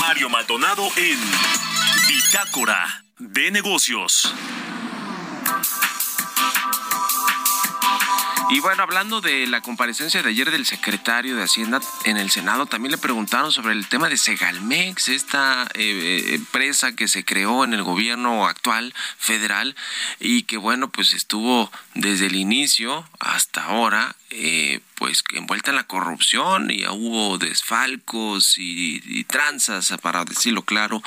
Mario 0.00 0.28
Maldonado 0.28 0.88
en 0.96 1.18
Bitácora 2.08 3.04
de 3.18 3.50
Negocios. 3.50 4.34
Y 8.52 8.58
bueno, 8.58 8.82
hablando 8.82 9.20
de 9.20 9.46
la 9.46 9.60
comparecencia 9.60 10.24
de 10.24 10.30
ayer 10.30 10.50
del 10.50 10.66
secretario 10.66 11.36
de 11.36 11.44
Hacienda 11.44 11.80
en 12.04 12.16
el 12.16 12.32
Senado, 12.32 12.66
también 12.66 12.90
le 12.90 12.98
preguntaron 12.98 13.52
sobre 13.52 13.74
el 13.74 13.86
tema 13.86 14.08
de 14.08 14.16
Segalmex, 14.16 15.08
esta 15.08 15.68
eh, 15.74 15.78
eh, 15.78 16.34
empresa 16.34 16.96
que 16.96 17.06
se 17.06 17.24
creó 17.24 17.62
en 17.62 17.74
el 17.74 17.84
gobierno 17.84 18.48
actual 18.48 18.92
federal 19.18 19.76
y 20.18 20.42
que 20.42 20.56
bueno, 20.56 20.90
pues 20.90 21.12
estuvo 21.12 21.70
desde 21.94 22.26
el 22.26 22.34
inicio 22.34 23.08
hasta 23.20 23.66
ahora 23.66 24.16
eh, 24.30 24.80
pues 25.00 25.24
envuelta 25.32 25.70
en 25.70 25.76
la 25.76 25.84
corrupción 25.84 26.70
y 26.70 26.86
hubo 26.86 27.38
desfalcos 27.38 28.58
y, 28.58 29.24
tranzas, 29.24 29.94
para 30.02 30.26
decirlo 30.26 30.60
claro. 30.60 31.02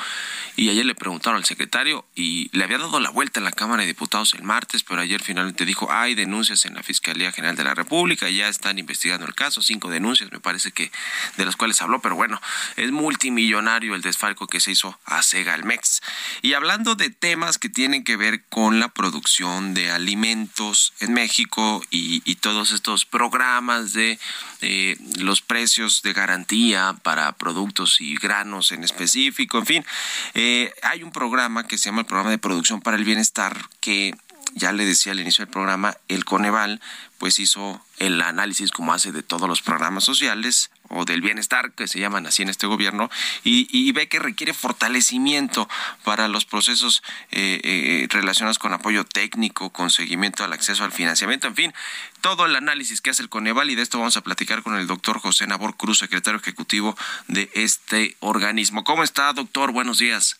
Y 0.56 0.68
ayer 0.68 0.84
le 0.84 0.96
preguntaron 0.96 1.36
al 1.36 1.44
secretario 1.44 2.04
y 2.16 2.50
le 2.50 2.64
había 2.64 2.78
dado 2.78 2.98
la 2.98 3.10
vuelta 3.10 3.38
en 3.38 3.44
la 3.44 3.52
Cámara 3.52 3.82
de 3.82 3.86
Diputados 3.86 4.34
el 4.34 4.42
martes, 4.42 4.82
pero 4.82 5.00
ayer 5.00 5.22
finalmente 5.22 5.64
dijo, 5.64 5.92
hay 5.92 6.16
denuncias 6.16 6.64
en 6.64 6.74
la 6.74 6.82
Fiscalía 6.82 7.30
General 7.30 7.54
de 7.54 7.62
la 7.62 7.74
República, 7.74 8.28
ya 8.28 8.48
están 8.48 8.80
investigando 8.80 9.26
el 9.26 9.34
caso, 9.36 9.62
cinco 9.62 9.88
denuncias 9.88 10.32
me 10.32 10.40
parece 10.40 10.72
que 10.72 10.90
de 11.36 11.44
las 11.44 11.54
cuales 11.54 11.80
habló, 11.80 12.00
pero 12.00 12.16
bueno, 12.16 12.42
es 12.74 12.90
multimillonario 12.90 13.94
el 13.94 14.02
desfalco 14.02 14.48
que 14.48 14.58
se 14.58 14.72
hizo 14.72 14.98
a 15.04 15.22
Segalmex. 15.22 16.02
Y 16.42 16.54
hablando 16.54 16.96
de 16.96 17.10
temas 17.10 17.58
que 17.58 17.68
tienen 17.68 18.02
que 18.02 18.16
ver 18.16 18.42
con 18.46 18.80
la 18.80 18.88
producción 18.88 19.72
de 19.72 19.92
alimentos 19.92 20.94
en 20.98 21.12
México 21.12 21.80
y 21.90 22.34
todos 22.36 22.72
estos 22.72 23.04
programas 23.04 23.83
de 23.92 24.18
eh, 24.60 24.96
los 25.18 25.42
precios 25.42 26.02
de 26.02 26.12
garantía 26.12 26.96
para 27.02 27.32
productos 27.32 28.00
y 28.00 28.16
granos 28.16 28.72
en 28.72 28.84
específico, 28.84 29.58
en 29.58 29.66
fin, 29.66 29.84
eh, 30.34 30.72
hay 30.82 31.02
un 31.02 31.12
programa 31.12 31.66
que 31.66 31.78
se 31.78 31.86
llama 31.86 32.00
el 32.00 32.06
Programa 32.06 32.30
de 32.30 32.38
Producción 32.38 32.80
para 32.80 32.96
el 32.96 33.04
Bienestar 33.04 33.56
que 33.80 34.14
ya 34.54 34.72
le 34.72 34.84
decía 34.84 35.12
al 35.12 35.20
inicio 35.20 35.44
del 35.44 35.52
programa, 35.52 35.96
el 36.08 36.24
Coneval 36.24 36.80
pues 37.18 37.38
hizo 37.38 37.80
el 37.98 38.20
análisis 38.20 38.70
como 38.70 38.92
hace 38.92 39.12
de 39.12 39.22
todos 39.22 39.48
los 39.48 39.62
programas 39.62 40.04
sociales 40.04 40.70
o 40.88 41.04
del 41.04 41.22
bienestar 41.22 41.72
que 41.72 41.88
se 41.88 41.98
llaman 41.98 42.26
así 42.26 42.42
en 42.42 42.48
este 42.48 42.66
gobierno 42.66 43.10
y, 43.42 43.90
ve 43.92 44.08
que 44.08 44.18
requiere 44.18 44.52
fortalecimiento 44.52 45.68
para 46.02 46.28
los 46.28 46.44
procesos 46.44 47.02
eh, 47.30 47.60
eh, 47.64 48.06
relacionados 48.10 48.58
con 48.58 48.72
apoyo 48.72 49.04
técnico, 49.04 49.70
con 49.70 49.90
seguimiento 49.90 50.44
al 50.44 50.52
acceso 50.52 50.84
al 50.84 50.92
financiamiento, 50.92 51.46
en 51.46 51.54
fin, 51.54 51.74
todo 52.20 52.46
el 52.46 52.56
análisis 52.56 53.00
que 53.00 53.10
hace 53.10 53.22
el 53.22 53.28
Coneval 53.28 53.70
y 53.70 53.74
de 53.74 53.82
esto 53.82 53.98
vamos 53.98 54.16
a 54.16 54.22
platicar 54.22 54.62
con 54.62 54.76
el 54.76 54.86
doctor 54.86 55.18
José 55.20 55.46
Nabor 55.46 55.76
Cruz, 55.76 55.98
secretario 55.98 56.40
ejecutivo 56.40 56.96
de 57.28 57.50
este 57.54 58.16
organismo. 58.20 58.84
¿Cómo 58.84 59.02
está, 59.02 59.32
doctor? 59.32 59.72
Buenos 59.72 59.98
días. 59.98 60.38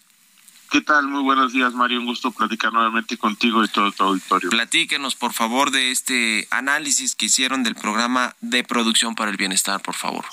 ¿Qué 0.75 0.81
tal? 0.81 1.07
Muy 1.07 1.23
buenos 1.23 1.53
días, 1.53 1.73
Mario. 1.73 2.01
Un 2.01 2.07
gusto 2.07 2.33
platicar 2.33 2.73
nuevamente 2.73 3.17
contigo 3.17 3.63
y 3.63 3.69
todo 3.69 3.93
tu 3.93 4.03
auditorio. 4.03 4.51
Platíquenos, 4.51 5.15
por 5.15 5.33
favor, 5.33 5.71
de 5.71 5.93
este 5.93 6.49
análisis 6.51 7.15
que 7.15 7.27
hicieron 7.27 7.63
del 7.63 7.77
programa 7.77 8.35
de 8.41 8.65
producción 8.65 9.15
para 9.15 9.31
el 9.31 9.37
bienestar, 9.37 9.81
por 9.83 9.95
favor. 9.95 10.25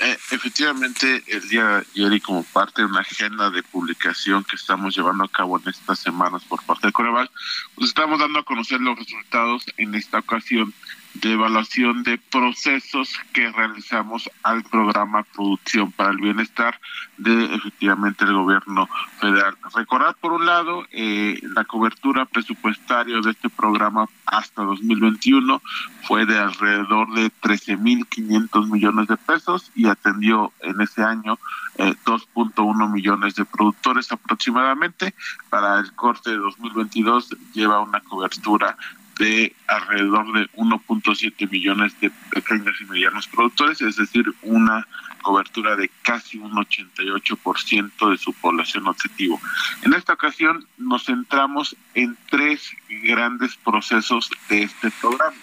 Eh, 0.00 0.18
efectivamente, 0.32 1.22
el 1.28 1.48
día 1.48 1.64
de 1.64 1.86
ayer 1.94 2.12
y 2.14 2.20
como 2.20 2.42
parte 2.42 2.82
de 2.82 2.88
una 2.88 3.02
agenda 3.02 3.50
de 3.50 3.62
publicación 3.62 4.42
que 4.42 4.56
estamos 4.56 4.96
llevando 4.96 5.22
a 5.22 5.28
cabo 5.28 5.60
en 5.60 5.68
estas 5.68 6.00
semanas 6.00 6.42
por 6.42 6.60
parte 6.64 6.88
de 6.88 6.92
Coreval, 6.92 7.30
pues 7.76 7.90
estamos 7.90 8.18
dando 8.18 8.40
a 8.40 8.44
conocer 8.44 8.80
los 8.80 8.98
resultados 8.98 9.64
en 9.76 9.94
esta 9.94 10.18
ocasión 10.18 10.74
de 11.14 11.32
evaluación 11.32 12.02
de 12.02 12.18
procesos 12.18 13.10
que 13.32 13.50
realizamos 13.50 14.30
al 14.42 14.62
programa 14.64 15.22
Producción 15.24 15.92
para 15.92 16.10
el 16.10 16.18
Bienestar 16.18 16.80
de 17.18 17.54
efectivamente 17.54 18.24
el 18.24 18.32
gobierno 18.32 18.88
federal. 19.20 19.56
Recordar 19.74 20.16
por 20.16 20.32
un 20.32 20.46
lado 20.46 20.84
eh, 20.90 21.38
la 21.54 21.64
cobertura 21.64 22.24
presupuestaria 22.24 23.20
de 23.20 23.30
este 23.30 23.48
programa 23.50 24.06
hasta 24.26 24.62
2021 24.62 25.62
fue 26.02 26.26
de 26.26 26.38
alrededor 26.38 27.12
de 27.14 27.30
13.500 27.42 28.70
millones 28.70 29.08
de 29.08 29.16
pesos 29.16 29.70
y 29.74 29.86
atendió 29.86 30.52
en 30.60 30.80
ese 30.80 31.02
año 31.02 31.38
eh, 31.78 31.94
2.1 32.04 32.90
millones 32.90 33.34
de 33.34 33.44
productores 33.44 34.10
aproximadamente. 34.10 35.14
Para 35.50 35.80
el 35.80 35.92
corte 35.92 36.30
de 36.30 36.36
2022 36.36 37.36
lleva 37.52 37.80
una 37.80 38.00
cobertura 38.00 38.76
de 39.18 39.54
alrededor 39.66 40.32
de 40.32 40.50
1.7 40.52 41.50
millones 41.50 41.98
de 42.00 42.10
pequeños 42.30 42.74
y 42.80 42.84
medianos 42.84 43.28
productores, 43.28 43.80
es 43.82 43.96
decir, 43.96 44.26
una 44.42 44.86
cobertura 45.22 45.76
de 45.76 45.90
casi 46.02 46.38
un 46.38 46.52
88% 46.52 48.10
de 48.10 48.18
su 48.18 48.32
población 48.34 48.86
objetivo. 48.88 49.40
En 49.82 49.94
esta 49.94 50.14
ocasión 50.14 50.66
nos 50.78 51.04
centramos 51.04 51.76
en 51.94 52.16
tres 52.28 52.74
grandes 53.04 53.56
procesos 53.56 54.30
de 54.48 54.64
este 54.64 54.90
programa. 55.00 55.36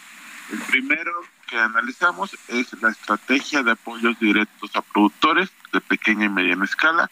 El 0.51 0.59
primero 0.59 1.11
que 1.47 1.57
analizamos 1.57 2.37
es 2.47 2.73
la 2.81 2.89
estrategia 2.89 3.63
de 3.63 3.71
apoyos 3.71 4.19
directos 4.19 4.75
a 4.75 4.81
productores 4.81 5.49
de 5.73 5.81
pequeña 5.81 6.25
y 6.25 6.29
mediana 6.29 6.65
escala, 6.65 7.09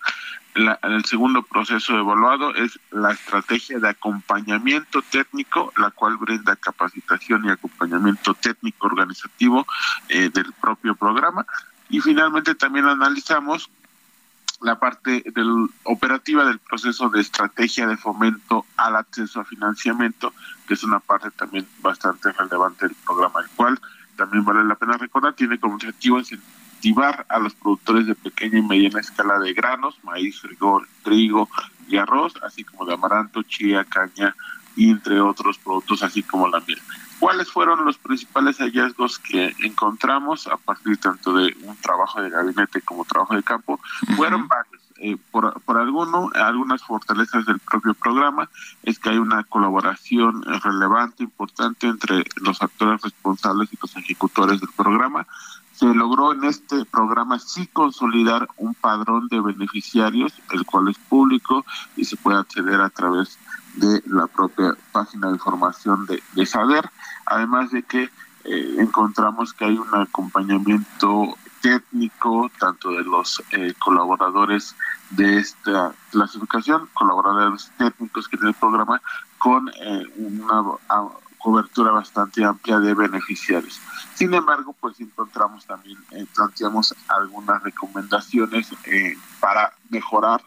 el 0.58 1.06
segundo 1.06 1.44
proceso 1.44 1.98
evaluado 1.98 2.54
es 2.56 2.80
la 2.92 3.12
estrategia 3.12 3.80
de 3.80 3.90
acompañamiento 3.90 5.02
técnico, 5.04 5.72
la 5.78 5.92
cual 5.92 6.18
brinda 6.18 6.56
capacitación 6.56 7.46
y 7.46 7.50
acompañamiento 7.50 8.34
técnico 8.34 8.88
organizativo 8.88 9.68
eh, 10.10 10.30
del 10.30 10.52
propio 10.54 10.96
programa. 10.96 11.46
Y 11.90 12.02
finalmente 12.02 12.56
también 12.56 12.86
analizamos 12.86 13.70
la 14.62 14.80
parte 14.80 15.24
del, 15.34 15.70
operativa 15.84 16.44
del 16.46 16.60
proceso 16.60 17.10
de 17.10 17.22
estrategia 17.22 17.86
de 17.86 17.96
fomento 17.96 18.66
al 18.76 18.96
acceso 18.96 19.40
a 19.40 19.46
financiamiento, 19.46 20.34
que 20.68 20.74
es 20.74 20.84
una 20.84 21.00
parte 21.00 21.30
también 21.32 21.68
bastante 21.82 22.32
relevante 22.32 22.88
del 22.88 22.96
programa, 23.06 23.42
el 23.42 23.50
cual 23.56 23.80
también 24.16 24.44
vale 24.44 24.64
la 24.64 24.76
pena 24.76 24.98
recordar, 24.98 25.34
tiene 25.34 25.60
como 25.60 25.76
objetivo 25.76 26.20
incentivar 26.78 27.26
a 27.30 27.40
los 27.40 27.54
productores 27.56 28.06
de 28.08 28.16
pequeña 28.16 28.60
y 28.60 28.62
mediana 28.62 29.00
escala 29.00 29.40
de 29.40 29.54
granos, 29.54 29.98
maíz, 30.04 30.40
frijol, 30.40 30.88
trigo 31.04 31.50
y 31.88 31.98
arroz, 31.98 32.34
así 32.44 32.64
como 32.64 32.86
de 32.86 32.94
amaranto, 32.94 33.42
chía, 33.44 33.84
caña, 33.84 34.36
y 34.76 34.92
entre 34.92 35.20
otros 35.20 35.58
productos 35.58 36.04
así 36.04 36.22
como 36.22 36.48
la 36.48 36.60
miel. 36.62 36.80
¿Cuáles 37.20 37.50
fueron 37.50 37.84
los 37.84 37.98
principales 37.98 38.58
hallazgos 38.60 39.18
que 39.18 39.56
encontramos 39.64 40.46
a 40.46 40.58
partir 40.58 40.98
tanto 40.98 41.34
de 41.34 41.56
un 41.64 41.76
trabajo 41.78 42.22
de 42.22 42.30
gabinete 42.30 42.82
como 42.82 43.06
trabajo 43.06 43.36
de 43.36 43.42
campo? 43.42 43.80
Fueron 44.16 44.48
varios. 44.48 44.84
Eh, 45.00 45.16
por, 45.30 45.60
por 45.62 45.78
alguno, 45.78 46.30
algunas 46.34 46.82
fortalezas 46.84 47.46
del 47.46 47.60
propio 47.60 47.94
programa 47.94 48.50
es 48.82 48.98
que 48.98 49.10
hay 49.10 49.18
una 49.18 49.44
colaboración 49.44 50.42
relevante, 50.64 51.24
importante 51.24 51.86
entre 51.86 52.24
los 52.38 52.62
actores 52.64 53.02
responsables 53.02 53.70
y 53.72 53.78
los 53.80 53.96
ejecutores 53.96 54.60
del 54.60 54.70
programa. 54.76 55.28
Se 55.78 55.86
logró 55.86 56.34
en 56.34 56.44
este 56.44 56.86
programa 56.86 57.38
sí 57.38 57.68
consolidar 57.68 58.48
un 58.58 58.74
padrón 58.74 59.28
de 59.28 59.40
beneficiarios, 59.40 60.34
el 60.52 60.66
cual 60.66 60.88
es 60.88 60.98
público 60.98 61.64
y 61.96 62.04
se 62.04 62.18
puede 62.18 62.40
acceder 62.40 62.82
a 62.82 62.90
través 62.90 63.38
de 63.76 64.02
la 64.08 64.26
propia 64.26 64.76
página 64.92 65.28
de 65.28 65.34
información 65.34 66.08
de, 66.08 66.24
de 66.34 66.46
Saber, 66.48 66.90
además 67.28 67.70
de 67.70 67.84
que 67.84 68.10
eh, 68.44 68.76
encontramos 68.80 69.54
que 69.54 69.66
hay 69.66 69.78
un 69.78 69.94
acompañamiento 69.94 71.38
técnico 71.62 72.50
tanto 72.60 72.90
de 72.92 73.04
los 73.04 73.44
eh, 73.52 73.74
colaboradores 73.78 74.76
de 75.12 75.38
esta 75.38 75.94
clasificación, 76.12 76.90
colaboradores 76.94 77.72
técnicos 77.78 78.28
que 78.28 78.38
tiene 78.38 78.50
el 78.50 78.56
programa, 78.56 79.00
con 79.38 79.70
eh, 79.70 80.06
una 80.18 80.64
cobertura 81.48 81.92
bastante 81.92 82.44
amplia 82.44 82.78
de 82.78 82.94
beneficiarios. 82.94 83.80
Sin 84.16 84.34
embargo, 84.34 84.76
pues 84.82 85.00
encontramos 85.00 85.66
también, 85.66 85.98
eh, 86.12 86.26
planteamos 86.36 86.94
algunas 87.08 87.64
recomendaciones 87.64 88.68
eh, 88.84 89.16
para 89.40 89.72
mejorar 89.90 90.42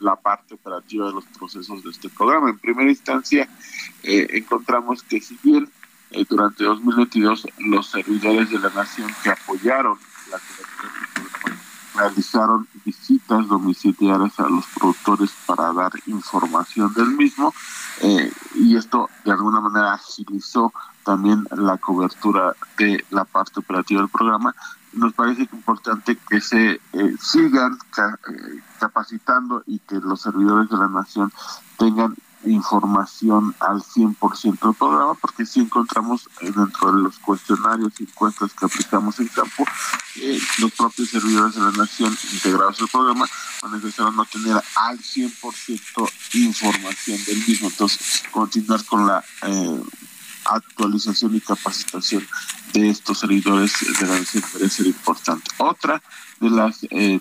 la, 0.00 0.14
parte 0.16 0.52
operativa 0.52 1.06
de 1.06 1.14
los 1.14 1.24
procesos 1.24 1.82
de 1.82 1.88
este 1.88 2.10
programa. 2.10 2.50
En 2.50 2.58
primera 2.58 2.90
instancia, 2.90 3.48
eh, 4.02 4.26
encontramos 4.32 5.02
que 5.02 5.22
si 5.22 5.38
bien 5.42 5.70
eh, 6.10 6.26
durante 6.28 6.64
2022 6.64 7.46
los 7.70 7.86
servidores 7.86 8.50
de 8.50 8.58
la 8.58 8.68
nación 8.68 9.10
que 9.22 9.30
apoyaron 9.30 9.98
la 10.30 10.38
cobertura 10.38 10.91
realizaron 11.94 12.66
visitas 12.84 13.46
domiciliarias 13.48 14.38
a 14.40 14.48
los 14.48 14.64
productores 14.78 15.30
para 15.46 15.72
dar 15.72 15.92
información 16.06 16.92
del 16.94 17.08
mismo 17.08 17.52
eh, 18.00 18.32
y 18.54 18.76
esto 18.76 19.08
de 19.24 19.32
alguna 19.32 19.60
manera 19.60 19.94
agilizó 19.94 20.72
también 21.04 21.46
la 21.50 21.78
cobertura 21.78 22.54
de 22.78 23.04
la 23.10 23.24
parte 23.24 23.60
operativa 23.60 24.00
del 24.00 24.10
programa. 24.10 24.54
Nos 24.92 25.12
parece 25.14 25.48
importante 25.52 26.18
que 26.28 26.40
se 26.40 26.80
eh, 26.92 27.16
sigan 27.20 27.78
ca 27.90 28.18
eh, 28.28 28.60
capacitando 28.78 29.62
y 29.66 29.78
que 29.80 29.96
los 29.96 30.20
servidores 30.20 30.68
de 30.68 30.76
la 30.76 30.88
nación 30.88 31.32
tengan 31.78 32.14
información 32.44 33.54
al 33.60 33.82
100% 33.82 34.60
del 34.60 34.74
programa, 34.74 35.14
porque 35.14 35.46
si 35.46 35.60
encontramos 35.60 36.28
dentro 36.40 36.92
de 36.92 37.02
los 37.02 37.18
cuestionarios 37.18 37.92
y 37.98 38.04
encuestas 38.04 38.52
que 38.52 38.66
aplicamos 38.66 39.18
en 39.20 39.28
campo, 39.28 39.64
eh, 40.16 40.38
los 40.58 40.72
propios 40.72 41.10
servidores 41.10 41.54
de 41.54 41.60
la 41.60 41.70
nación 41.72 42.16
integrados 42.32 42.80
al 42.80 42.88
programa 42.88 43.26
necesitaron 43.70 44.16
no 44.16 44.24
tener 44.24 44.56
al 44.76 44.98
100% 44.98 46.10
información 46.34 47.24
del 47.24 47.46
mismo. 47.46 47.68
Entonces, 47.68 48.22
continuar 48.30 48.84
con 48.84 49.06
la 49.06 49.24
eh, 49.42 49.82
actualización 50.44 51.36
y 51.36 51.40
capacitación 51.40 52.26
de 52.72 52.90
estos 52.90 53.18
servidores 53.20 53.72
de 54.00 54.06
la 54.06 54.18
nación 54.18 54.42
puede 54.52 54.68
ser 54.68 54.86
importante. 54.86 55.50
Otra 55.58 56.02
de 56.40 56.50
las 56.50 56.78
eh, 56.90 57.20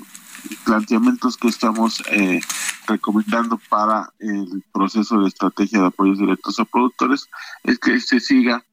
planteamientos 0.65 1.37
que 1.37 1.47
estamos 1.47 2.03
eh, 2.11 2.41
recomendando 2.87 3.59
para 3.69 4.11
el 4.19 4.63
proceso 4.73 5.19
de 5.19 5.27
estrategia 5.27 5.81
de 5.81 5.87
apoyos 5.87 6.17
directos 6.17 6.59
a 6.59 6.65
productores 6.65 7.27
es 7.63 7.79
que 7.79 7.99
se 7.99 8.19
siga 8.19 8.63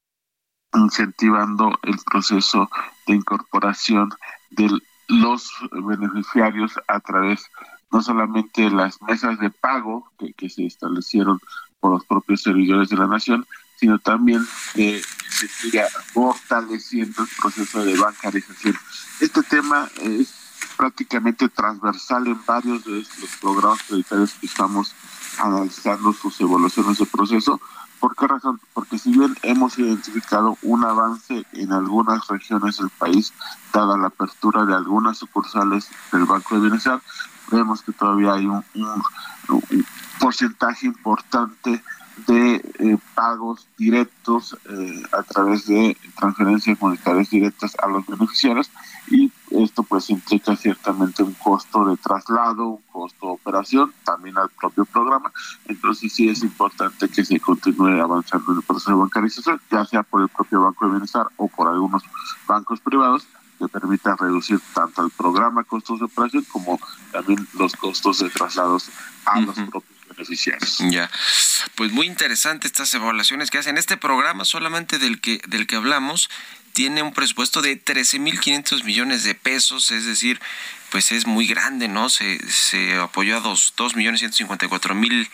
incentivando 0.74 1.78
el 1.82 1.96
proceso 2.10 2.68
de 3.06 3.14
incorporación 3.14 4.10
de 4.50 4.70
los 5.08 5.50
beneficiarios 5.70 6.72
a 6.86 7.00
través 7.00 7.46
no 7.90 8.02
solamente 8.02 8.62
de 8.62 8.70
las 8.70 9.00
mesas 9.02 9.38
de 9.38 9.50
pago 9.50 10.10
que, 10.18 10.32
que 10.34 10.50
se 10.50 10.66
establecieron 10.66 11.40
por 11.80 11.92
los 11.92 12.04
propios 12.04 12.42
servidores 12.42 12.90
de 12.90 12.96
la 12.96 13.06
nación, 13.06 13.46
sino 13.76 13.98
también 13.98 14.46
que 14.74 15.00
se 15.30 15.48
siga 15.48 15.86
fortaleciendo 16.12 17.22
el 17.22 17.28
proceso 17.40 17.84
de 17.84 17.96
bancarización. 17.96 18.76
Este 19.20 19.42
tema 19.42 19.88
es 20.02 20.37
prácticamente 20.78 21.48
transversal 21.48 22.28
en 22.28 22.40
varios 22.46 22.84
de 22.84 22.92
los 22.92 23.36
programas 23.42 23.82
prioritarios 23.82 24.32
que 24.34 24.46
estamos 24.46 24.94
analizando 25.38 26.12
sus 26.12 26.40
evoluciones 26.40 26.98
de 26.98 27.06
proceso. 27.06 27.60
¿Por 27.98 28.14
qué 28.14 28.28
razón? 28.28 28.60
Porque 28.72 28.96
si 28.96 29.10
bien 29.10 29.36
hemos 29.42 29.76
identificado 29.76 30.56
un 30.62 30.84
avance 30.84 31.44
en 31.52 31.72
algunas 31.72 32.28
regiones 32.28 32.78
del 32.78 32.90
país, 32.90 33.32
dada 33.72 33.98
la 33.98 34.06
apertura 34.06 34.64
de 34.64 34.74
algunas 34.74 35.18
sucursales 35.18 35.88
del 36.12 36.24
Banco 36.24 36.54
de 36.54 36.60
Bienestar, 36.60 37.02
vemos 37.50 37.82
que 37.82 37.92
todavía 37.92 38.34
hay 38.34 38.46
un 38.46 38.64
porcentaje 40.20 40.86
importante 40.86 41.82
de 42.26 42.56
eh, 42.78 42.98
pagos 43.14 43.66
directos 43.76 44.56
eh, 44.68 45.02
a 45.12 45.22
través 45.22 45.66
de 45.66 45.96
transferencias 46.16 46.80
monetarias 46.80 47.30
directas 47.30 47.76
a 47.82 47.88
los 47.88 48.06
beneficiarios 48.06 48.70
y 49.08 49.32
esto 49.50 49.82
pues 49.82 50.10
implica 50.10 50.56
ciertamente 50.56 51.22
un 51.22 51.34
costo 51.34 51.84
de 51.86 51.96
traslado, 51.96 52.66
un 52.66 52.82
costo 52.92 53.26
de 53.26 53.32
operación, 53.32 53.92
también 54.04 54.36
al 54.38 54.50
propio 54.50 54.84
programa. 54.84 55.32
Entonces 55.66 56.12
sí 56.12 56.28
es 56.28 56.42
importante 56.42 57.08
que 57.08 57.24
se 57.24 57.40
continúe 57.40 58.00
avanzando 58.00 58.52
en 58.52 58.58
el 58.58 58.62
proceso 58.64 58.90
de 58.90 58.96
bancarización, 58.96 59.60
ya 59.70 59.84
sea 59.84 60.02
por 60.02 60.22
el 60.22 60.28
propio 60.28 60.62
Banco 60.62 60.86
de 60.86 60.92
Bienestar 60.92 61.26
o 61.36 61.48
por 61.48 61.68
algunos 61.68 62.02
bancos 62.46 62.80
privados 62.80 63.26
que 63.58 63.68
permita 63.68 64.14
reducir 64.16 64.60
tanto 64.72 65.04
el 65.04 65.10
programa 65.10 65.64
costos 65.64 65.98
de 65.98 66.04
operación 66.04 66.44
como 66.44 66.78
también 67.10 67.46
los 67.54 67.74
costos 67.74 68.20
de 68.20 68.30
traslados 68.30 68.88
a 69.24 69.38
uh 69.38 69.42
-huh. 69.42 69.46
los 69.46 69.54
propios 69.70 69.98
beneficiarios. 70.08 70.78
Ya, 70.90 71.10
pues 71.74 71.92
muy 71.92 72.06
interesante 72.06 72.66
estas 72.66 72.92
evaluaciones 72.94 73.50
que 73.50 73.58
hacen. 73.58 73.76
Este 73.76 73.96
programa 73.96 74.44
solamente 74.44 74.98
del 74.98 75.20
que 75.20 75.40
del 75.48 75.66
que 75.66 75.76
hablamos 75.76 76.30
tiene 76.78 77.02
un 77.02 77.12
presupuesto 77.12 77.60
de 77.60 77.76
13.500 77.84 78.84
millones 78.84 79.24
de 79.24 79.34
pesos, 79.34 79.90
es 79.90 80.06
decir, 80.06 80.38
pues 80.90 81.12
es 81.12 81.26
muy 81.26 81.46
grande, 81.46 81.88
¿no? 81.88 82.08
Se, 82.08 82.38
se 82.50 82.96
apoyó 82.96 83.36
a 83.36 83.40
dos, 83.40 83.74
dos 83.76 83.94
millones 83.96 84.20
ciento 84.20 84.54
mil 84.94 85.28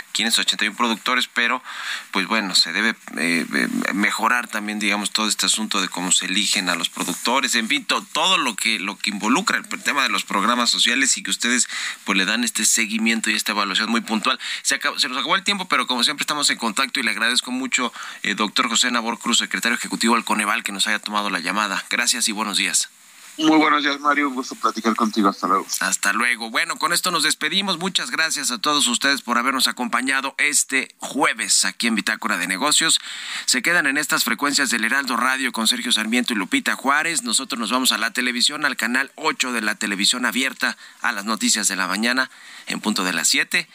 productores, 0.77 1.29
pero 1.29 1.63
pues 2.11 2.27
bueno, 2.27 2.55
se 2.55 2.73
debe 2.73 2.95
eh, 3.19 3.47
mejorar 3.93 4.49
también, 4.49 4.79
digamos, 4.79 5.11
todo 5.11 5.29
este 5.29 5.47
asunto 5.47 5.81
de 5.81 5.89
cómo 5.89 6.13
se 6.13 6.27
eligen 6.27 6.69
a 6.69 6.75
los 6.75 6.89
productores, 6.89 7.55
en 7.55 7.69
fin, 7.69 7.85
to, 7.85 8.03
todo 8.13 8.39
lo 8.39 8.57
que 8.57 8.79
lo 8.79 8.99
que 8.99 9.11
involucra 9.11 9.59
el 9.59 9.83
tema 9.83 10.03
de 10.03 10.09
los 10.09 10.25
programas 10.25 10.71
sociales 10.71 11.17
y 11.17 11.23
que 11.23 11.31
ustedes 11.31 11.69
pues 12.05 12.19
le 12.19 12.25
dan 12.25 12.45
este 12.45 12.65
seguimiento 12.65 13.31
y 13.31 13.35
esta 13.35 13.53
evaluación 13.53 13.91
muy 13.91 14.01
puntual. 14.01 14.39
Se, 14.63 14.77
acabó, 14.77 14.99
se 14.99 15.09
nos 15.09 15.19
acabó 15.19 15.37
el 15.37 15.45
tiempo, 15.45 15.69
pero 15.69 15.87
como 15.87 16.05
siempre 16.05 16.23
estamos 16.23 16.51
en 16.51 16.59
contacto 16.59 17.01
y 17.01 17.03
le 17.03 17.11
agradezco 17.11 17.51
mucho, 17.51 17.93
eh, 18.23 18.35
doctor 18.35 18.69
José 18.69 18.91
Nabor 18.91 19.19
Cruz, 19.19 19.39
secretario 19.39 19.77
ejecutivo 19.77 20.15
del 20.15 20.25
Coneval, 20.25 20.63
que 20.63 20.73
nos 20.73 20.87
haya 20.87 20.99
tomado 20.99 21.31
la 21.31 21.41
llamada. 21.41 21.85
Gracias 21.91 22.29
y 22.29 22.33
buenos 22.33 22.57
días. 22.57 22.89
Muy 23.37 23.57
buenos 23.57 23.83
días, 23.83 23.99
Mario. 23.99 24.29
Un 24.29 24.35
gusto 24.35 24.55
platicar 24.55 24.95
contigo. 24.95 25.29
Hasta 25.29 25.49
luego. 25.49 25.67
Hasta 25.81 26.13
luego. 26.13 26.51
Bueno, 26.51 26.77
con 26.77 26.93
esto 26.93 27.11
nos 27.11 27.25
despedimos. 27.25 27.79
Muchas 27.79 28.11
gracias 28.11 28.53
a 28.53 28.59
todos 28.59 28.87
ustedes 28.87 29.23
por 29.23 29.39
habernos 29.39 29.67
acompañado 29.67 30.35
este 30.39 30.95
jueves 30.99 31.65
aquí 31.65 31.89
en 31.89 31.97
Bitácora 31.97 32.39
de 32.39 32.47
Negocios. 32.47 33.01
Se 33.47 33.61
quedan 33.61 33.87
en 33.87 33.99
estas 33.99 34.23
frecuencias 34.23 34.71
del 34.71 34.85
Heraldo 34.85 35.17
Radio 35.17 35.51
con 35.51 35.67
Sergio 35.67 35.91
Sarmiento 35.91 36.33
y 36.33 36.37
Lupita 36.37 36.77
Juárez. 36.77 37.23
Nosotros 37.23 37.59
nos 37.59 37.73
vamos 37.73 37.91
a 37.91 37.99
la 37.99 38.13
televisión, 38.13 38.65
al 38.65 38.77
canal 38.77 39.11
8 39.17 39.53
de 39.53 39.63
la 39.63 39.75
televisión 39.75 40.27
abierta, 40.27 40.77
a 41.01 41.11
las 41.11 41.25
noticias 41.25 41.67
de 41.67 41.75
la 41.75 41.89
mañana, 41.89 42.31
en 42.67 42.81
punto 42.81 43.03
de 43.03 43.13
las 43.13 43.27
7. 43.29 43.69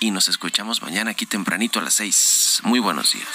Y 0.00 0.12
nos 0.12 0.28
escuchamos 0.28 0.82
mañana 0.82 1.12
aquí 1.12 1.26
tempranito 1.26 1.80
a 1.80 1.82
las 1.82 1.94
6. 1.94 2.60
Muy 2.64 2.78
buenos 2.78 3.12
días. 3.12 3.28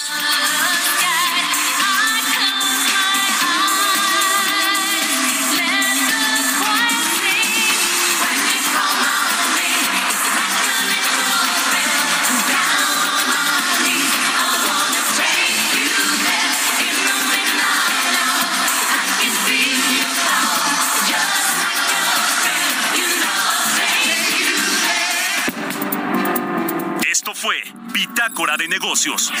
Bitácora 28.30 28.56
de 28.56 28.68
Negocios 28.68 29.32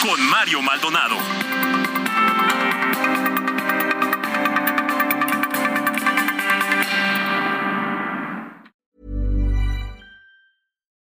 con 0.00 0.20
Mario 0.28 0.62
Maldonado. 0.62 1.65